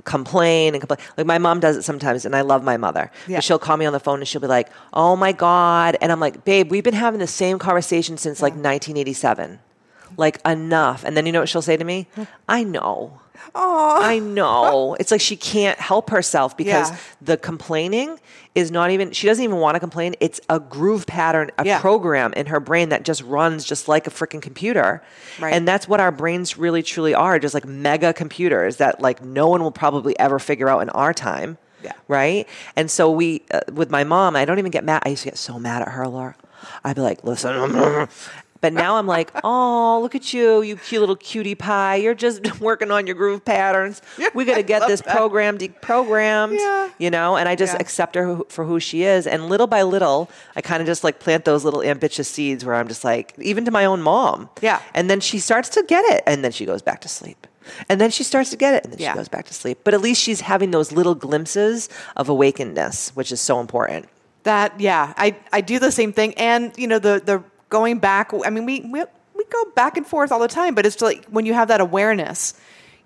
complain 0.03 0.73
and 0.73 0.81
complain. 0.81 0.99
Like 1.17 1.27
my 1.27 1.37
mom 1.37 1.59
does 1.59 1.77
it 1.77 1.83
sometimes, 1.83 2.25
and 2.25 2.35
I 2.35 2.41
love 2.41 2.63
my 2.63 2.77
mother. 2.77 3.11
Yeah. 3.27 3.39
she'll 3.39 3.59
call 3.59 3.77
me 3.77 3.85
on 3.85 3.93
the 3.93 3.99
phone 3.99 4.19
and 4.19 4.27
she'll 4.27 4.41
be 4.41 4.47
like, 4.47 4.69
"Oh 4.93 5.15
my 5.15 5.31
god," 5.31 5.97
and 6.01 6.11
I'm 6.11 6.19
like, 6.19 6.43
"Babe, 6.45 6.71
we've 6.71 6.83
been 6.83 6.93
having 6.93 7.19
the 7.19 7.27
same 7.27 7.59
conversation 7.59 8.17
since 8.17 8.39
yeah. 8.39 8.45
like 8.45 8.53
1987. 8.53 9.59
Like 10.17 10.39
enough." 10.45 11.03
And 11.03 11.15
then 11.15 11.25
you 11.25 11.31
know 11.31 11.39
what 11.39 11.49
she'll 11.49 11.61
say 11.61 11.77
to 11.77 11.83
me? 11.83 12.07
"I 12.47 12.63
know." 12.63 13.20
Aww. 13.55 14.01
I 14.01 14.19
know. 14.19 14.95
It's 14.99 15.11
like 15.11 15.21
she 15.21 15.35
can't 15.35 15.79
help 15.79 16.09
herself 16.09 16.55
because 16.55 16.89
yeah. 16.89 16.97
the 17.21 17.37
complaining 17.37 18.19
is 18.55 18.71
not 18.71 18.91
even, 18.91 19.11
she 19.11 19.27
doesn't 19.27 19.43
even 19.43 19.57
want 19.57 19.75
to 19.75 19.79
complain. 19.79 20.15
It's 20.19 20.39
a 20.49 20.59
groove 20.59 21.05
pattern, 21.07 21.51
a 21.57 21.65
yeah. 21.65 21.79
program 21.79 22.33
in 22.33 22.47
her 22.47 22.59
brain 22.59 22.89
that 22.89 23.03
just 23.03 23.21
runs 23.23 23.65
just 23.65 23.87
like 23.87 24.07
a 24.07 24.09
freaking 24.09 24.41
computer. 24.41 25.01
Right. 25.39 25.53
And 25.53 25.67
that's 25.67 25.87
what 25.87 25.99
our 25.99 26.11
brains 26.11 26.57
really 26.57 26.83
truly 26.83 27.13
are 27.13 27.39
just 27.39 27.53
like 27.53 27.65
mega 27.65 28.13
computers 28.13 28.77
that 28.77 29.01
like 29.01 29.23
no 29.23 29.47
one 29.47 29.63
will 29.63 29.71
probably 29.71 30.17
ever 30.19 30.39
figure 30.39 30.69
out 30.69 30.81
in 30.81 30.89
our 30.89 31.13
time. 31.13 31.57
Yeah. 31.83 31.93
Right. 32.07 32.47
And 32.75 32.91
so 32.91 33.09
we, 33.09 33.43
uh, 33.51 33.61
with 33.73 33.89
my 33.89 34.03
mom, 34.03 34.35
I 34.35 34.45
don't 34.45 34.59
even 34.59 34.71
get 34.71 34.83
mad. 34.83 35.01
I 35.05 35.09
used 35.09 35.23
to 35.23 35.29
get 35.29 35.37
so 35.37 35.57
mad 35.57 35.81
at 35.81 35.89
her, 35.89 36.07
Laura. 36.07 36.35
I'd 36.83 36.95
be 36.95 37.01
like, 37.01 37.23
listen, 37.23 38.07
But 38.61 38.73
now 38.73 38.95
I'm 38.95 39.07
like, 39.07 39.31
oh, 39.43 39.99
look 40.01 40.15
at 40.15 40.33
you, 40.33 40.61
you 40.61 40.77
cute 40.77 41.01
little 41.01 41.15
cutie 41.15 41.55
pie. 41.55 41.95
You're 41.95 42.15
just 42.15 42.59
working 42.61 42.91
on 42.91 43.07
your 43.07 43.15
groove 43.15 43.43
patterns. 43.43 44.01
We 44.33 44.45
got 44.45 44.55
to 44.55 44.63
get 44.63 44.87
this 44.87 45.01
that. 45.01 45.15
program 45.15 45.57
deprogrammed, 45.57 46.57
yeah. 46.57 46.89
you 46.97 47.09
know? 47.09 47.35
And 47.35 47.49
I 47.49 47.55
just 47.55 47.73
yeah. 47.73 47.81
accept 47.81 48.15
her 48.15 48.39
for 48.49 48.63
who 48.63 48.79
she 48.79 49.03
is. 49.03 49.27
And 49.27 49.49
little 49.49 49.67
by 49.67 49.81
little, 49.81 50.29
I 50.55 50.61
kind 50.61 50.81
of 50.81 50.87
just 50.87 51.03
like 51.03 51.19
plant 51.19 51.45
those 51.45 51.65
little 51.65 51.81
ambitchious 51.81 52.29
seeds 52.29 52.63
where 52.63 52.75
I'm 52.75 52.87
just 52.87 53.03
like, 53.03 53.33
even 53.39 53.65
to 53.65 53.71
my 53.71 53.85
own 53.85 54.01
mom. 54.01 54.49
Yeah. 54.61 54.81
And 54.93 55.09
then 55.09 55.19
she 55.19 55.39
starts 55.39 55.69
to 55.69 55.83
get 55.83 56.05
it. 56.13 56.23
And 56.25 56.43
then 56.43 56.51
she 56.51 56.65
goes 56.65 56.81
back 56.81 57.01
to 57.01 57.07
sleep. 57.07 57.47
And 57.89 58.01
then 58.01 58.09
she 58.09 58.23
starts 58.23 58.49
to 58.51 58.57
get 58.57 58.73
it, 58.73 58.83
and 58.83 58.93
then 58.93 58.99
yeah. 58.99 59.11
she 59.11 59.17
goes 59.17 59.29
back 59.29 59.45
to 59.45 59.53
sleep. 59.53 59.79
But 59.83 59.93
at 59.93 60.01
least 60.01 60.21
she's 60.21 60.41
having 60.41 60.71
those 60.71 60.91
little 60.91 61.15
glimpses 61.15 61.89
of 62.15 62.27
awakenedness, 62.27 63.11
which 63.11 63.31
is 63.31 63.39
so 63.39 63.59
important. 63.59 64.09
That 64.43 64.79
yeah, 64.79 65.13
I 65.17 65.37
I 65.53 65.61
do 65.61 65.77
the 65.77 65.91
same 65.91 66.13
thing, 66.13 66.33
and 66.33 66.73
you 66.75 66.87
know 66.87 66.97
the 66.97 67.21
the 67.23 67.43
going 67.71 67.97
back. 67.97 68.31
I 68.45 68.51
mean, 68.51 68.67
we, 68.67 68.81
we, 68.81 69.03
we 69.33 69.43
go 69.45 69.65
back 69.75 69.97
and 69.97 70.05
forth 70.05 70.31
all 70.31 70.39
the 70.39 70.47
time, 70.47 70.75
but 70.75 70.85
it's 70.85 71.01
like 71.01 71.25
when 71.25 71.47
you 71.47 71.55
have 71.55 71.69
that 71.69 71.81
awareness, 71.81 72.53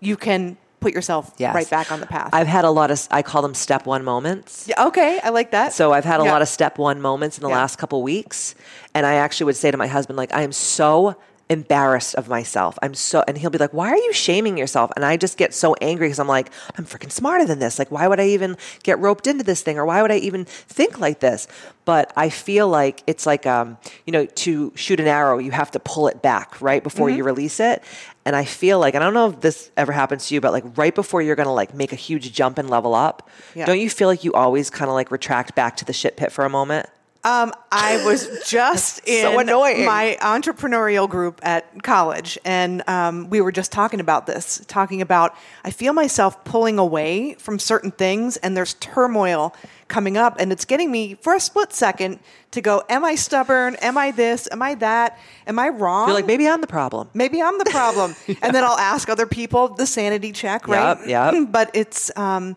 you 0.01 0.17
can 0.17 0.57
put 0.81 0.93
yourself 0.93 1.33
yes. 1.37 1.55
right 1.55 1.69
back 1.69 1.91
on 1.91 2.01
the 2.01 2.05
path. 2.05 2.29
I've 2.33 2.47
had 2.47 2.65
a 2.65 2.69
lot 2.69 2.91
of, 2.91 3.07
I 3.09 3.21
call 3.21 3.41
them 3.41 3.53
step 3.53 3.85
one 3.85 4.03
moments. 4.03 4.67
Yeah, 4.67 4.87
okay, 4.87 5.19
I 5.23 5.29
like 5.29 5.51
that. 5.51 5.71
So 5.71 5.93
I've 5.93 6.03
had 6.03 6.19
a 6.19 6.25
yeah. 6.25 6.31
lot 6.31 6.41
of 6.41 6.49
step 6.49 6.77
one 6.77 6.99
moments 6.99 7.37
in 7.37 7.43
the 7.43 7.49
yeah. 7.49 7.55
last 7.55 7.77
couple 7.77 8.03
weeks. 8.03 8.53
And 8.93 9.05
I 9.05 9.13
actually 9.15 9.45
would 9.45 9.55
say 9.55 9.71
to 9.71 9.77
my 9.77 9.87
husband, 9.87 10.17
like, 10.17 10.33
I 10.33 10.41
am 10.41 10.51
so 10.51 11.15
embarrassed 11.49 12.15
of 12.15 12.27
myself. 12.27 12.77
I'm 12.81 12.95
so, 12.95 13.23
and 13.27 13.37
he'll 13.37 13.51
be 13.51 13.59
like, 13.59 13.73
why 13.73 13.89
are 13.89 13.97
you 13.97 14.13
shaming 14.13 14.57
yourself? 14.57 14.91
And 14.95 15.05
I 15.05 15.15
just 15.15 15.37
get 15.37 15.53
so 15.53 15.75
angry 15.75 16.07
because 16.07 16.19
I'm 16.19 16.27
like, 16.27 16.49
I'm 16.75 16.85
freaking 16.85 17.11
smarter 17.11 17.45
than 17.45 17.59
this. 17.59 17.77
Like, 17.77 17.91
why 17.91 18.07
would 18.07 18.19
I 18.19 18.27
even 18.29 18.57
get 18.81 18.97
roped 18.99 19.27
into 19.27 19.43
this 19.43 19.61
thing? 19.61 19.77
Or 19.77 19.85
why 19.85 20.01
would 20.01 20.11
I 20.11 20.17
even 20.17 20.45
think 20.45 20.99
like 20.99 21.19
this? 21.19 21.47
But 21.85 22.11
I 22.15 22.29
feel 22.29 22.67
like 22.67 23.03
it's 23.05 23.27
like, 23.27 23.45
um, 23.45 23.77
you 24.05 24.11
know, 24.11 24.25
to 24.25 24.73
shoot 24.75 24.99
an 24.99 25.07
arrow, 25.07 25.37
you 25.37 25.51
have 25.51 25.69
to 25.71 25.79
pull 25.79 26.07
it 26.07 26.23
back 26.23 26.59
right 26.61 26.81
before 26.81 27.09
mm-hmm. 27.09 27.17
you 27.17 27.23
release 27.23 27.59
it. 27.59 27.83
And 28.25 28.35
I 28.35 28.43
feel 28.43 28.79
like, 28.79 28.95
I 28.95 28.99
don't 28.99 29.13
know 29.13 29.29
if 29.29 29.41
this 29.41 29.69
ever 29.77 29.91
happens 29.91 30.27
to 30.27 30.33
you, 30.33 30.41
but 30.41 30.51
like 30.51 30.63
right 30.75 30.95
before 30.95 31.21
you're 31.21 31.35
going 31.35 31.45
to 31.45 31.51
like 31.51 31.75
make 31.75 31.93
a 31.93 31.97
huge 31.97 32.33
jump 32.33 32.57
and 32.57 32.71
level 32.71 32.95
up, 32.95 33.29
yeah. 33.53 33.65
don't 33.65 33.79
you 33.79 33.89
feel 33.89 34.07
like 34.07 34.23
you 34.23 34.33
always 34.33 34.71
kind 34.71 34.89
of 34.89 34.95
like 34.95 35.11
retract 35.11 35.53
back 35.53 35.77
to 35.77 35.85
the 35.85 35.93
shit 35.93 36.17
pit 36.17 36.31
for 36.31 36.43
a 36.43 36.49
moment? 36.49 36.89
Um, 37.25 37.53
I 37.71 38.05
was 38.05 38.29
just 38.47 39.05
in 39.07 39.23
so 39.23 39.35
my 39.35 40.15
entrepreneurial 40.21 41.09
group 41.09 41.39
at 41.43 41.83
college, 41.83 42.37
and 42.45 42.87
um, 42.87 43.29
we 43.31 43.41
were 43.41 43.51
just 43.51 43.71
talking 43.71 43.99
about 43.99 44.27
this, 44.27 44.63
talking 44.67 45.01
about 45.01 45.35
I 45.63 45.71
feel 45.71 45.91
myself 45.91 46.43
pulling 46.45 46.77
away 46.77 47.33
from 47.33 47.57
certain 47.57 47.89
things, 47.89 48.37
and 48.37 48.55
there's 48.55 48.75
turmoil 48.75 49.55
coming 49.87 50.17
up, 50.17 50.39
and 50.39 50.51
it's 50.51 50.65
getting 50.65 50.91
me 50.91 51.15
for 51.15 51.33
a 51.33 51.39
split 51.39 51.73
second 51.73 52.19
to 52.51 52.61
go, 52.61 52.83
Am 52.89 53.03
I 53.03 53.15
stubborn? 53.15 53.75
Am 53.77 53.97
I 53.97 54.11
this? 54.11 54.47
Am 54.51 54.61
I 54.61 54.75
that? 54.75 55.17
Am 55.47 55.57
I 55.57 55.69
wrong? 55.69 56.07
You're 56.07 56.15
like, 56.15 56.27
maybe 56.27 56.47
I'm 56.47 56.61
the 56.61 56.67
problem. 56.67 57.09
Maybe 57.13 57.41
I'm 57.41 57.57
the 57.57 57.65
problem. 57.65 58.15
yeah. 58.27 58.35
And 58.43 58.53
then 58.53 58.63
I'll 58.63 58.77
ask 58.77 59.09
other 59.09 59.25
people 59.25 59.69
the 59.69 59.87
sanity 59.87 60.31
check, 60.31 60.67
right? 60.67 60.97
Yeah. 61.07 61.31
Yep. 61.31 61.47
but 61.51 61.71
it's, 61.73 62.15
um, 62.15 62.55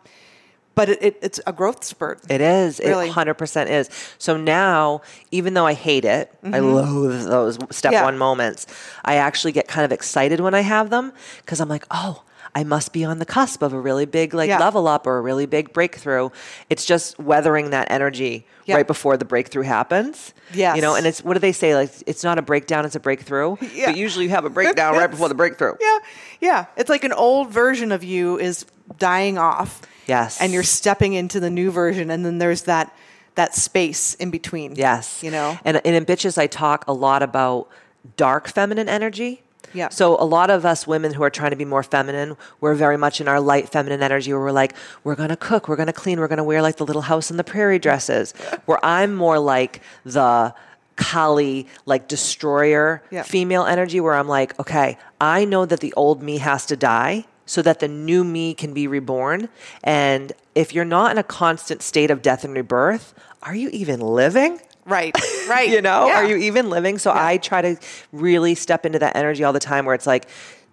but 0.79 0.88
it, 0.88 1.03
it, 1.03 1.19
it's 1.23 1.41
a 1.45 1.53
growth 1.53 1.83
spurt. 1.83 2.21
It 2.31 2.41
is. 2.41 2.79
Really. 2.79 3.09
It 3.09 3.12
100% 3.12 3.69
is. 3.69 3.91
So 4.19 4.37
now, 4.37 5.03
even 5.33 5.55
though 5.55 5.67
I 5.67 5.75
hate 5.75 6.05
it, 6.05 6.33
mm-hmm. 6.41 6.55
I 6.55 6.61
loathe 6.61 7.25
those 7.25 7.59
step 7.73 7.91
yeah. 7.91 8.05
one 8.05 8.17
moments, 8.17 8.69
I 9.05 9.17
actually 9.17 9.51
get 9.51 9.67
kind 9.67 9.85
of 9.85 9.91
excited 9.91 10.38
when 10.38 10.55
I 10.55 10.61
have 10.61 10.91
them 10.91 11.12
because 11.38 11.61
I'm 11.61 11.69
like, 11.69 11.85
oh, 11.91 12.23
I 12.55 12.62
must 12.62 12.93
be 12.93 13.05
on 13.05 13.19
the 13.19 13.27
cusp 13.27 13.61
of 13.61 13.73
a 13.73 13.81
really 13.81 14.07
big 14.07 14.35
like 14.35 14.49
yeah. 14.49 14.61
level 14.61 14.87
up 14.87 15.05
or 15.09 15.19
a 15.19 15.21
really 15.21 15.47
big 15.47 15.73
breakthrough. 15.73 16.31
It's 16.71 16.85
just 16.85 17.19
weathering 17.19 17.71
that 17.71 17.91
energy 17.91 18.47
yeah. 18.64 18.77
right 18.77 18.87
before 18.87 19.17
the 19.17 19.25
breakthrough 19.25 19.64
happens. 19.64 20.33
Yeah. 20.55 20.77
You 20.77 20.81
know, 20.81 20.95
and 20.95 21.07
it's 21.07 21.25
what 21.25 21.35
do 21.35 21.41
they 21.41 21.53
say? 21.53 21.75
Like 21.75 21.91
it's 22.07 22.23
not 22.23 22.38
a 22.38 22.43
breakdown, 22.43 22.85
it's 22.85 22.97
a 22.97 23.01
breakthrough. 23.01 23.57
Yeah. 23.75 23.87
But 23.87 23.97
usually 23.97 24.27
you 24.27 24.31
have 24.31 24.45
a 24.45 24.51
breakdown 24.51 24.95
right 24.95 25.11
before 25.11 25.29
the 25.29 25.35
breakthrough. 25.35 25.75
Yeah. 25.81 25.99
Yeah. 26.41 26.67
It's 26.77 26.88
like 26.88 27.03
an 27.03 27.12
old 27.12 27.51
version 27.51 27.91
of 27.91 28.03
you 28.05 28.38
is 28.38 28.64
dying 28.97 29.38
off 29.38 29.83
Yes. 30.09 30.40
And 30.40 30.53
you're 30.53 30.62
stepping 30.62 31.12
into 31.12 31.38
the 31.38 31.51
new 31.51 31.71
version 31.71 32.11
and 32.11 32.25
then 32.25 32.38
there's 32.38 32.62
that 32.62 32.97
that 33.35 33.55
space 33.55 34.14
in 34.14 34.31
between. 34.31 34.75
Yes. 34.75 35.23
You 35.23 35.31
know? 35.31 35.57
And, 35.64 35.77
and 35.77 35.87
in 35.87 35.94
Ambitchious, 35.94 36.38
I 36.38 36.49
talk 36.49 36.85
a 36.88 36.92
lot 36.92 37.23
about 37.23 37.68
dark 38.16 38.49
feminine 38.49 38.88
energy. 38.88 39.42
Yeah. 39.73 39.90
So 39.90 40.21
a 40.21 40.25
lot 40.25 40.51
of 40.51 40.66
us 40.66 40.87
women 40.87 41.14
who 41.14 41.23
are 41.23 41.31
trying 41.31 41.51
to 41.51 41.57
be 41.57 41.64
more 41.64 41.85
feminine, 41.85 42.37
we're 42.61 42.75
very 42.75 42.97
much 42.97 43.21
in 43.21 43.29
our 43.29 43.40
light 43.40 43.68
feminine 43.68 44.03
energy 44.03 44.33
where 44.33 44.42
we're 44.42 44.51
like, 44.51 44.75
we're 45.05 45.14
gonna 45.14 45.37
cook, 45.37 45.68
we're 45.68 45.77
gonna 45.77 45.92
clean, 45.92 46.18
we're 46.18 46.27
gonna 46.27 46.42
wear 46.42 46.62
like 46.62 46.77
the 46.77 46.87
little 46.87 47.03
house 47.03 47.31
in 47.31 47.37
the 47.37 47.44
prairie 47.44 47.79
dresses. 47.79 48.33
where 48.64 48.85
I'm 48.85 49.14
more 49.14 49.38
like 49.38 49.83
the 50.05 50.53
Kali, 50.97 51.68
like 51.87 52.09
destroyer 52.09 53.03
yeah. 53.11 53.23
female 53.23 53.66
energy 53.66 54.01
where 54.01 54.14
I'm 54.14 54.27
like, 54.27 54.59
okay, 54.59 54.99
I 55.21 55.44
know 55.44 55.64
that 55.64 55.79
the 55.79 55.92
old 55.94 56.23
me 56.23 56.38
has 56.38 56.66
to 56.66 56.77
die 56.77 57.27
so 57.49 57.63
that 57.63 57.81
the 57.81 57.89
new 57.89 58.23
me 58.23 58.53
can 58.53 58.75
be 58.75 58.87
reborn. 58.87 59.49
And 59.83 60.33
if 60.55 60.75
you're 60.75 60.85
not 60.85 61.11
in 61.11 61.19
a 61.19 61.23
constant 61.23 61.83
state 61.83 62.11
of 62.11 62.21
death 62.21 62.45
and 62.45 62.55
rebirth, 62.55 63.15
are 63.43 63.55
you 63.55 63.71
even 63.71 64.01
living? 64.01 64.61
Right, 64.85 65.17
right. 65.49 65.69
you 65.69 65.81
know, 65.81 66.07
yeah. 66.07 66.17
are 66.17 66.25
you 66.25 66.37
even 66.37 66.69
living? 66.69 66.99
So 66.99 67.13
yeah. 67.13 67.27
I 67.27 67.37
try 67.39 67.63
to 67.63 67.77
really 68.13 68.55
step 68.55 68.85
into 68.85 68.99
that 68.99 69.17
energy 69.17 69.45
all 69.45 69.55
the 69.55 69.61
time 69.61 69.87
where 69.87 69.95
it's 69.95 70.07
like 70.07 70.29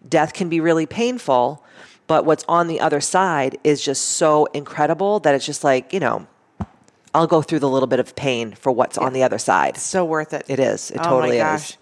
death 0.08 0.34
can 0.34 0.50
be 0.50 0.60
really 0.60 0.86
painful, 0.86 1.64
but 2.08 2.26
what's 2.26 2.44
on 2.50 2.68
the 2.68 2.82
other 2.82 3.00
side 3.00 3.58
is 3.64 3.84
just 3.84 4.04
so 4.04 4.46
incredible 4.48 5.20
that 5.22 5.34
it's 5.34 5.46
just 5.46 5.64
like, 5.64 5.94
you 5.94 6.02
know, 6.02 6.28
I'll 7.14 7.28
go 7.28 7.42
through 7.42 7.60
the 7.60 7.70
little 7.70 7.88
bit 7.88 8.02
of 8.02 8.18
pain 8.18 8.52
for 8.52 8.74
what's 8.74 8.98
yeah. 8.98 9.06
on 9.06 9.14
the 9.14 9.24
other 9.24 9.38
side. 9.38 9.78
So 9.78 10.04
worth 10.04 10.34
it. 10.34 10.46
It 10.50 10.60
is. 10.60 10.92
It 10.92 11.00
oh 11.00 11.04
totally 11.04 11.38
is. 11.38 11.78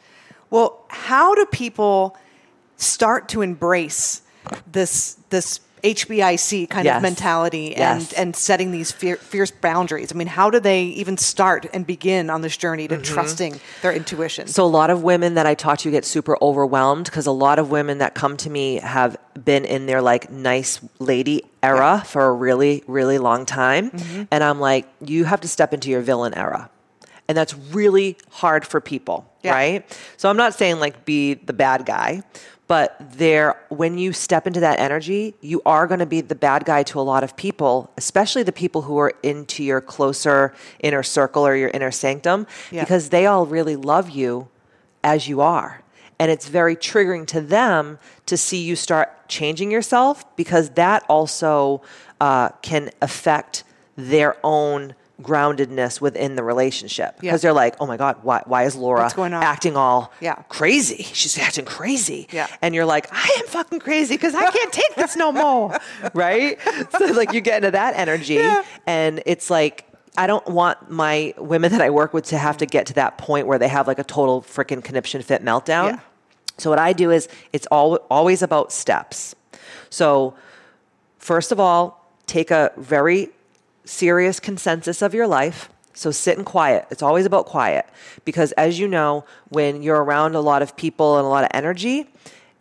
Well, 0.52 0.86
how 0.90 1.34
do 1.34 1.48
people 1.48 2.16
start 2.78 3.28
to 3.30 3.42
embrace 3.42 4.23
this 4.72 5.16
this 5.30 5.60
HBIC 5.84 6.70
kind 6.70 6.86
yes. 6.86 6.96
of 6.96 7.02
mentality 7.02 7.76
and, 7.76 8.02
yes. 8.02 8.14
and 8.14 8.36
setting 8.36 8.72
these 8.72 8.92
fierce 8.92 9.52
boundaries. 9.52 10.14
I 10.14 10.16
mean, 10.16 10.28
how 10.28 10.50
do 10.50 10.62
they 10.62 10.84
even 10.84 11.18
start 11.18 11.66
and 11.74 11.86
begin 11.86 12.30
on 12.30 12.42
this 12.42 12.56
journey 12.56 12.88
to 12.88 12.96
mm-hmm. 12.96 13.04
trusting 13.04 13.60
their 13.82 13.92
intuition? 13.92 14.48
So, 14.48 14.64
a 14.64 14.66
lot 14.66 14.90
of 14.90 15.04
women 15.04 15.34
that 15.34 15.46
I 15.46 15.56
talk 15.56 15.80
to 15.80 15.92
get 15.92 16.06
super 16.06 16.38
overwhelmed 16.42 17.06
because 17.06 17.26
a 17.26 17.32
lot 17.32 17.60
of 17.60 17.70
women 17.70 17.98
that 17.98 18.16
come 18.16 18.38
to 18.38 18.50
me 18.50 18.76
have 18.76 19.18
been 19.44 19.66
in 19.66 19.86
their 19.86 20.02
like 20.02 20.32
nice 20.32 20.80
lady 21.00 21.44
era 21.62 21.98
yeah. 21.98 22.04
for 22.04 22.26
a 22.28 22.32
really, 22.32 22.84
really 22.88 23.18
long 23.18 23.46
time. 23.46 23.92
Mm-hmm. 23.92 24.24
And 24.32 24.44
I'm 24.44 24.62
like, 24.62 24.88
you 25.02 25.26
have 25.26 25.42
to 25.42 25.50
step 25.50 25.74
into 25.74 25.90
your 25.90 26.02
villain 26.02 26.34
era. 26.34 26.70
And 27.28 27.38
that's 27.38 27.56
really 27.56 28.18
hard 28.32 28.66
for 28.66 28.80
people, 28.80 29.30
yeah. 29.44 29.52
right? 29.52 30.00
So, 30.16 30.30
I'm 30.30 30.38
not 30.38 30.54
saying 30.54 30.80
like 30.80 31.04
be 31.04 31.34
the 31.34 31.54
bad 31.54 31.86
guy 31.86 32.24
but 32.74 32.98
there 33.00 33.56
when 33.70 34.00
you 34.00 34.12
step 34.12 34.48
into 34.48 34.60
that 34.60 34.80
energy 34.80 35.36
you 35.42 35.62
are 35.64 35.86
going 35.86 36.00
to 36.00 36.08
be 36.08 36.22
the 36.22 36.34
bad 36.34 36.66
guy 36.66 36.82
to 36.82 37.00
a 37.00 37.06
lot 37.14 37.24
of 37.24 37.38
people 37.38 37.92
especially 37.98 38.42
the 38.42 38.52
people 38.52 38.82
who 38.82 38.98
are 38.98 39.14
into 39.22 39.64
your 39.64 39.80
closer 39.80 40.52
inner 40.80 41.04
circle 41.04 41.46
or 41.46 41.56
your 41.56 41.70
inner 41.70 41.92
sanctum 41.92 42.48
yeah. 42.72 42.82
because 42.82 43.10
they 43.10 43.28
all 43.28 43.46
really 43.46 43.76
love 43.76 44.10
you 44.10 44.48
as 45.04 45.28
you 45.28 45.40
are 45.40 45.84
and 46.18 46.32
it's 46.32 46.48
very 46.48 46.76
triggering 46.76 47.28
to 47.28 47.40
them 47.42 48.00
to 48.26 48.36
see 48.36 48.64
you 48.64 48.76
start 48.76 49.30
changing 49.30 49.70
yourself 49.70 50.36
because 50.36 50.72
that 50.72 51.06
also 51.08 51.80
uh, 52.22 52.50
can 52.64 52.90
affect 53.04 53.64
their 53.96 54.36
own 54.44 54.96
groundedness 55.22 56.02
within 56.02 56.36
the 56.36 56.44
relationship 56.44 57.16
because 57.20 57.44
yeah. 57.44 57.48
they're 57.48 57.54
like, 57.54 57.76
oh 57.80 57.86
my 57.86 57.98
god, 57.98 58.18
why 58.24 58.42
why 58.46 58.64
is 58.64 58.76
Laura 58.76 59.12
acting 59.32 59.78
all 59.78 60.12
yeah. 60.20 60.36
crazy? 60.50 61.04
She's 61.04 61.38
acting 61.38 61.66
crazy, 61.66 62.28
yeah. 62.32 62.48
and 62.62 62.74
you're 62.74 62.86
like, 62.86 63.08
I 63.12 63.38
am 63.40 63.48
fucking 63.48 63.80
crazy 63.80 64.16
because 64.16 64.36
I 64.36 64.50
can't 64.50 64.74
take 64.74 64.96
this 64.96 65.16
no 65.16 65.32
more, 65.32 65.78
right? 66.14 66.58
So 66.98 67.06
like 67.08 67.34
you 67.34 67.42
get 67.42 67.58
into 67.58 67.72
that 67.72 67.96
energy, 67.96 68.36
yeah. 68.36 68.64
and 68.88 69.22
it's 69.26 69.50
like 69.50 69.86
I 70.18 70.28
don't 70.28 70.48
want 70.48 70.90
my 70.90 71.34
women 71.38 71.72
that 71.72 71.82
I 71.82 71.90
work 71.90 72.14
with 72.14 72.26
to 72.26 72.38
have 72.38 72.58
to 72.58 72.66
get 72.66 72.88
to 72.88 72.94
that 72.94 73.18
point 73.18 73.48
where 73.48 73.58
they 73.60 73.68
have 73.68 73.88
like 73.88 74.00
a 74.00 74.04
total 74.04 74.42
freaking 74.42 74.84
conniption 74.84 75.22
fit 75.22 75.44
meltdown. 75.44 76.02
So 76.58 76.70
what 76.70 76.80
I 76.80 76.94
do 76.94 77.10
is 77.10 77.28
it's 77.52 77.66
all 77.68 77.96
always 78.12 78.42
about 78.42 78.72
steps. 78.72 79.36
So 79.90 80.36
first 81.18 81.52
of 81.52 81.60
all, 81.60 82.06
take 82.28 82.52
a 82.52 82.72
very 82.78 83.30
serious 83.86 84.40
consensus 84.40 85.02
of 85.02 85.14
your 85.14 85.28
life. 85.28 85.70
So 85.94 86.10
sit 86.12 86.38
and 86.38 86.46
quiet. 86.46 86.88
It's 86.90 87.04
always 87.04 87.26
about 87.26 87.46
quiet 87.46 87.86
because 88.26 88.52
as 88.54 88.80
you 88.80 88.88
know, 88.88 89.26
when 89.50 89.84
you're 89.84 90.04
around 90.04 90.34
a 90.36 90.42
lot 90.42 90.62
of 90.62 90.76
people 90.76 91.18
and 91.18 91.26
a 91.26 91.30
lot 91.30 91.44
of 91.44 91.52
energy 91.54 92.10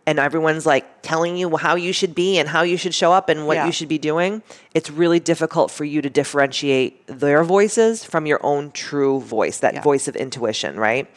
and 0.05 0.19
everyone's 0.19 0.65
like 0.65 1.01
telling 1.01 1.35
you 1.37 1.55
how 1.57 1.75
you 1.75 1.93
should 1.93 2.13
be 2.13 2.37
and 2.37 2.47
how 2.49 2.61
you 2.61 2.77
should 2.77 2.93
show 2.93 3.11
up 3.11 3.29
and 3.29 3.47
what 3.47 3.55
Yeah. 3.55 3.65
you 3.65 3.71
should 3.71 3.87
be 3.87 3.97
doing, 3.97 4.43
it's 4.75 4.91
really 4.91 5.19
difficult 5.19 5.71
for 5.71 5.83
you 5.85 6.01
to 6.01 6.09
differentiate 6.09 7.07
their 7.07 7.43
voices 7.43 8.03
from 8.03 8.25
your 8.27 8.39
own 8.45 8.69
true 8.71 9.19
voice, 9.21 9.57
that 9.59 9.75
Yeah. 9.75 9.81
voice 9.81 10.07
of 10.07 10.15
intuition, 10.15 10.79
right? 10.79 11.07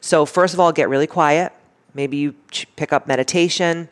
So 0.00 0.24
first 0.26 0.54
of 0.54 0.58
all, 0.60 0.72
get 0.72 0.88
really 0.88 1.06
quiet. 1.06 1.52
Maybe 1.94 2.16
you 2.16 2.34
pick 2.76 2.92
up 2.92 3.06
meditation. 3.06 3.88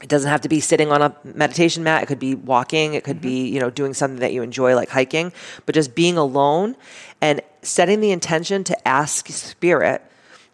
It 0.00 0.08
doesn't 0.08 0.30
have 0.30 0.42
to 0.42 0.48
be 0.48 0.60
sitting 0.60 0.92
on 0.92 1.02
a 1.02 1.14
meditation 1.24 1.82
mat. 1.82 2.02
It 2.02 2.06
could 2.06 2.20
be 2.20 2.34
walking. 2.34 2.94
It 2.94 3.02
could 3.02 3.20
be, 3.20 3.46
mm-hmm. 3.46 3.54
you 3.54 3.60
know, 3.60 3.70
doing 3.70 3.94
something 3.94 4.20
that 4.20 4.32
you 4.32 4.42
enjoy 4.42 4.74
like 4.76 4.90
hiking, 4.90 5.32
but 5.66 5.74
just 5.74 5.94
being 5.94 6.16
alone 6.16 6.76
and 7.20 7.40
setting 7.62 8.00
the 8.00 8.12
intention 8.12 8.62
to 8.64 8.88
ask 8.88 9.28
spirit, 9.28 10.02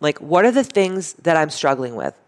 like, 0.00 0.18
what 0.20 0.44
are 0.44 0.50
the 0.50 0.64
things 0.64 1.14
that 1.14 1.36
I'm 1.36 1.50
struggling 1.50 1.94
with? 1.94 2.18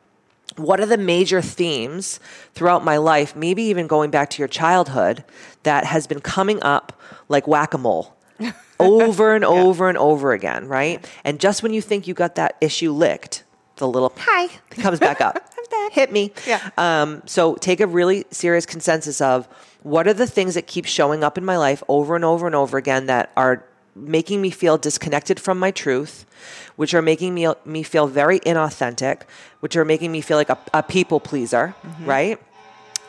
What 0.57 0.81
are 0.81 0.87
the 0.87 0.97
major 0.97 1.43
themes 1.43 2.21
throughout 2.55 2.85
my 2.85 2.97
life, 2.97 3.35
maybe 3.35 3.63
even 3.65 3.87
going 3.87 4.11
back 4.11 4.31
to 4.31 4.39
your 4.39 4.49
childhood, 4.49 5.25
that 5.65 5.85
has 5.85 6.07
been 6.07 6.21
coming 6.21 6.63
up 6.63 6.99
like 7.29 7.47
whack 7.47 7.75
a 7.75 7.79
mole 7.79 8.17
over 8.81 9.35
and 9.35 9.45
over 9.45 9.89
and 9.89 9.99
over 9.99 10.33
again, 10.33 10.69
right? 10.69 11.05
And 11.25 11.41
just 11.41 11.63
when 11.63 11.73
you 11.73 11.83
think 11.83 12.07
you 12.07 12.15
got 12.15 12.37
that 12.37 12.57
issue 12.61 12.93
licked, 12.93 13.45
the 13.77 13.89
little 13.89 14.13
hi 14.17 14.49
comes 14.71 14.99
back 14.99 15.21
up. 15.21 15.53
Hit 15.93 16.13
me. 16.13 16.33
Yeah. 16.47 16.71
Um, 16.77 17.23
so 17.27 17.55
take 17.57 17.81
a 17.81 17.87
really 17.87 18.25
serious 18.31 18.67
consensus 18.67 19.21
of 19.21 19.49
what 19.83 20.07
are 20.07 20.15
the 20.15 20.27
things 20.27 20.55
that 20.55 20.67
keep 20.67 20.85
showing 20.85 21.23
up 21.23 21.39
in 21.39 21.45
my 21.45 21.57
life 21.57 21.83
over 21.89 22.17
and 22.17 22.25
over 22.25 22.47
and 22.47 22.55
over 22.55 22.77
again 22.77 23.07
that 23.07 23.31
are 23.37 23.65
making 23.95 24.43
me 24.43 24.51
feel 24.51 24.77
disconnected 24.77 25.41
from 25.41 25.59
my 25.59 25.71
truth, 25.71 26.27
which 26.77 26.93
are 26.93 27.03
making 27.03 27.35
me 27.35 27.49
me 27.65 27.83
feel 27.83 28.07
very 28.07 28.41
inauthentic, 28.41 29.23
which 29.61 29.77
are 29.77 29.85
making 29.85 30.13
me 30.13 30.21
feel 30.21 30.37
like 30.37 30.51
a, 30.51 30.59
a 30.75 30.83
people 30.83 31.19
pleaser, 31.21 31.75
right? 32.05 32.39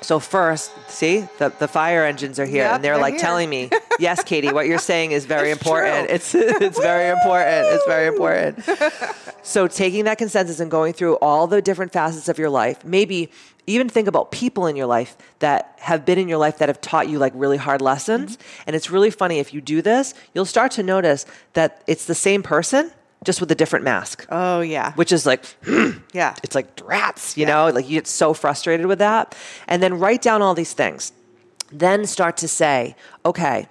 So 0.02 0.20
first, 0.20 0.72
see 0.90 1.28
the 1.40 1.50
the 1.58 1.68
fire 1.68 2.06
engines 2.06 2.40
are 2.40 2.46
here, 2.46 2.64
Yep, 2.64 2.76
and 2.76 2.84
they're 2.84 2.94
they're 2.94 3.02
like 3.02 3.14
here. 3.16 3.22
telling 3.22 3.50
me, 3.50 3.70
"Yes, 4.00 4.24
Katie, 4.24 4.52
what 4.54 4.68
you're 4.68 4.78
saying 4.80 5.12
is 5.12 5.26
very 5.26 5.50
It's 5.52 5.60
important. 5.62 6.08
true. 6.08 6.16
It's 6.16 6.36
it's 6.36 6.80
very 6.80 7.10
important. 7.10 7.68
It's 7.74 7.86
very 7.86 8.08
important." 8.08 8.60
So 9.44 9.66
taking 9.66 10.04
that 10.06 10.18
consensus 10.18 10.60
and 10.60 10.70
going 10.70 10.92
through 10.92 11.16
all 11.22 11.48
the 11.48 11.62
different 11.62 11.94
facets 11.94 12.28
of 12.28 12.38
your 12.38 12.50
life, 12.50 12.84
maybe 12.84 13.32
even 13.66 13.88
think 13.88 14.10
about 14.10 14.30
people 14.30 14.68
in 14.68 14.76
your 14.76 14.88
life 14.88 15.16
that 15.40 15.74
have 15.80 16.04
been 16.06 16.20
in 16.20 16.28
your 16.28 16.38
life 16.38 16.58
that 16.58 16.68
have 16.68 16.82
taught 16.82 17.08
you 17.08 17.18
like 17.18 17.32
really 17.34 17.56
hard 17.56 17.82
lessons. 17.82 18.36
Mm-hmm. 18.36 18.64
And 18.68 18.76
it's 18.76 18.92
really 18.92 19.10
funny 19.10 19.40
if 19.40 19.54
you 19.54 19.62
do 19.62 19.82
this, 19.82 20.14
you'll 20.34 20.44
start 20.44 20.72
to 20.74 20.84
notice 20.84 21.26
that 21.54 21.82
it's 21.88 22.04
the 22.04 22.16
same 22.16 22.44
person 22.44 22.92
just 23.24 23.42
with 23.42 23.52
a 23.52 23.56
different 23.56 23.86
mask. 23.86 24.26
Oh 24.30 24.62
yeah. 24.62 24.94
Which 24.94 25.12
is 25.12 25.26
like 25.26 25.44
yeah. 26.14 26.36
it's 26.44 26.56
like 26.56 26.68
rats, 26.84 27.38
you 27.38 27.46
know, 27.46 27.70
like 27.70 27.88
you 27.90 27.96
get 27.96 28.08
so 28.08 28.34
frustrated 28.34 28.86
with 28.86 29.00
that. 29.00 29.36
And 29.68 29.82
then 29.82 30.00
write 30.00 30.22
down 30.22 30.42
all 30.42 30.54
these 30.54 30.74
things. 30.74 31.12
Then 31.72 32.06
start 32.06 32.38
to 32.38 32.48
say, 32.48 32.96
okay, 33.26 33.68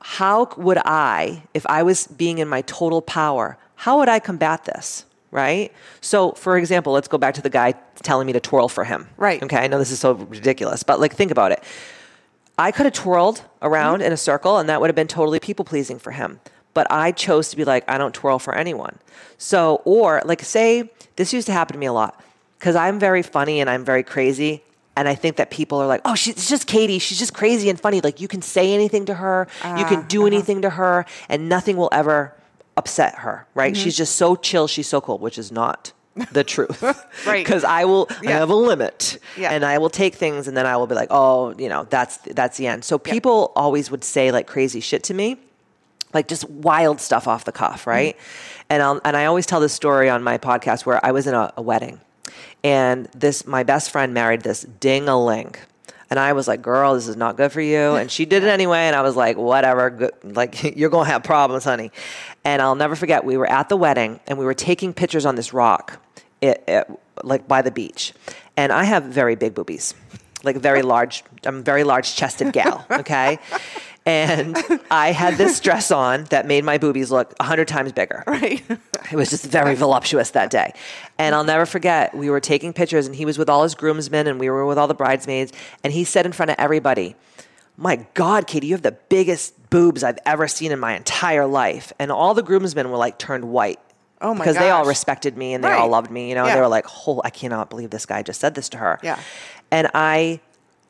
how 0.00 0.48
would 0.56 0.78
I, 0.84 1.42
if 1.52 1.66
I 1.66 1.82
was 1.82 2.06
being 2.06 2.38
in 2.38 2.48
my 2.48 2.62
total 2.62 3.02
power, 3.02 3.58
how 3.74 3.98
would 3.98 4.08
I 4.08 4.20
combat 4.20 4.64
this? 4.64 5.04
Right? 5.32 5.72
So, 6.00 6.32
for 6.32 6.56
example, 6.56 6.92
let's 6.92 7.08
go 7.08 7.18
back 7.18 7.34
to 7.34 7.42
the 7.42 7.50
guy 7.50 7.74
telling 8.02 8.26
me 8.26 8.32
to 8.32 8.40
twirl 8.40 8.68
for 8.68 8.84
him. 8.84 9.08
Right. 9.16 9.42
Okay. 9.42 9.58
I 9.58 9.66
know 9.66 9.78
this 9.78 9.90
is 9.90 9.98
so 9.98 10.12
ridiculous, 10.12 10.82
but 10.82 11.00
like, 11.00 11.14
think 11.14 11.30
about 11.30 11.52
it. 11.52 11.62
I 12.56 12.70
could 12.70 12.86
have 12.86 12.94
twirled 12.94 13.42
around 13.60 13.98
mm-hmm. 13.98 14.06
in 14.06 14.12
a 14.12 14.16
circle 14.16 14.58
and 14.58 14.68
that 14.68 14.80
would 14.80 14.88
have 14.88 14.96
been 14.96 15.08
totally 15.08 15.40
people 15.40 15.64
pleasing 15.64 15.98
for 15.98 16.12
him. 16.12 16.40
But 16.76 16.86
I 16.90 17.10
chose 17.10 17.48
to 17.48 17.56
be 17.56 17.64
like, 17.64 17.88
I 17.88 17.96
don't 17.96 18.14
twirl 18.14 18.38
for 18.38 18.54
anyone. 18.54 18.98
So, 19.38 19.80
or 19.86 20.20
like, 20.26 20.42
say, 20.42 20.90
this 21.16 21.32
used 21.32 21.46
to 21.46 21.52
happen 21.54 21.72
to 21.72 21.78
me 21.78 21.86
a 21.86 21.92
lot 21.94 22.22
because 22.58 22.76
I'm 22.76 22.98
very 22.98 23.22
funny 23.22 23.60
and 23.60 23.70
I'm 23.70 23.82
very 23.82 24.02
crazy. 24.02 24.62
And 24.94 25.08
I 25.08 25.14
think 25.14 25.36
that 25.36 25.50
people 25.50 25.78
are 25.78 25.86
like, 25.86 26.02
oh, 26.04 26.14
she's 26.14 26.50
just 26.50 26.66
Katie. 26.66 26.98
She's 26.98 27.18
just 27.18 27.32
crazy 27.32 27.70
and 27.70 27.80
funny. 27.80 28.02
Like, 28.02 28.20
you 28.20 28.28
can 28.28 28.42
say 28.42 28.74
anything 28.74 29.06
to 29.06 29.14
her, 29.14 29.48
you 29.64 29.86
can 29.86 30.00
ah, 30.00 30.04
do 30.06 30.20
uh-huh. 30.20 30.26
anything 30.26 30.60
to 30.60 30.68
her, 30.68 31.06
and 31.30 31.48
nothing 31.48 31.78
will 31.78 31.88
ever 31.92 32.34
upset 32.76 33.14
her, 33.20 33.46
right? 33.54 33.72
Mm-hmm. 33.72 33.82
She's 33.82 33.96
just 33.96 34.16
so 34.16 34.36
chill. 34.36 34.66
She's 34.66 34.86
so 34.86 35.00
cool, 35.00 35.16
which 35.16 35.38
is 35.38 35.50
not 35.50 35.94
the 36.30 36.44
truth. 36.54 36.82
Right. 37.26 37.42
Because 37.42 37.64
I 37.64 37.86
will 37.86 38.06
I 38.20 38.32
have 38.32 38.50
a 38.50 38.54
limit. 38.54 39.18
Yeah. 39.38 39.50
And 39.50 39.64
I 39.64 39.78
will 39.78 39.88
take 39.88 40.14
things 40.14 40.46
and 40.46 40.54
then 40.54 40.66
I 40.66 40.76
will 40.76 40.86
be 40.86 40.94
like, 40.94 41.08
oh, 41.10 41.54
you 41.56 41.70
know, 41.70 41.84
that's 41.84 42.18
that's 42.18 42.58
the 42.58 42.66
end. 42.66 42.84
So 42.84 42.98
people 42.98 43.52
always 43.56 43.90
would 43.90 44.04
say 44.04 44.30
like 44.30 44.46
crazy 44.46 44.80
shit 44.80 45.04
to 45.04 45.14
me, 45.14 45.38
like 46.16 46.28
just 46.28 46.48
wild 46.48 47.00
stuff 47.00 47.28
off 47.28 47.44
the 47.44 47.52
cuff, 47.52 47.82
mm-hmm. 47.82 47.90
right? 47.90 48.16
And 48.68 48.82
I'll, 48.82 49.00
and 49.04 49.16
I 49.16 49.26
always 49.26 49.46
tell 49.46 49.60
this 49.60 49.72
story 49.72 50.08
on 50.08 50.22
my 50.22 50.38
podcast 50.38 50.86
where 50.86 51.04
I 51.04 51.12
was 51.12 51.26
in 51.26 51.34
a, 51.34 51.52
a 51.56 51.62
wedding, 51.62 52.00
and 52.64 53.06
this 53.14 53.46
my 53.46 53.62
best 53.62 53.90
friend 53.90 54.12
married 54.14 54.40
this 54.40 54.62
ding 54.80 55.08
a 55.08 55.22
ling. 55.22 55.54
And 56.08 56.20
I 56.20 56.34
was 56.34 56.46
like, 56.46 56.62
girl, 56.62 56.94
this 56.94 57.08
is 57.08 57.16
not 57.16 57.36
good 57.36 57.50
for 57.50 57.60
you. 57.60 57.96
And 57.96 58.10
she 58.10 58.26
did 58.26 58.44
it 58.44 58.48
anyway. 58.58 58.86
And 58.86 58.94
I 58.94 59.02
was 59.02 59.16
like, 59.16 59.36
whatever, 59.36 59.90
good. 59.90 60.12
like, 60.22 60.62
you're 60.76 60.90
going 60.90 61.06
to 61.06 61.12
have 61.12 61.24
problems, 61.24 61.64
honey. 61.64 61.90
And 62.44 62.62
I'll 62.62 62.76
never 62.76 62.94
forget, 62.94 63.24
we 63.24 63.36
were 63.36 63.50
at 63.50 63.68
the 63.68 63.76
wedding 63.76 64.20
and 64.28 64.38
we 64.38 64.44
were 64.44 64.54
taking 64.54 64.94
pictures 64.94 65.26
on 65.26 65.34
this 65.34 65.52
rock, 65.52 66.00
it, 66.40 66.62
it, 66.68 66.88
like 67.24 67.48
by 67.48 67.60
the 67.60 67.72
beach. 67.72 68.12
And 68.56 68.72
I 68.72 68.84
have 68.84 69.02
very 69.04 69.34
big 69.34 69.54
boobies, 69.54 69.94
like 70.44 70.56
very 70.56 70.82
large, 70.94 71.24
I'm 71.44 71.56
a 71.56 71.62
very 71.62 71.82
large 71.82 72.14
chested 72.14 72.52
gal, 72.52 72.86
okay? 72.88 73.40
And 74.06 74.56
I 74.90 75.10
had 75.12 75.34
this 75.34 75.58
dress 75.60 75.90
on 75.90 76.24
that 76.24 76.46
made 76.46 76.64
my 76.64 76.78
boobies 76.78 77.10
look 77.10 77.34
a 77.40 77.44
hundred 77.44 77.68
times 77.68 77.92
bigger. 77.92 78.22
Right. 78.26 78.62
It 79.10 79.16
was 79.16 79.30
just 79.30 79.44
very 79.44 79.74
voluptuous 79.74 80.30
that 80.30 80.50
day. 80.50 80.72
And 81.18 81.34
I'll 81.34 81.44
never 81.44 81.66
forget, 81.66 82.14
we 82.14 82.30
were 82.30 82.40
taking 82.40 82.72
pictures 82.72 83.06
and 83.06 83.14
he 83.16 83.24
was 83.24 83.36
with 83.38 83.50
all 83.50 83.62
his 83.64 83.74
groomsmen 83.74 84.26
and 84.26 84.38
we 84.40 84.48
were 84.48 84.64
with 84.64 84.78
all 84.78 84.88
the 84.88 84.94
bridesmaids. 84.94 85.52
And 85.84 85.92
he 85.92 86.04
said 86.04 86.24
in 86.24 86.32
front 86.32 86.50
of 86.50 86.56
everybody, 86.58 87.16
My 87.76 88.06
God, 88.14 88.46
Katie, 88.46 88.68
you 88.68 88.74
have 88.74 88.82
the 88.82 88.92
biggest 89.08 89.70
boobs 89.70 90.02
I've 90.04 90.18
ever 90.24 90.46
seen 90.48 90.70
in 90.72 90.78
my 90.78 90.94
entire 90.96 91.46
life. 91.46 91.92
And 91.98 92.10
all 92.12 92.32
the 92.34 92.42
groomsmen 92.42 92.90
were 92.90 92.96
like 92.96 93.18
turned 93.18 93.44
white. 93.46 93.80
Oh 94.20 94.32
my 94.32 94.38
god. 94.38 94.44
Because 94.44 94.56
they 94.56 94.70
all 94.70 94.86
respected 94.86 95.36
me 95.36 95.52
and 95.52 95.62
they 95.62 95.68
Right. 95.68 95.78
all 95.78 95.88
loved 95.88 96.10
me. 96.10 96.28
You 96.28 96.34
know, 96.36 96.46
Yeah. 96.46 96.54
they 96.54 96.60
were 96.60 96.68
like, 96.68 96.86
oh, 97.06 97.20
I 97.24 97.30
cannot 97.30 97.68
believe 97.70 97.90
this 97.90 98.06
guy 98.06 98.22
just 98.22 98.40
said 98.40 98.54
this 98.54 98.68
to 98.70 98.78
her. 98.78 98.98
Yeah. 99.02 99.18
And 99.70 99.90
I 99.94 100.40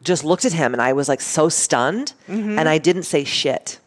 just 0.07 0.25
looked 0.25 0.45
at 0.47 0.53
him 0.55 0.73
and 0.73 0.81
I 0.81 0.93
was 0.95 1.09
like 1.09 1.21
so 1.21 1.49
stunned 1.51 2.15
Mm-hmm. 2.29 2.59
and 2.59 2.69
I 2.69 2.79
didn't 2.79 3.03
say 3.05 3.25
shit. 3.25 3.79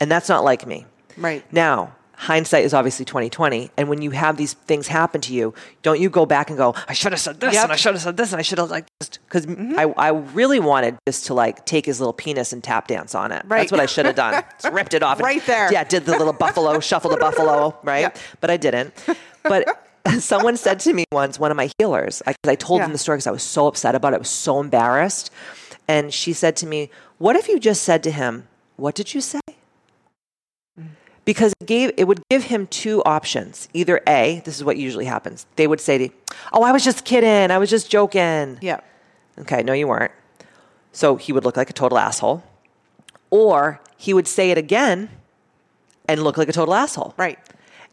And 0.00 0.10
that's 0.10 0.28
not 0.28 0.44
like 0.44 0.66
me. 0.66 0.86
Right. 1.16 1.44
Now, 1.52 1.94
hindsight 2.16 2.64
is 2.64 2.72
obviously 2.72 3.04
2020 3.04 3.70
and 3.76 3.88
when 3.88 4.00
you 4.00 4.12
have 4.12 4.36
these 4.36 4.52
things 4.54 4.86
happen 4.86 5.20
to 5.20 5.32
you 5.34 5.52
don't 5.82 6.00
you 6.00 6.08
go 6.08 6.24
back 6.24 6.48
and 6.48 6.56
go 6.56 6.72
i 6.88 6.92
should 6.92 7.10
have 7.10 7.20
said 7.20 7.40
this 7.40 7.52
Yep. 7.52 7.62
Mm-hmm. 7.62 7.64
and 7.64 7.72
i 7.72 7.76
should 7.76 7.92
have 7.94 8.02
said 8.02 8.16
this 8.16 8.32
and 8.32 8.38
i 8.38 8.42
should 8.42 8.58
have 8.58 8.70
like 8.70 8.86
this 9.00 9.10
because 9.18 9.46
I, 9.76 9.82
I 9.98 10.08
really 10.10 10.60
wanted 10.60 10.96
just 11.08 11.26
to 11.26 11.34
like 11.34 11.66
take 11.66 11.84
his 11.84 11.98
little 12.00 12.12
penis 12.12 12.52
and 12.52 12.62
tap 12.62 12.86
dance 12.86 13.16
on 13.16 13.32
it 13.32 13.42
Right. 13.46 13.58
that's 13.58 13.72
what 13.72 13.80
i 13.80 13.86
should 13.86 14.06
have 14.06 14.14
done 14.14 14.44
Just 14.62 14.72
ripped 14.72 14.94
it 14.94 15.02
off 15.02 15.18
and- 15.18 15.24
Right 15.26 15.44
there. 15.44 15.70
yeah 15.72 15.82
did 15.82 16.06
the 16.06 16.12
little 16.16 16.32
buffalo 16.32 16.78
shuffle 16.90 17.10
the 17.10 17.16
buffalo 17.16 17.76
right 17.82 18.02
Yep. 18.02 18.18
but 18.40 18.48
i 18.48 18.56
didn't 18.56 18.94
but 19.42 19.66
someone 20.18 20.56
said 20.56 20.80
to 20.80 20.92
me 20.92 21.04
once 21.12 21.38
one 21.38 21.50
of 21.50 21.56
my 21.56 21.70
healers 21.78 22.22
I, 22.26 22.34
I 22.44 22.54
told 22.54 22.78
Yeah. 22.80 22.86
them 22.86 22.92
the 22.92 22.98
story 22.98 23.16
because 23.16 23.26
i 23.26 23.30
was 23.30 23.42
so 23.42 23.66
upset 23.66 23.94
about 23.94 24.12
it 24.12 24.16
i 24.16 24.18
was 24.18 24.28
so 24.28 24.60
embarrassed 24.60 25.30
and 25.88 26.12
she 26.12 26.32
said 26.32 26.56
to 26.56 26.66
me 26.66 26.90
what 27.18 27.36
if 27.36 27.48
you 27.48 27.58
just 27.58 27.82
said 27.82 28.02
to 28.04 28.10
him 28.10 28.46
what 28.76 28.94
did 28.94 29.14
you 29.14 29.20
say 29.20 29.40
mm. 30.78 30.88
because 31.24 31.52
it 31.60 31.66
gave 31.66 31.92
it 31.96 32.04
would 32.04 32.20
give 32.30 32.44
him 32.44 32.66
two 32.66 33.02
options. 33.04 33.68
Either 33.72 34.00
A, 34.06 34.42
this 34.44 34.56
is 34.56 34.64
what 34.64 34.76
usually 34.76 35.04
happens. 35.04 35.46
They 35.56 35.66
would 35.66 35.80
say 35.80 35.98
to, 35.98 36.08
"Oh, 36.52 36.62
I 36.62 36.72
was 36.72 36.84
just 36.84 37.04
kidding. 37.04 37.50
I 37.50 37.58
was 37.58 37.70
just 37.70 37.90
joking." 37.90 38.58
Yeah. 38.60 38.80
Okay, 39.38 39.62
no 39.62 39.72
you 39.72 39.86
weren't. 39.88 40.12
So 40.92 41.16
he 41.16 41.32
would 41.32 41.44
look 41.44 41.56
like 41.56 41.70
a 41.70 41.72
total 41.72 41.98
asshole. 41.98 42.42
Or 43.30 43.80
he 43.96 44.12
would 44.14 44.28
say 44.28 44.50
it 44.50 44.58
again 44.58 45.08
and 46.08 46.22
look 46.22 46.36
like 46.36 46.48
a 46.48 46.52
total 46.52 46.74
asshole. 46.74 47.14
Right. 47.16 47.38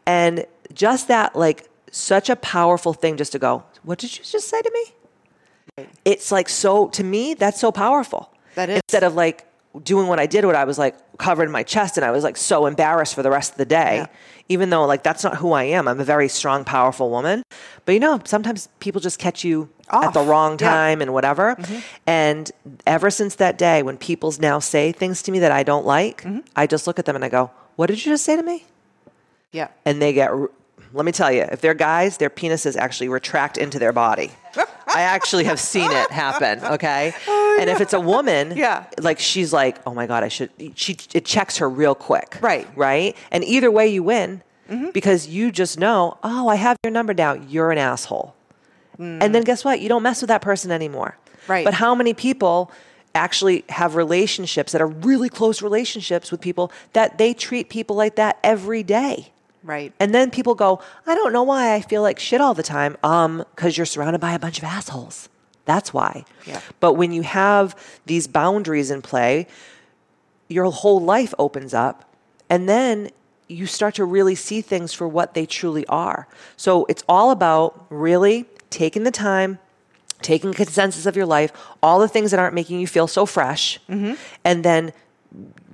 And 0.06 0.44
just 0.74 1.08
that 1.08 1.34
like 1.36 1.68
such 1.92 2.28
a 2.28 2.34
powerful 2.36 2.92
thing 2.92 3.16
just 3.16 3.32
to 3.32 3.38
go, 3.38 3.62
"What 3.84 3.98
did 3.98 4.18
you 4.18 4.24
just 4.24 4.48
say 4.48 4.60
to 4.60 4.70
me?" 4.72 5.86
It's 6.04 6.32
like 6.32 6.48
so 6.48 6.88
to 6.88 7.04
me 7.04 7.34
that's 7.34 7.60
so 7.60 7.70
powerful. 7.70 8.32
That 8.56 8.68
is. 8.68 8.80
Instead 8.88 9.04
of 9.04 9.14
like 9.14 9.46
doing 9.84 10.06
what 10.06 10.18
I 10.18 10.26
did, 10.26 10.44
what 10.44 10.54
I 10.56 10.64
was 10.64 10.78
like 10.78 10.96
covered 11.18 11.44
in 11.44 11.50
my 11.50 11.62
chest, 11.62 11.96
and 11.96 12.04
I 12.04 12.10
was 12.10 12.24
like 12.24 12.36
so 12.36 12.66
embarrassed 12.66 13.14
for 13.14 13.22
the 13.22 13.30
rest 13.30 13.52
of 13.52 13.58
the 13.58 13.64
day. 13.64 13.96
Yeah. 13.96 14.06
Even 14.48 14.70
though 14.70 14.84
like 14.86 15.02
that's 15.02 15.22
not 15.22 15.36
who 15.36 15.52
I 15.52 15.64
am. 15.64 15.86
I'm 15.88 16.00
a 16.00 16.04
very 16.04 16.28
strong, 16.28 16.64
powerful 16.64 17.10
woman. 17.10 17.42
But 17.84 17.92
you 17.92 18.00
know, 18.00 18.20
sometimes 18.24 18.68
people 18.80 19.00
just 19.00 19.18
catch 19.18 19.44
you 19.44 19.70
Off. 19.90 20.06
at 20.06 20.14
the 20.14 20.22
wrong 20.22 20.56
time 20.56 20.98
yeah. 20.98 21.04
and 21.04 21.14
whatever. 21.14 21.54
Mm-hmm. 21.54 21.78
And 22.06 22.50
ever 22.86 23.10
since 23.10 23.36
that 23.36 23.56
day, 23.56 23.82
when 23.82 23.96
people 23.96 24.34
now 24.40 24.58
say 24.58 24.92
things 24.92 25.22
to 25.22 25.32
me 25.32 25.38
that 25.38 25.52
I 25.52 25.62
don't 25.62 25.86
like, 25.86 26.22
mm-hmm. 26.22 26.40
I 26.56 26.66
just 26.66 26.86
look 26.86 26.98
at 26.98 27.06
them 27.06 27.16
and 27.16 27.24
I 27.24 27.28
go, 27.28 27.50
"What 27.76 27.86
did 27.86 28.04
you 28.04 28.12
just 28.12 28.24
say 28.24 28.36
to 28.36 28.42
me?" 28.42 28.66
Yeah. 29.52 29.68
And 29.84 30.02
they 30.02 30.12
get 30.12 30.30
let 30.92 31.04
me 31.04 31.12
tell 31.12 31.32
you, 31.32 31.42
if 31.42 31.60
they're 31.60 31.74
guys, 31.74 32.18
their 32.18 32.30
penises 32.30 32.76
actually 32.76 33.08
retract 33.08 33.56
into 33.56 33.78
their 33.78 33.92
body. 33.92 34.30
I 34.86 35.02
actually 35.02 35.44
have 35.44 35.58
seen 35.58 35.90
it 35.90 36.10
happen. 36.10 36.62
Okay, 36.74 37.14
oh, 37.26 37.58
and 37.60 37.70
if 37.70 37.80
it's 37.80 37.92
a 37.92 38.00
woman, 38.00 38.54
yeah, 38.56 38.84
like 39.00 39.18
she's 39.18 39.52
like, 39.52 39.78
oh 39.86 39.94
my 39.94 40.06
god, 40.06 40.22
I 40.22 40.28
should. 40.28 40.50
She 40.74 40.96
it 41.14 41.24
checks 41.24 41.58
her 41.58 41.68
real 41.68 41.94
quick. 41.94 42.36
Right, 42.40 42.68
right, 42.76 43.16
and 43.30 43.42
either 43.44 43.70
way 43.70 43.88
you 43.88 44.02
win 44.02 44.42
mm-hmm. 44.68 44.90
because 44.90 45.26
you 45.26 45.50
just 45.50 45.78
know, 45.78 46.18
oh, 46.22 46.48
I 46.48 46.56
have 46.56 46.76
your 46.84 46.90
number 46.90 47.14
now. 47.14 47.34
You're 47.34 47.70
an 47.70 47.78
asshole, 47.78 48.34
mm. 48.98 49.22
and 49.22 49.34
then 49.34 49.44
guess 49.44 49.64
what? 49.64 49.80
You 49.80 49.88
don't 49.88 50.02
mess 50.02 50.20
with 50.20 50.28
that 50.28 50.42
person 50.42 50.70
anymore. 50.70 51.16
Right. 51.48 51.64
But 51.64 51.74
how 51.74 51.94
many 51.94 52.14
people? 52.14 52.70
actually 53.14 53.62
have 53.68 53.94
relationships 53.94 54.72
that 54.72 54.80
are 54.80 54.86
really 54.86 55.28
close 55.28 55.60
relationships 55.60 56.30
with 56.30 56.40
people 56.40 56.72
that 56.94 57.18
they 57.18 57.34
treat 57.34 57.68
people 57.68 57.94
like 57.94 58.16
that 58.16 58.38
every 58.42 58.82
day. 58.82 59.30
Right. 59.64 59.92
And 60.00 60.14
then 60.14 60.30
people 60.30 60.54
go, 60.54 60.80
I 61.06 61.14
don't 61.14 61.32
know 61.32 61.42
why 61.42 61.74
I 61.74 61.80
feel 61.80 62.02
like 62.02 62.18
shit 62.18 62.40
all 62.40 62.54
the 62.54 62.62
time. 62.62 62.96
Um, 63.02 63.44
because 63.54 63.76
you're 63.76 63.86
surrounded 63.86 64.20
by 64.20 64.32
a 64.32 64.38
bunch 64.38 64.58
of 64.58 64.64
assholes. 64.64 65.28
That's 65.64 65.94
why. 65.94 66.24
Yeah. 66.46 66.60
But 66.80 66.94
when 66.94 67.12
you 67.12 67.22
have 67.22 67.76
these 68.06 68.26
boundaries 68.26 68.90
in 68.90 69.02
play, 69.02 69.46
your 70.48 70.70
whole 70.70 71.00
life 71.00 71.32
opens 71.38 71.72
up. 71.72 72.04
And 72.50 72.68
then 72.68 73.10
you 73.48 73.66
start 73.66 73.94
to 73.96 74.04
really 74.04 74.34
see 74.34 74.60
things 74.60 74.92
for 74.92 75.06
what 75.06 75.34
they 75.34 75.46
truly 75.46 75.86
are. 75.86 76.26
So 76.56 76.84
it's 76.86 77.04
all 77.08 77.30
about 77.30 77.86
really 77.90 78.46
taking 78.70 79.04
the 79.04 79.10
time, 79.10 79.58
taking 80.22 80.50
a 80.50 80.54
consensus 80.54 81.06
of 81.06 81.16
your 81.16 81.26
life, 81.26 81.52
all 81.82 82.00
the 82.00 82.08
things 82.08 82.30
that 82.30 82.40
aren't 82.40 82.54
making 82.54 82.80
you 82.80 82.86
feel 82.86 83.06
so 83.06 83.26
fresh, 83.26 83.78
mm-hmm. 83.88 84.14
and 84.44 84.64
then 84.64 84.92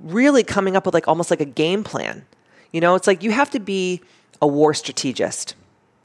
really 0.01 0.43
coming 0.43 0.75
up 0.75 0.85
with 0.85 0.93
like 0.93 1.07
almost 1.07 1.29
like 1.29 1.41
a 1.41 1.45
game 1.45 1.83
plan 1.83 2.25
you 2.71 2.81
know, 2.81 2.95
it's 2.95 3.07
like 3.07 3.23
you 3.23 3.31
have 3.31 3.49
to 3.51 3.59
be 3.59 4.01
a 4.41 4.47
war 4.47 4.73
strategist. 4.73 5.55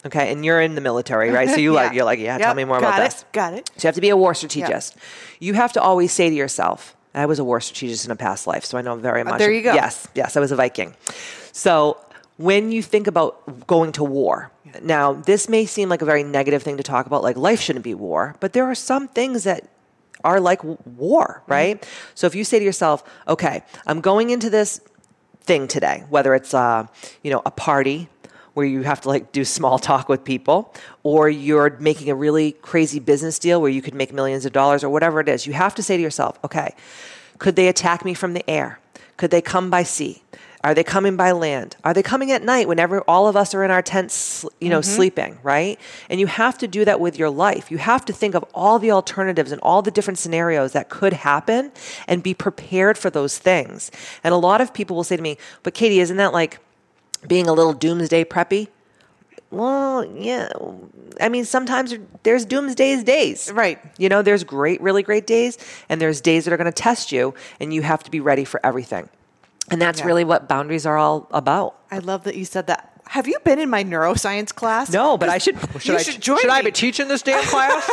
Okay, 0.06 0.30
and 0.30 0.44
you're 0.44 0.60
in 0.60 0.74
the 0.74 0.82
military, 0.82 1.30
right? 1.30 1.48
So 1.48 1.56
you 1.58 1.74
yeah. 1.74 1.82
like 1.82 1.94
you're 1.94 2.04
like, 2.04 2.18
yeah, 2.18 2.36
yep. 2.36 2.40
tell 2.40 2.54
me 2.54 2.64
more 2.64 2.80
Got 2.80 2.88
about 2.88 3.00
it. 3.00 3.10
this. 3.10 3.24
Got 3.32 3.54
it. 3.54 3.70
So 3.76 3.86
you 3.86 3.88
have 3.88 3.94
to 3.94 4.00
be 4.00 4.10
a 4.10 4.16
war 4.16 4.34
strategist. 4.34 4.94
Yep. 4.94 5.04
You 5.40 5.54
have 5.54 5.72
to 5.74 5.82
always 5.82 6.12
say 6.12 6.28
to 6.28 6.34
yourself, 6.34 6.94
I 7.14 7.26
was 7.26 7.38
a 7.38 7.44
war 7.44 7.60
strategist 7.60 8.04
in 8.04 8.10
a 8.10 8.16
past 8.16 8.46
life, 8.46 8.64
so 8.64 8.76
I 8.76 8.82
know 8.82 8.96
very 8.96 9.22
uh, 9.22 9.24
much. 9.24 9.34
Uh, 9.34 9.38
there 9.38 9.52
you 9.52 9.62
go. 9.62 9.72
Yes, 9.72 10.06
yes, 10.14 10.36
I 10.36 10.40
was 10.40 10.52
a 10.52 10.56
Viking. 10.56 10.94
So 11.52 11.98
when 12.36 12.72
you 12.72 12.82
think 12.82 13.06
about 13.06 13.66
going 13.66 13.92
to 13.92 14.04
war, 14.04 14.50
now 14.82 15.12
this 15.12 15.48
may 15.48 15.66
seem 15.66 15.88
like 15.88 16.02
a 16.02 16.04
very 16.04 16.24
negative 16.24 16.62
thing 16.62 16.76
to 16.76 16.82
talk 16.82 17.06
about, 17.06 17.22
like 17.22 17.36
life 17.36 17.60
shouldn't 17.60 17.84
be 17.84 17.94
war, 17.94 18.34
but 18.40 18.52
there 18.52 18.64
are 18.64 18.74
some 18.74 19.08
things 19.08 19.44
that 19.44 19.70
are 20.24 20.40
like 20.40 20.64
war, 20.64 21.42
mm-hmm. 21.42 21.52
right? 21.52 21.80
Mm-hmm. 21.80 22.12
So 22.14 22.26
if 22.26 22.34
you 22.34 22.44
say 22.44 22.58
to 22.58 22.64
yourself, 22.64 23.04
okay, 23.28 23.62
I'm 23.86 24.00
going 24.00 24.30
into 24.30 24.50
this 24.50 24.80
thing 25.44 25.68
today, 25.68 26.04
whether 26.08 26.34
it's 26.34 26.54
uh, 26.54 26.86
you 27.22 27.30
know 27.30 27.42
a 27.46 27.50
party 27.50 28.08
where 28.54 28.66
you 28.66 28.82
have 28.82 29.00
to 29.00 29.08
like 29.08 29.32
do 29.32 29.44
small 29.44 29.78
talk 29.78 30.08
with 30.08 30.24
people, 30.24 30.72
or 31.02 31.28
you're 31.28 31.76
making 31.78 32.08
a 32.10 32.14
really 32.14 32.52
crazy 32.52 33.00
business 33.00 33.38
deal 33.38 33.60
where 33.60 33.70
you 33.70 33.82
could 33.82 33.94
make 33.94 34.12
millions 34.12 34.44
of 34.44 34.52
dollars, 34.52 34.82
or 34.82 34.88
whatever 34.88 35.20
it 35.20 35.28
is. 35.28 35.46
You 35.46 35.52
have 35.52 35.74
to 35.76 35.82
say 35.82 35.96
to 35.96 36.02
yourself, 36.02 36.38
okay, 36.44 36.74
could 37.38 37.56
they 37.56 37.68
attack 37.68 38.04
me 38.04 38.14
from 38.14 38.32
the 38.32 38.48
air? 38.48 38.78
Could 39.16 39.30
they 39.30 39.40
come 39.40 39.70
by 39.70 39.84
sea? 39.84 40.22
Are 40.64 40.72
they 40.72 40.82
coming 40.82 41.14
by 41.14 41.32
land? 41.32 41.76
Are 41.84 41.92
they 41.92 42.02
coming 42.02 42.32
at 42.32 42.42
night 42.42 42.66
whenever 42.66 43.02
all 43.02 43.28
of 43.28 43.36
us 43.36 43.54
are 43.54 43.62
in 43.64 43.70
our 43.70 43.82
tents, 43.82 44.46
you 44.62 44.70
know, 44.70 44.80
mm-hmm. 44.80 44.96
sleeping, 44.96 45.38
right? 45.42 45.78
And 46.08 46.18
you 46.18 46.26
have 46.26 46.56
to 46.58 46.66
do 46.66 46.86
that 46.86 47.00
with 47.00 47.18
your 47.18 47.28
life. 47.28 47.70
You 47.70 47.76
have 47.76 48.06
to 48.06 48.14
think 48.14 48.34
of 48.34 48.46
all 48.54 48.78
the 48.78 48.90
alternatives 48.90 49.52
and 49.52 49.60
all 49.60 49.82
the 49.82 49.90
different 49.90 50.16
scenarios 50.18 50.72
that 50.72 50.88
could 50.88 51.12
happen 51.12 51.70
and 52.08 52.22
be 52.22 52.32
prepared 52.32 52.96
for 52.96 53.10
those 53.10 53.36
things. 53.36 53.90
And 54.24 54.32
a 54.32 54.38
lot 54.38 54.62
of 54.62 54.72
people 54.72 54.96
will 54.96 55.04
say 55.04 55.18
to 55.18 55.22
me, 55.22 55.36
"But 55.62 55.74
Katie, 55.74 56.00
isn't 56.00 56.16
that 56.16 56.32
like 56.32 56.58
being 57.28 57.46
a 57.46 57.52
little 57.52 57.74
doomsday 57.74 58.24
preppy?" 58.24 58.68
Well, 59.50 60.06
yeah. 60.16 60.48
I 61.20 61.28
mean, 61.28 61.44
sometimes 61.44 61.94
there's 62.22 62.46
doomsday 62.46 63.02
days. 63.02 63.52
Right. 63.52 63.78
You 63.98 64.08
know, 64.08 64.22
there's 64.22 64.44
great, 64.44 64.80
really 64.80 65.02
great 65.02 65.26
days, 65.26 65.58
and 65.90 66.00
there's 66.00 66.22
days 66.22 66.46
that 66.46 66.54
are 66.54 66.56
going 66.56 66.72
to 66.72 66.72
test 66.72 67.12
you, 67.12 67.34
and 67.60 67.74
you 67.74 67.82
have 67.82 68.02
to 68.04 68.10
be 68.10 68.18
ready 68.18 68.44
for 68.44 68.64
everything. 68.64 69.10
And 69.70 69.80
that's 69.80 70.00
yeah. 70.00 70.06
really 70.06 70.24
what 70.24 70.48
boundaries 70.48 70.86
are 70.86 70.96
all 70.96 71.28
about. 71.30 71.76
I 71.90 71.98
love 71.98 72.24
that 72.24 72.36
you 72.36 72.44
said 72.44 72.66
that. 72.66 72.90
Have 73.08 73.28
you 73.28 73.38
been 73.44 73.58
in 73.58 73.68
my 73.68 73.84
neuroscience 73.84 74.54
class? 74.54 74.90
No, 74.90 75.18
but 75.18 75.28
I 75.28 75.38
should. 75.38 75.58
Should, 75.78 75.96
I, 75.96 76.02
should, 76.02 76.22
join 76.22 76.38
should 76.38 76.50
I 76.50 76.62
be 76.62 76.70
teaching 76.70 77.06
this 77.06 77.22
damn 77.22 77.44
class? 77.44 77.90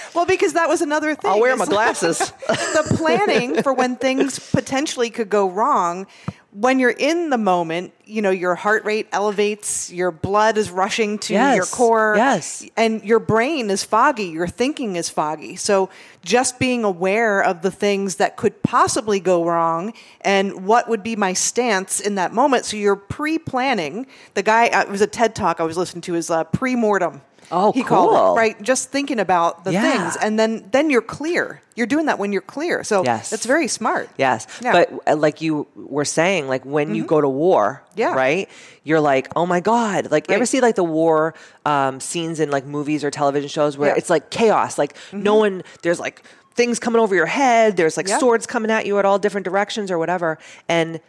well, 0.14 0.24
because 0.24 0.54
that 0.54 0.68
was 0.68 0.80
another 0.80 1.14
thing. 1.14 1.30
I'll 1.30 1.40
wear 1.40 1.54
my 1.56 1.66
glasses. 1.66 2.18
the 2.48 2.94
planning 2.96 3.62
for 3.62 3.74
when 3.74 3.96
things 3.96 4.38
potentially 4.38 5.10
could 5.10 5.28
go 5.28 5.50
wrong 5.50 6.06
when 6.54 6.78
you're 6.78 6.90
in 6.90 7.30
the 7.30 7.38
moment, 7.38 7.92
you 8.04 8.22
know, 8.22 8.30
your 8.30 8.54
heart 8.54 8.84
rate 8.84 9.08
elevates, 9.10 9.92
your 9.92 10.12
blood 10.12 10.56
is 10.56 10.70
rushing 10.70 11.18
to 11.18 11.32
yes, 11.32 11.56
your 11.56 11.66
core. 11.66 12.14
Yes. 12.16 12.64
And 12.76 13.02
your 13.02 13.18
brain 13.18 13.70
is 13.70 13.82
foggy, 13.82 14.26
your 14.26 14.46
thinking 14.46 14.94
is 14.94 15.08
foggy. 15.08 15.56
So 15.56 15.90
just 16.24 16.60
being 16.60 16.84
aware 16.84 17.42
of 17.42 17.62
the 17.62 17.72
things 17.72 18.16
that 18.16 18.36
could 18.36 18.62
possibly 18.62 19.18
go 19.18 19.44
wrong 19.44 19.94
and 20.20 20.64
what 20.64 20.88
would 20.88 21.02
be 21.02 21.16
my 21.16 21.32
stance 21.32 21.98
in 21.98 22.14
that 22.14 22.32
moment. 22.32 22.66
So 22.66 22.76
you're 22.76 22.94
pre 22.94 23.36
planning. 23.36 24.06
The 24.34 24.44
guy, 24.44 24.68
uh, 24.68 24.82
it 24.82 24.90
was 24.90 25.00
a 25.00 25.08
TED 25.08 25.34
talk 25.34 25.58
I 25.58 25.64
was 25.64 25.76
listening 25.76 26.02
to, 26.02 26.14
is 26.14 26.30
uh, 26.30 26.44
pre 26.44 26.76
mortem. 26.76 27.20
Oh, 27.50 27.72
he 27.72 27.82
cool. 27.82 28.08
called 28.08 28.36
it 28.36 28.40
right. 28.40 28.62
Just 28.62 28.90
thinking 28.90 29.18
about 29.18 29.64
the 29.64 29.72
yeah. 29.72 29.82
things, 29.82 30.16
and 30.22 30.38
then 30.38 30.68
then 30.70 30.90
you're 30.90 31.02
clear. 31.02 31.60
You're 31.76 31.86
doing 31.86 32.06
that 32.06 32.18
when 32.18 32.32
you're 32.32 32.42
clear. 32.42 32.84
So 32.84 33.04
yes. 33.04 33.30
that's 33.30 33.46
very 33.46 33.68
smart. 33.68 34.08
Yes, 34.16 34.46
yeah. 34.62 34.72
but 34.72 35.08
uh, 35.08 35.16
like 35.16 35.40
you 35.40 35.66
were 35.74 36.04
saying, 36.04 36.48
like 36.48 36.64
when 36.64 36.88
mm-hmm. 36.88 36.96
you 36.96 37.04
go 37.04 37.20
to 37.20 37.28
war, 37.28 37.82
yeah. 37.96 38.14
right? 38.14 38.48
You're 38.84 39.00
like, 39.00 39.28
oh 39.36 39.46
my 39.46 39.60
god! 39.60 40.10
Like, 40.10 40.24
right. 40.24 40.30
you 40.30 40.34
ever 40.36 40.46
see 40.46 40.60
like 40.60 40.76
the 40.76 40.84
war 40.84 41.34
um, 41.64 42.00
scenes 42.00 42.40
in 42.40 42.50
like 42.50 42.64
movies 42.64 43.04
or 43.04 43.10
television 43.10 43.48
shows 43.48 43.76
where 43.76 43.90
yeah. 43.90 43.96
it's 43.96 44.10
like 44.10 44.30
chaos? 44.30 44.78
Like 44.78 44.94
mm-hmm. 44.94 45.22
no 45.22 45.34
one, 45.36 45.62
there's 45.82 46.00
like 46.00 46.22
things 46.54 46.78
coming 46.78 47.00
over 47.00 47.14
your 47.14 47.26
head. 47.26 47.76
There's 47.76 47.96
like 47.96 48.08
swords 48.08 48.46
coming 48.46 48.70
at 48.70 48.86
you 48.86 48.98
at 48.98 49.04
all 49.04 49.18
different 49.18 49.44
directions 49.44 49.90
or 49.90 49.98
whatever, 49.98 50.38
and 50.68 51.00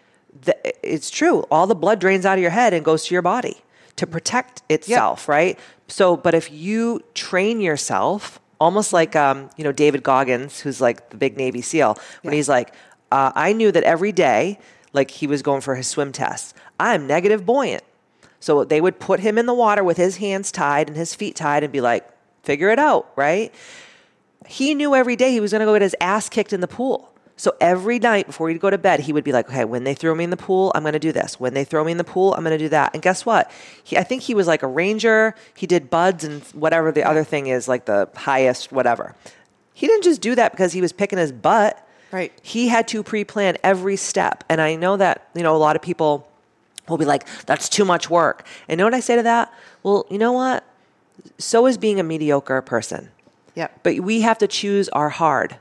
the, 0.41 0.55
it's 0.83 1.09
true. 1.09 1.41
All 1.51 1.67
the 1.67 1.75
blood 1.75 1.99
drains 1.99 2.25
out 2.25 2.37
of 2.37 2.41
your 2.41 2.51
head 2.51 2.73
and 2.73 2.83
goes 2.83 3.05
to 3.05 3.15
your 3.15 3.21
body 3.21 3.61
to 3.95 4.07
protect 4.07 4.61
itself, 4.69 5.29
right? 5.29 5.59
So, 5.87 6.17
but 6.17 6.33
if 6.33 6.51
you 6.51 7.01
train 7.13 7.61
yourself, 7.61 8.39
almost 8.59 8.93
like 8.93 9.15
um, 9.15 9.49
you 9.57 9.63
know 9.63 9.71
David 9.71 10.03
Goggins, 10.03 10.59
who's 10.59 10.81
like 10.81 11.09
the 11.09 11.17
big 11.17 11.37
Navy 11.37 11.61
SEAL, 11.61 11.97
when 12.21 12.33
yeah. 12.33 12.37
he's 12.37 12.49
like, 12.49 12.73
uh, 13.11 13.31
I 13.35 13.53
knew 13.53 13.71
that 13.71 13.83
every 13.83 14.11
day, 14.11 14.59
like 14.93 15.11
he 15.11 15.27
was 15.27 15.41
going 15.41 15.61
for 15.61 15.75
his 15.75 15.87
swim 15.87 16.11
test, 16.11 16.55
I'm 16.79 17.07
negative 17.07 17.45
buoyant. 17.45 17.83
So 18.39 18.63
they 18.63 18.81
would 18.81 18.99
put 18.99 19.21
him 19.21 19.37
in 19.37 19.45
the 19.45 19.53
water 19.53 19.83
with 19.83 19.97
his 19.97 20.17
hands 20.17 20.51
tied 20.51 20.87
and 20.87 20.97
his 20.97 21.15
feet 21.15 21.35
tied 21.35 21.63
and 21.63 21.73
be 21.73 21.81
like, 21.81 22.07
figure 22.43 22.69
it 22.69 22.77
out, 22.77 23.11
right? 23.15 23.53
He 24.45 24.75
knew 24.75 24.93
every 24.93 25.15
day 25.15 25.31
he 25.31 25.39
was 25.39 25.51
going 25.51 25.61
to 25.61 25.65
go 25.65 25.73
get 25.73 25.81
his 25.81 25.95
ass 25.99 26.29
kicked 26.29 26.53
in 26.53 26.61
the 26.61 26.67
pool. 26.67 27.11
So 27.37 27.53
every 27.59 27.99
night 27.99 28.27
before 28.27 28.49
he'd 28.49 28.61
go 28.61 28.69
to 28.69 28.77
bed, 28.77 29.01
he 29.01 29.11
would 29.11 29.25
be 29.25 29.33
like, 29.33 29.49
okay, 29.49 29.65
when 29.65 29.83
they 29.83 29.93
throw 29.93 30.15
me 30.15 30.23
in 30.23 30.29
the 30.29 30.37
pool, 30.37 30.71
I'm 30.73 30.83
going 30.83 30.93
to 30.93 30.99
do 30.99 31.11
this. 31.11 31.37
When 31.39 31.53
they 31.53 31.65
throw 31.65 31.83
me 31.83 31.91
in 31.91 31.97
the 31.97 32.05
pool, 32.05 32.33
I'm 32.33 32.43
going 32.43 32.57
to 32.57 32.63
do 32.63 32.69
that. 32.69 32.93
And 32.93 33.03
guess 33.03 33.25
what? 33.25 33.51
He, 33.83 33.97
I 33.97 34.03
think 34.03 34.21
he 34.21 34.33
was 34.33 34.47
like 34.47 34.63
a 34.63 34.67
ranger. 34.67 35.35
He 35.53 35.67
did 35.67 35.89
BUD/S 35.89 36.23
and 36.23 36.43
whatever 36.59 36.91
the 36.91 37.03
other 37.03 37.25
thing 37.25 37.47
is, 37.47 37.67
like 37.67 37.85
the 37.85 38.09
highest, 38.15 38.71
whatever. 38.71 39.15
He 39.73 39.87
didn't 39.87 40.03
just 40.03 40.21
do 40.21 40.35
that 40.35 40.51
because 40.51 40.71
he 40.71 40.79
was 40.79 40.93
picking 40.93 41.19
his 41.19 41.33
butt. 41.33 41.85
Right. 42.11 42.31
He 42.41 42.69
had 42.69 42.87
to 42.89 43.03
pre 43.03 43.25
plan 43.25 43.57
every 43.63 43.97
step. 43.97 44.45
And 44.47 44.61
I 44.61 44.75
know 44.75 44.95
that, 44.95 45.27
you 45.35 45.43
know, 45.43 45.55
a 45.55 45.59
lot 45.59 45.75
of 45.75 45.81
people 45.81 46.31
will 46.87 46.97
be 46.97 47.05
like, 47.05 47.27
that's 47.45 47.67
too 47.67 47.83
much 47.83 48.09
work. 48.09 48.47
And 48.69 48.77
know 48.77 48.85
what 48.85 48.93
I 48.93 49.01
say 49.01 49.17
to 49.17 49.23
that? 49.23 49.53
Well, 49.83 50.05
you 50.09 50.17
know 50.17 50.31
what? 50.31 50.63
So 51.37 51.65
is 51.67 51.77
being 51.77 51.99
a 51.99 52.03
mediocre 52.03 52.61
person. 52.61 53.09
Yeah. 53.55 53.67
But 53.83 53.99
we 53.99 54.21
have 54.21 54.37
to 54.37 54.47
choose 54.47 54.87
our 54.89 55.09
hard. 55.09 55.57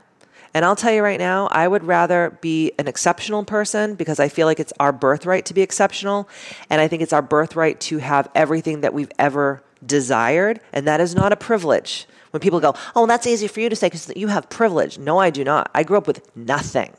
And 0.55 0.63
I'll 0.63 0.77
tell 0.77 0.93
you 0.93 1.03
right 1.03 1.19
now, 1.19 1.47
I 1.51 1.67
would 1.67 1.83
rather 1.83 2.37
be 2.39 2.71
an 2.79 2.87
exceptional 2.87 3.43
person 3.43 3.95
because 3.95 4.21
I 4.21 4.29
feel 4.29 4.47
like 4.47 4.61
it's 4.61 4.71
our 4.79 4.93
birthright 4.93 5.43
to 5.47 5.53
be 5.53 5.61
exceptional. 5.61 6.29
And 6.69 6.79
I 6.79 6.87
think 6.87 7.01
it's 7.01 7.11
our 7.11 7.21
birthright 7.21 7.81
to 7.81 7.97
have 7.97 8.29
everything 8.33 8.79
that 8.79 8.93
we've 8.93 9.11
ever 9.19 9.61
desired. 9.85 10.61
And 10.71 10.87
that 10.87 11.01
is 11.01 11.13
not 11.13 11.33
a 11.33 11.35
privilege. 11.35 12.07
When 12.31 12.39
people 12.39 12.61
go, 12.61 12.73
oh, 12.95 13.05
that's 13.05 13.27
easy 13.27 13.47
for 13.47 13.59
you 13.59 13.69
to 13.69 13.75
say 13.75 13.87
because 13.87 14.13
you 14.15 14.29
have 14.29 14.49
privilege. 14.49 14.97
No, 14.97 15.17
I 15.19 15.29
do 15.29 15.43
not. 15.43 15.69
I 15.75 15.83
grew 15.83 15.97
up 15.97 16.07
with 16.07 16.21
nothing. 16.37 16.93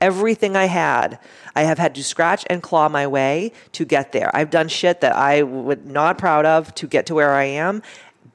Everything 0.00 0.54
I 0.54 0.66
had, 0.66 1.18
I 1.56 1.62
have 1.62 1.78
had 1.78 1.96
to 1.96 2.04
scratch 2.04 2.44
and 2.48 2.62
claw 2.62 2.88
my 2.88 3.08
way 3.08 3.50
to 3.72 3.84
get 3.84 4.12
there. 4.12 4.30
I've 4.34 4.50
done 4.50 4.68
shit 4.68 5.00
that 5.00 5.16
I 5.16 5.42
would 5.42 5.84
not 5.84 6.16
proud 6.16 6.46
of 6.46 6.72
to 6.76 6.86
get 6.86 7.06
to 7.06 7.16
where 7.16 7.32
I 7.32 7.44
am. 7.44 7.82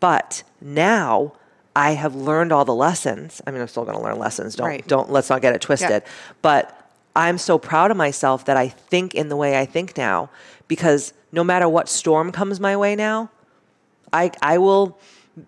But 0.01 0.43
now 0.59 1.33
I 1.75 1.91
have 1.91 2.15
learned 2.15 2.51
all 2.51 2.65
the 2.65 2.75
lessons. 2.75 3.41
I 3.45 3.51
mean, 3.51 3.61
I'm 3.61 3.67
still 3.67 3.83
going 3.83 3.97
to 3.97 4.03
learn 4.03 4.17
lessons. 4.17 4.55
Don't 4.55 4.67
right. 4.67 4.87
don't 4.87 5.11
let's 5.11 5.29
not 5.29 5.41
get 5.41 5.53
it 5.53 5.61
twisted. 5.61 6.03
Yeah. 6.05 6.11
But 6.41 6.91
I'm 7.15 7.37
so 7.37 7.57
proud 7.57 7.91
of 7.91 7.97
myself 7.97 8.45
that 8.45 8.57
I 8.57 8.67
think 8.67 9.13
in 9.13 9.29
the 9.29 9.35
way 9.35 9.57
I 9.57 9.65
think 9.65 9.97
now 9.97 10.29
because 10.67 11.13
no 11.31 11.43
matter 11.43 11.67
what 11.67 11.89
storm 11.89 12.31
comes 12.31 12.59
my 12.59 12.75
way 12.75 12.95
now, 12.95 13.29
I, 14.11 14.31
I 14.41 14.57
will 14.57 14.97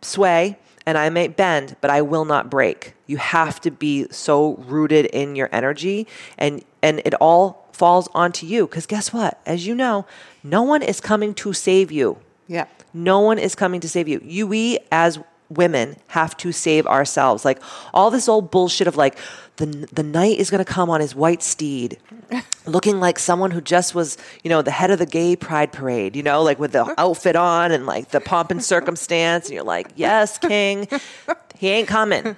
sway 0.01 0.57
and 0.86 0.97
I 0.97 1.09
may 1.09 1.28
bend, 1.28 1.75
but 1.82 1.89
I 1.89 2.01
will 2.01 2.25
not 2.25 2.49
break. 2.49 2.93
You 3.07 3.17
have 3.17 3.59
to 3.61 3.71
be 3.71 4.07
so 4.11 4.55
rooted 4.55 5.05
in 5.07 5.36
your 5.36 5.49
energy 5.51 6.07
and 6.38 6.63
and 6.82 7.01
it 7.03 7.13
all 7.15 7.67
falls 7.73 8.07
onto 8.13 8.45
you 8.45 8.67
because 8.67 8.86
guess 8.86 9.11
what? 9.11 9.39
As 9.45 9.67
you 9.67 9.75
know, 9.75 10.05
no 10.43 10.63
one 10.63 10.82
is 10.82 10.99
coming 11.01 11.34
to 11.36 11.53
save 11.53 11.91
you. 11.91 12.17
Yeah. 12.47 12.65
No 12.93 13.19
one 13.19 13.38
is 13.38 13.55
coming 13.55 13.82
to 13.82 13.89
save 13.89 14.07
you. 14.07 14.21
You 14.23 14.47
we 14.47 14.80
as 14.91 15.19
women 15.50 15.95
have 16.08 16.36
to 16.38 16.52
save 16.52 16.86
ourselves. 16.88 17.45
Like 17.45 17.62
all 17.93 18.12
this 18.12 18.28
old 18.28 18.52
bullshit 18.52 18.88
of 18.88 18.95
like 18.95 19.18
the 19.58 19.66
the 19.91 20.04
knight 20.04 20.38
is 20.38 20.50
going 20.50 20.64
to 20.64 20.72
come 20.72 20.89
on 20.89 21.02
his 21.02 21.16
white 21.16 21.43
steed, 21.43 21.98
looking 22.66 23.00
like 23.00 23.20
someone 23.20 23.52
who 23.52 23.62
just 23.62 23.95
was, 23.95 24.18
you 24.43 24.50
know, 24.50 24.62
the 24.62 24.72
head 24.72 24.91
of 24.91 25.00
the 25.00 25.06
gay 25.06 25.36
pride 25.36 25.72
parade, 25.72 26.16
you 26.16 26.24
know, 26.24 26.43
like 26.43 26.60
with 26.60 26.72
the 26.72 26.93
outfit 27.00 27.36
on 27.36 27.72
and 27.72 27.86
like 27.86 28.10
the 28.10 28.22
pomp 28.22 28.52
and 28.52 28.64
circumstance 28.64 29.48
and 29.48 29.56
you're 29.56 29.64
like, 29.64 29.91
"Yes, 29.95 30.38
king. 30.38 30.88
He 31.58 31.70
ain't 31.70 31.88
coming." 31.88 32.36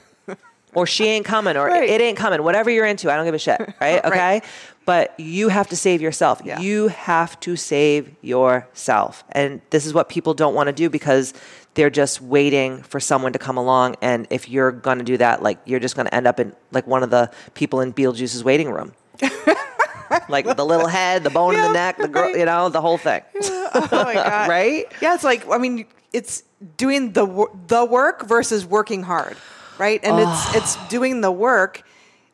Or 0.76 0.86
she 0.86 1.06
ain't 1.06 1.26
coming, 1.26 1.58
or 1.58 1.66
right. 1.66 1.90
it 1.90 2.00
ain't 2.00 2.18
coming, 2.18 2.44
whatever 2.44 2.70
you're 2.70 2.86
into, 2.86 3.12
I 3.12 3.16
don't 3.16 3.26
give 3.26 3.34
a 3.34 3.40
shit, 3.40 3.60
right? 3.82 4.00
Okay. 4.06 4.20
right. 4.20 4.44
But 4.86 5.20
you 5.20 5.50
have 5.50 5.68
to 5.70 5.76
save 5.76 6.00
yourself. 6.00 6.42
Yeah. 6.46 6.60
You 6.60 6.90
have 6.90 7.40
to 7.42 7.56
save 7.56 8.16
yourself. 8.22 9.24
And 9.32 9.62
this 9.72 9.86
is 9.86 9.94
what 9.94 10.10
people 10.10 10.34
don't 10.34 10.54
want 10.54 10.68
to 10.68 10.74
do 10.74 10.90
because 10.90 11.34
they're 11.80 11.90
just 11.90 12.22
waiting 12.22 12.84
for 12.84 13.00
someone 13.00 13.32
to 13.32 13.40
come 13.40 13.56
along. 13.56 13.96
And 14.02 14.28
if 14.30 14.50
you're 14.50 14.70
going 14.70 14.98
to 14.98 15.06
do 15.06 15.16
that, 15.16 15.42
like 15.42 15.60
you're 15.64 15.80
just 15.80 15.96
going 15.96 16.08
to 16.08 16.14
end 16.14 16.28
up 16.28 16.38
in 16.38 16.54
like 16.74 16.86
one 16.86 17.04
of 17.04 17.10
the 17.10 17.32
people 17.54 17.80
in 17.80 17.94
Beetlejuice's 17.94 18.44
waiting 18.44 18.70
room. 18.70 18.92
like 20.28 20.44
the 20.58 20.66
little 20.66 20.88
head, 20.88 21.24
the 21.24 21.30
bone 21.30 21.54
yeah, 21.54 21.68
in 21.68 21.68
the 21.68 21.74
neck, 21.74 21.98
the 21.98 22.10
girl, 22.10 22.24
right. 22.24 22.38
you 22.38 22.44
know, 22.44 22.68
the 22.68 22.82
whole 22.82 22.98
thing. 22.98 23.22
Yeah. 23.34 23.70
Oh 23.74 23.88
my 23.92 24.14
god! 24.14 24.50
right? 24.50 24.92
Yeah, 25.02 25.14
it's 25.14 25.24
like 25.24 25.48
I 25.50 25.58
mean, 25.58 25.86
it's 26.12 26.44
doing 26.76 27.14
the 27.14 27.48
the 27.68 27.86
work 27.86 28.28
versus 28.28 28.66
working 28.66 29.04
hard, 29.04 29.38
right? 29.78 30.02
And 30.04 30.16
oh. 30.20 30.52
it's 30.54 30.76
it's 30.76 30.90
doing 30.90 31.22
the 31.22 31.32
work 31.32 31.84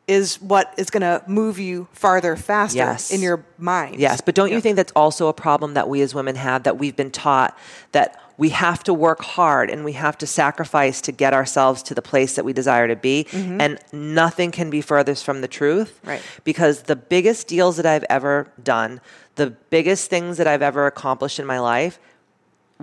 is 0.08 0.40
what 0.40 0.74
is 0.76 0.90
going 0.90 1.02
to 1.02 1.22
move 1.28 1.60
you 1.60 1.86
farther 1.92 2.34
faster 2.34 2.78
yes. 2.78 3.12
in 3.12 3.20
your 3.20 3.44
mind. 3.58 4.00
Yes, 4.00 4.20
but 4.20 4.34
don't 4.34 4.48
yeah. 4.48 4.56
you 4.56 4.60
think 4.60 4.74
that's 4.74 4.92
also 4.96 5.28
a 5.28 5.32
problem 5.32 5.74
that 5.74 5.88
we 5.88 6.00
as 6.00 6.16
women 6.16 6.34
have 6.34 6.64
that 6.64 6.78
we've 6.78 6.96
been 6.96 7.12
taught 7.12 7.56
that 7.92 8.20
we 8.38 8.50
have 8.50 8.84
to 8.84 8.92
work 8.92 9.22
hard 9.22 9.70
and 9.70 9.84
we 9.84 9.92
have 9.92 10.18
to 10.18 10.26
sacrifice 10.26 11.00
to 11.02 11.12
get 11.12 11.32
ourselves 11.32 11.82
to 11.84 11.94
the 11.94 12.02
place 12.02 12.36
that 12.36 12.44
we 12.44 12.52
desire 12.52 12.86
to 12.88 12.96
be. 12.96 13.26
Mm-hmm. 13.30 13.60
And 13.60 13.78
nothing 13.92 14.50
can 14.50 14.68
be 14.68 14.80
furthest 14.80 15.24
from 15.24 15.40
the 15.40 15.48
truth. 15.48 16.00
Right. 16.04 16.22
Because 16.44 16.82
the 16.82 16.96
biggest 16.96 17.48
deals 17.48 17.76
that 17.76 17.86
I've 17.86 18.04
ever 18.10 18.52
done, 18.62 19.00
the 19.36 19.50
biggest 19.50 20.10
things 20.10 20.36
that 20.36 20.46
I've 20.46 20.62
ever 20.62 20.86
accomplished 20.86 21.38
in 21.38 21.46
my 21.46 21.58
life 21.58 21.98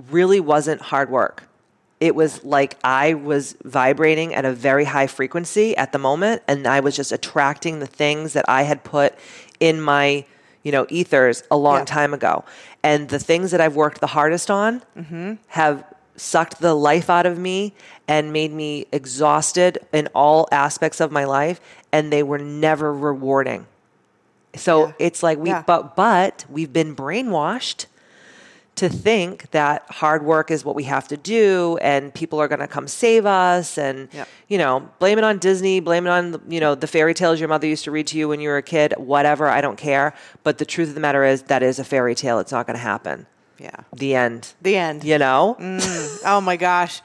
really 0.10 0.40
wasn't 0.40 0.82
hard 0.82 1.10
work. 1.10 1.44
It 2.00 2.16
was 2.16 2.44
like 2.44 2.78
I 2.84 3.14
was 3.14 3.56
vibrating 3.64 4.34
at 4.34 4.44
a 4.44 4.52
very 4.52 4.84
high 4.86 5.08
frequency 5.08 5.78
at 5.78 5.94
the 5.94 6.00
moment, 6.00 6.42
and 6.48 6.68
I 6.68 6.82
was 6.82 6.98
just 6.98 7.12
attracting 7.14 7.80
the 7.80 7.88
things 7.88 8.34
that 8.34 8.44
I 8.50 8.64
had 8.64 8.84
put 8.84 9.16
in 9.60 9.80
my 9.80 10.26
you 10.64 10.72
know, 10.72 10.86
ethers 10.90 11.44
a 11.52 11.58
long 11.58 11.80
yeah. 11.80 11.86
time 11.86 12.14
ago. 12.14 12.44
And 12.82 13.10
the 13.10 13.20
things 13.20 13.52
that 13.52 13.62
I've 13.62 13.76
worked 13.76 14.02
the 14.02 14.08
hardest 14.08 14.50
on 14.50 14.82
mm-hmm. 14.98 15.34
have 15.48 15.84
sucked 16.16 16.60
the 16.60 16.74
life 16.74 17.10
out 17.10 17.26
of 17.26 17.38
me 17.38 17.74
and 18.08 18.34
made 18.34 18.52
me 18.52 18.86
exhausted 18.92 19.80
in 19.92 20.08
all 20.14 20.48
aspects 20.52 21.00
of 21.00 21.12
my 21.12 21.26
life 21.26 21.60
and 21.92 22.12
they 22.12 22.24
were 22.24 22.38
never 22.38 22.94
rewarding. 22.94 23.66
So 24.56 24.88
yeah. 24.88 24.94
it's 25.00 25.24
like 25.24 25.38
we 25.38 25.50
yeah. 25.50 25.64
but 25.66 25.96
but 25.96 26.46
we've 26.50 26.72
been 26.72 26.96
brainwashed 26.96 27.88
to 28.76 28.90
think 28.90 29.52
that 29.52 29.86
hard 29.90 30.24
work 30.24 30.50
is 30.50 30.66
what 30.66 30.76
we 30.76 30.84
have 30.84 31.08
to 31.08 31.18
do 31.18 31.78
and 31.82 32.14
people 32.14 32.40
are 32.40 32.48
going 32.48 32.60
to 32.60 32.68
come 32.68 32.88
save 32.88 33.26
us 33.26 33.78
and 33.78 34.10
yep. 34.12 34.28
you 34.48 34.58
know 34.58 34.90
blame 35.00 35.18
it 35.18 35.24
on 35.24 35.38
disney 35.38 35.80
blame 35.80 36.08
it 36.08 36.10
on 36.10 36.42
you 36.48 36.60
know 36.60 36.74
the 36.74 36.88
fairy 36.88 37.14
tales 37.14 37.40
your 37.40 37.50
mother 37.50 37.68
used 37.68 37.84
to 37.84 37.92
read 37.92 38.08
to 38.08 38.18
you 38.18 38.28
when 38.28 38.40
you 38.40 38.50
were 38.50 38.58
a 38.58 38.64
kid 38.64 38.94
whatever 38.98 39.48
i 39.48 39.62
don't 39.62 39.78
care 39.78 40.14
but 40.44 40.58
the 40.58 40.66
truth 40.66 40.90
of 40.90 40.96
the 40.96 41.02
matter 41.02 41.24
is 41.24 41.44
that 41.44 41.62
is 41.62 41.78
a 41.78 41.84
fairy 41.84 42.16
tale 42.16 42.40
it's 42.40 42.52
not 42.52 42.66
going 42.66 42.76
to 42.76 42.84
happen 42.84 43.28
yeah 43.60 43.76
the 43.96 44.16
end 44.16 44.54
the 44.62 44.76
end 44.76 45.04
you 45.04 45.18
know 45.18 45.56
mm. 45.60 46.22
oh 46.26 46.42
my 46.42 46.58
gosh 46.58 47.02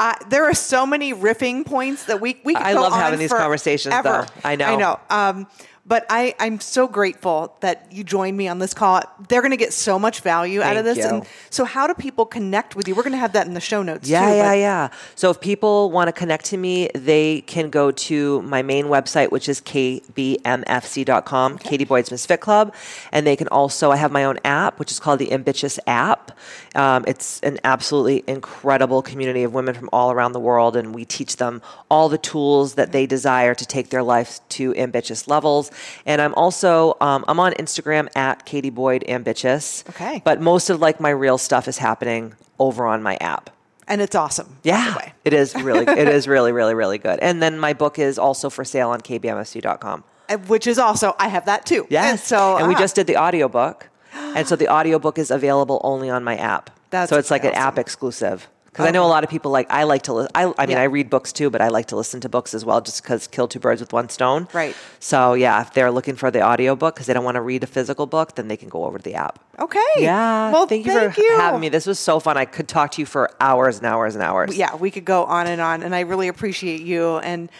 uh, 0.00 0.14
there 0.28 0.44
are 0.44 0.54
so 0.54 0.86
many 0.86 1.12
riffing 1.12 1.66
points 1.66 2.04
that 2.04 2.20
we 2.20 2.40
we. 2.44 2.54
I 2.54 2.74
love 2.74 2.92
having 2.92 3.18
these 3.18 3.32
conversations. 3.32 3.92
Though 4.04 4.24
I 4.44 4.54
know. 4.54 4.66
I 4.66 4.76
know. 4.76 5.00
Um, 5.10 5.48
but 5.88 6.04
I, 6.10 6.34
I'm 6.38 6.60
so 6.60 6.86
grateful 6.86 7.56
that 7.60 7.90
you 7.90 8.04
joined 8.04 8.36
me 8.36 8.46
on 8.46 8.58
this 8.58 8.74
call. 8.74 9.00
They're 9.28 9.40
going 9.40 9.52
to 9.52 9.56
get 9.56 9.72
so 9.72 9.98
much 9.98 10.20
value 10.20 10.60
Thank 10.60 10.70
out 10.70 10.76
of 10.76 10.84
this. 10.84 10.98
You. 10.98 11.04
And 11.04 11.26
so, 11.48 11.64
how 11.64 11.86
do 11.86 11.94
people 11.94 12.26
connect 12.26 12.76
with 12.76 12.86
you? 12.86 12.94
We're 12.94 13.02
going 13.02 13.12
to 13.12 13.18
have 13.18 13.32
that 13.32 13.46
in 13.46 13.54
the 13.54 13.60
show 13.60 13.82
notes. 13.82 14.06
Yeah, 14.06 14.30
too, 14.30 14.36
yeah, 14.36 14.52
yeah. 14.52 14.88
So, 15.14 15.30
if 15.30 15.40
people 15.40 15.90
want 15.90 16.08
to 16.08 16.12
connect 16.12 16.44
to 16.46 16.58
me, 16.58 16.90
they 16.94 17.40
can 17.42 17.70
go 17.70 17.90
to 17.90 18.42
my 18.42 18.60
main 18.60 18.86
website, 18.86 19.30
which 19.30 19.48
is 19.48 19.62
kbmfc.com, 19.62 21.54
okay. 21.54 21.68
Katie 21.70 21.84
Boyd's 21.86 22.10
Miss 22.10 22.26
Fit 22.26 22.40
Club. 22.40 22.74
And 23.10 23.26
they 23.26 23.36
can 23.36 23.48
also, 23.48 23.90
I 23.90 23.96
have 23.96 24.12
my 24.12 24.24
own 24.24 24.38
app, 24.44 24.78
which 24.78 24.92
is 24.92 25.00
called 25.00 25.20
the 25.20 25.32
Ambitchious 25.32 25.80
app. 25.86 26.32
Um, 26.78 27.04
it's 27.08 27.40
an 27.40 27.58
absolutely 27.64 28.22
incredible 28.28 29.02
community 29.02 29.42
of 29.42 29.52
women 29.52 29.74
from 29.74 29.90
all 29.92 30.12
around 30.12 30.32
the 30.32 30.40
world. 30.40 30.76
And 30.76 30.94
we 30.94 31.04
teach 31.04 31.36
them 31.36 31.60
all 31.90 32.08
the 32.08 32.18
tools 32.18 32.74
that 32.74 32.92
they 32.92 33.04
desire 33.04 33.52
to 33.56 33.66
take 33.66 33.90
their 33.90 34.04
life 34.04 34.38
to 34.50 34.74
ambitchious 34.76 35.26
levels. 35.26 35.72
And 36.06 36.22
I'm 36.22 36.34
also 36.34 36.96
um, 37.00 37.24
I'm 37.26 37.40
on 37.40 37.52
Instagram 37.54 38.08
at 38.16 38.46
Katie 38.46 38.70
Boyd 38.70 39.04
Ambitchious. 39.08 39.82
Okay. 39.90 40.22
But 40.24 40.40
most 40.40 40.70
of 40.70 40.80
like 40.80 41.00
my 41.00 41.10
real 41.10 41.36
stuff 41.36 41.66
is 41.66 41.78
happening 41.78 42.34
over 42.60 42.86
on 42.86 43.02
my 43.02 43.16
app. 43.16 43.50
And 43.88 44.00
it's 44.00 44.14
awesome. 44.14 44.58
Yeah, 44.62 45.12
it 45.24 45.32
is 45.32 45.54
really, 45.56 45.84
it 45.88 46.08
is 46.08 46.28
really, 46.28 46.52
really, 46.52 46.74
really 46.74 46.98
good. 46.98 47.18
And 47.20 47.42
then 47.42 47.58
my 47.58 47.72
book 47.72 47.98
is 47.98 48.18
also 48.18 48.50
for 48.50 48.64
sale 48.64 48.90
on 48.90 49.00
kbmfc.com. 49.00 50.04
Uh, 50.28 50.36
which 50.36 50.66
is 50.66 50.78
also, 50.78 51.16
I 51.18 51.28
have 51.28 51.46
that 51.46 51.66
too. 51.66 51.86
Yeah. 51.90 52.10
And 52.10 52.20
so, 52.20 52.56
and 52.56 52.68
we 52.68 52.74
uh-huh. 52.74 52.84
just 52.84 52.94
did 52.94 53.06
the 53.08 53.16
audiobook. 53.16 53.88
And 54.36 54.46
so 54.46 54.56
the 54.56 54.68
audiobook 54.68 55.18
is 55.18 55.30
available 55.30 55.80
only 55.84 56.10
on 56.10 56.24
my 56.24 56.36
app. 56.36 56.70
That's 56.90 57.10
so 57.10 57.18
it's 57.18 57.30
like 57.30 57.42
awesome. 57.42 57.54
an 57.54 57.58
app 57.58 57.78
exclusive. 57.78 58.48
Because 58.78 58.90
okay. 58.90 58.90
I 58.90 58.92
know 58.92 59.06
a 59.06 59.08
lot 59.08 59.24
of 59.24 59.30
people 59.30 59.50
like 59.50 59.68
I 59.70 59.82
like 59.84 60.02
to. 60.02 60.12
Li- 60.12 60.28
I, 60.34 60.52
I 60.56 60.66
mean, 60.66 60.76
yeah. 60.76 60.82
I 60.82 60.84
read 60.84 61.10
books 61.10 61.32
too, 61.32 61.50
but 61.50 61.60
I 61.60 61.66
like 61.66 61.86
to 61.86 61.96
listen 61.96 62.20
to 62.20 62.28
books 62.28 62.54
as 62.54 62.64
well, 62.64 62.80
just 62.80 63.02
because 63.02 63.26
kill 63.26 63.48
two 63.48 63.58
birds 63.58 63.80
with 63.80 63.92
one 63.92 64.08
stone. 64.08 64.46
Right. 64.52 64.76
So 65.00 65.34
yeah, 65.34 65.62
if 65.62 65.72
they're 65.72 65.90
looking 65.90 66.14
for 66.14 66.30
the 66.30 66.42
audio 66.42 66.76
book 66.76 66.94
because 66.94 67.08
they 67.08 67.12
don't 67.12 67.24
want 67.24 67.34
to 67.34 67.40
read 67.40 67.64
a 67.64 67.66
physical 67.66 68.06
book, 68.06 68.36
then 68.36 68.46
they 68.46 68.56
can 68.56 68.68
go 68.68 68.84
over 68.84 68.98
to 68.98 69.02
the 69.02 69.14
app. 69.14 69.40
Okay. 69.58 69.80
Yeah. 69.96 70.52
Well, 70.52 70.66
thank 70.66 70.86
you 70.86 70.92
thank 70.92 71.14
for 71.14 71.20
you. 71.20 71.36
having 71.38 71.60
me. 71.60 71.70
This 71.70 71.86
was 71.86 71.98
so 71.98 72.20
fun. 72.20 72.36
I 72.36 72.44
could 72.44 72.68
talk 72.68 72.92
to 72.92 73.02
you 73.02 73.06
for 73.06 73.30
hours 73.40 73.78
and 73.78 73.86
hours 73.86 74.14
and 74.14 74.22
hours. 74.22 74.56
Yeah, 74.56 74.76
we 74.76 74.92
could 74.92 75.04
go 75.04 75.24
on 75.24 75.48
and 75.48 75.60
on, 75.60 75.82
and 75.82 75.92
I 75.94 76.00
really 76.00 76.28
appreciate 76.28 76.80
you 76.82 77.18
and. 77.18 77.50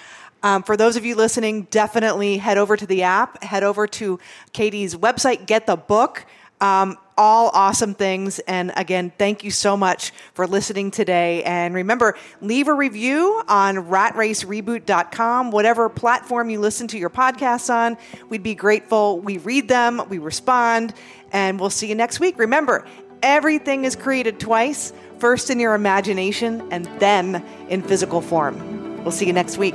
Um, 0.40 0.62
for 0.62 0.76
those 0.76 0.94
of 0.94 1.04
you 1.04 1.16
listening, 1.16 1.62
definitely 1.62 2.36
head 2.36 2.59
over 2.59 2.76
to 2.76 2.86
the 2.86 3.02
app, 3.02 3.42
head 3.42 3.64
over 3.64 3.88
to 3.88 4.20
Katie's 4.52 4.94
website, 4.94 5.46
get 5.46 5.66
the 5.66 5.74
book. 5.74 6.26
Um, 6.61 6.98
all 7.18 7.50
awesome 7.52 7.94
things. 7.94 8.38
And 8.40 8.72
again, 8.76 9.12
thank 9.18 9.42
you 9.42 9.50
so 9.50 9.76
much 9.76 10.12
for 10.34 10.46
listening 10.46 10.92
today. 10.92 11.42
And 11.42 11.74
remember, 11.74 12.16
leave 12.40 12.68
a 12.68 12.72
review 12.72 13.42
on 13.48 13.76
ratracereboot.com, 13.76 15.50
whatever 15.50 15.88
platform 15.88 16.48
you 16.48 16.61
listen 16.61 16.86
to 16.88 16.98
your 16.98 17.11
podcasts 17.11 17.74
on. 17.74 17.98
We'd 18.28 18.44
be 18.44 18.54
grateful. 18.54 19.18
We 19.18 19.38
read 19.38 19.68
them, 19.68 20.00
we 20.09 20.18
respond, 20.18 20.94
and 21.32 21.59
we'll 21.59 21.70
see 21.70 21.88
you 21.88 21.96
next 21.96 22.20
week. 22.20 22.38
Remember, 22.38 22.86
everything 23.20 23.84
is 23.84 23.96
created 23.96 24.38
twice 24.38 24.92
first 25.18 25.50
in 25.50 25.59
your 25.59 25.74
imagination 25.74 26.68
and 26.70 26.84
then 27.00 27.44
in 27.68 27.82
physical 27.82 28.20
form. 28.20 29.02
We'll 29.02 29.11
see 29.11 29.26
you 29.26 29.32
next 29.32 29.59
week. 29.59 29.74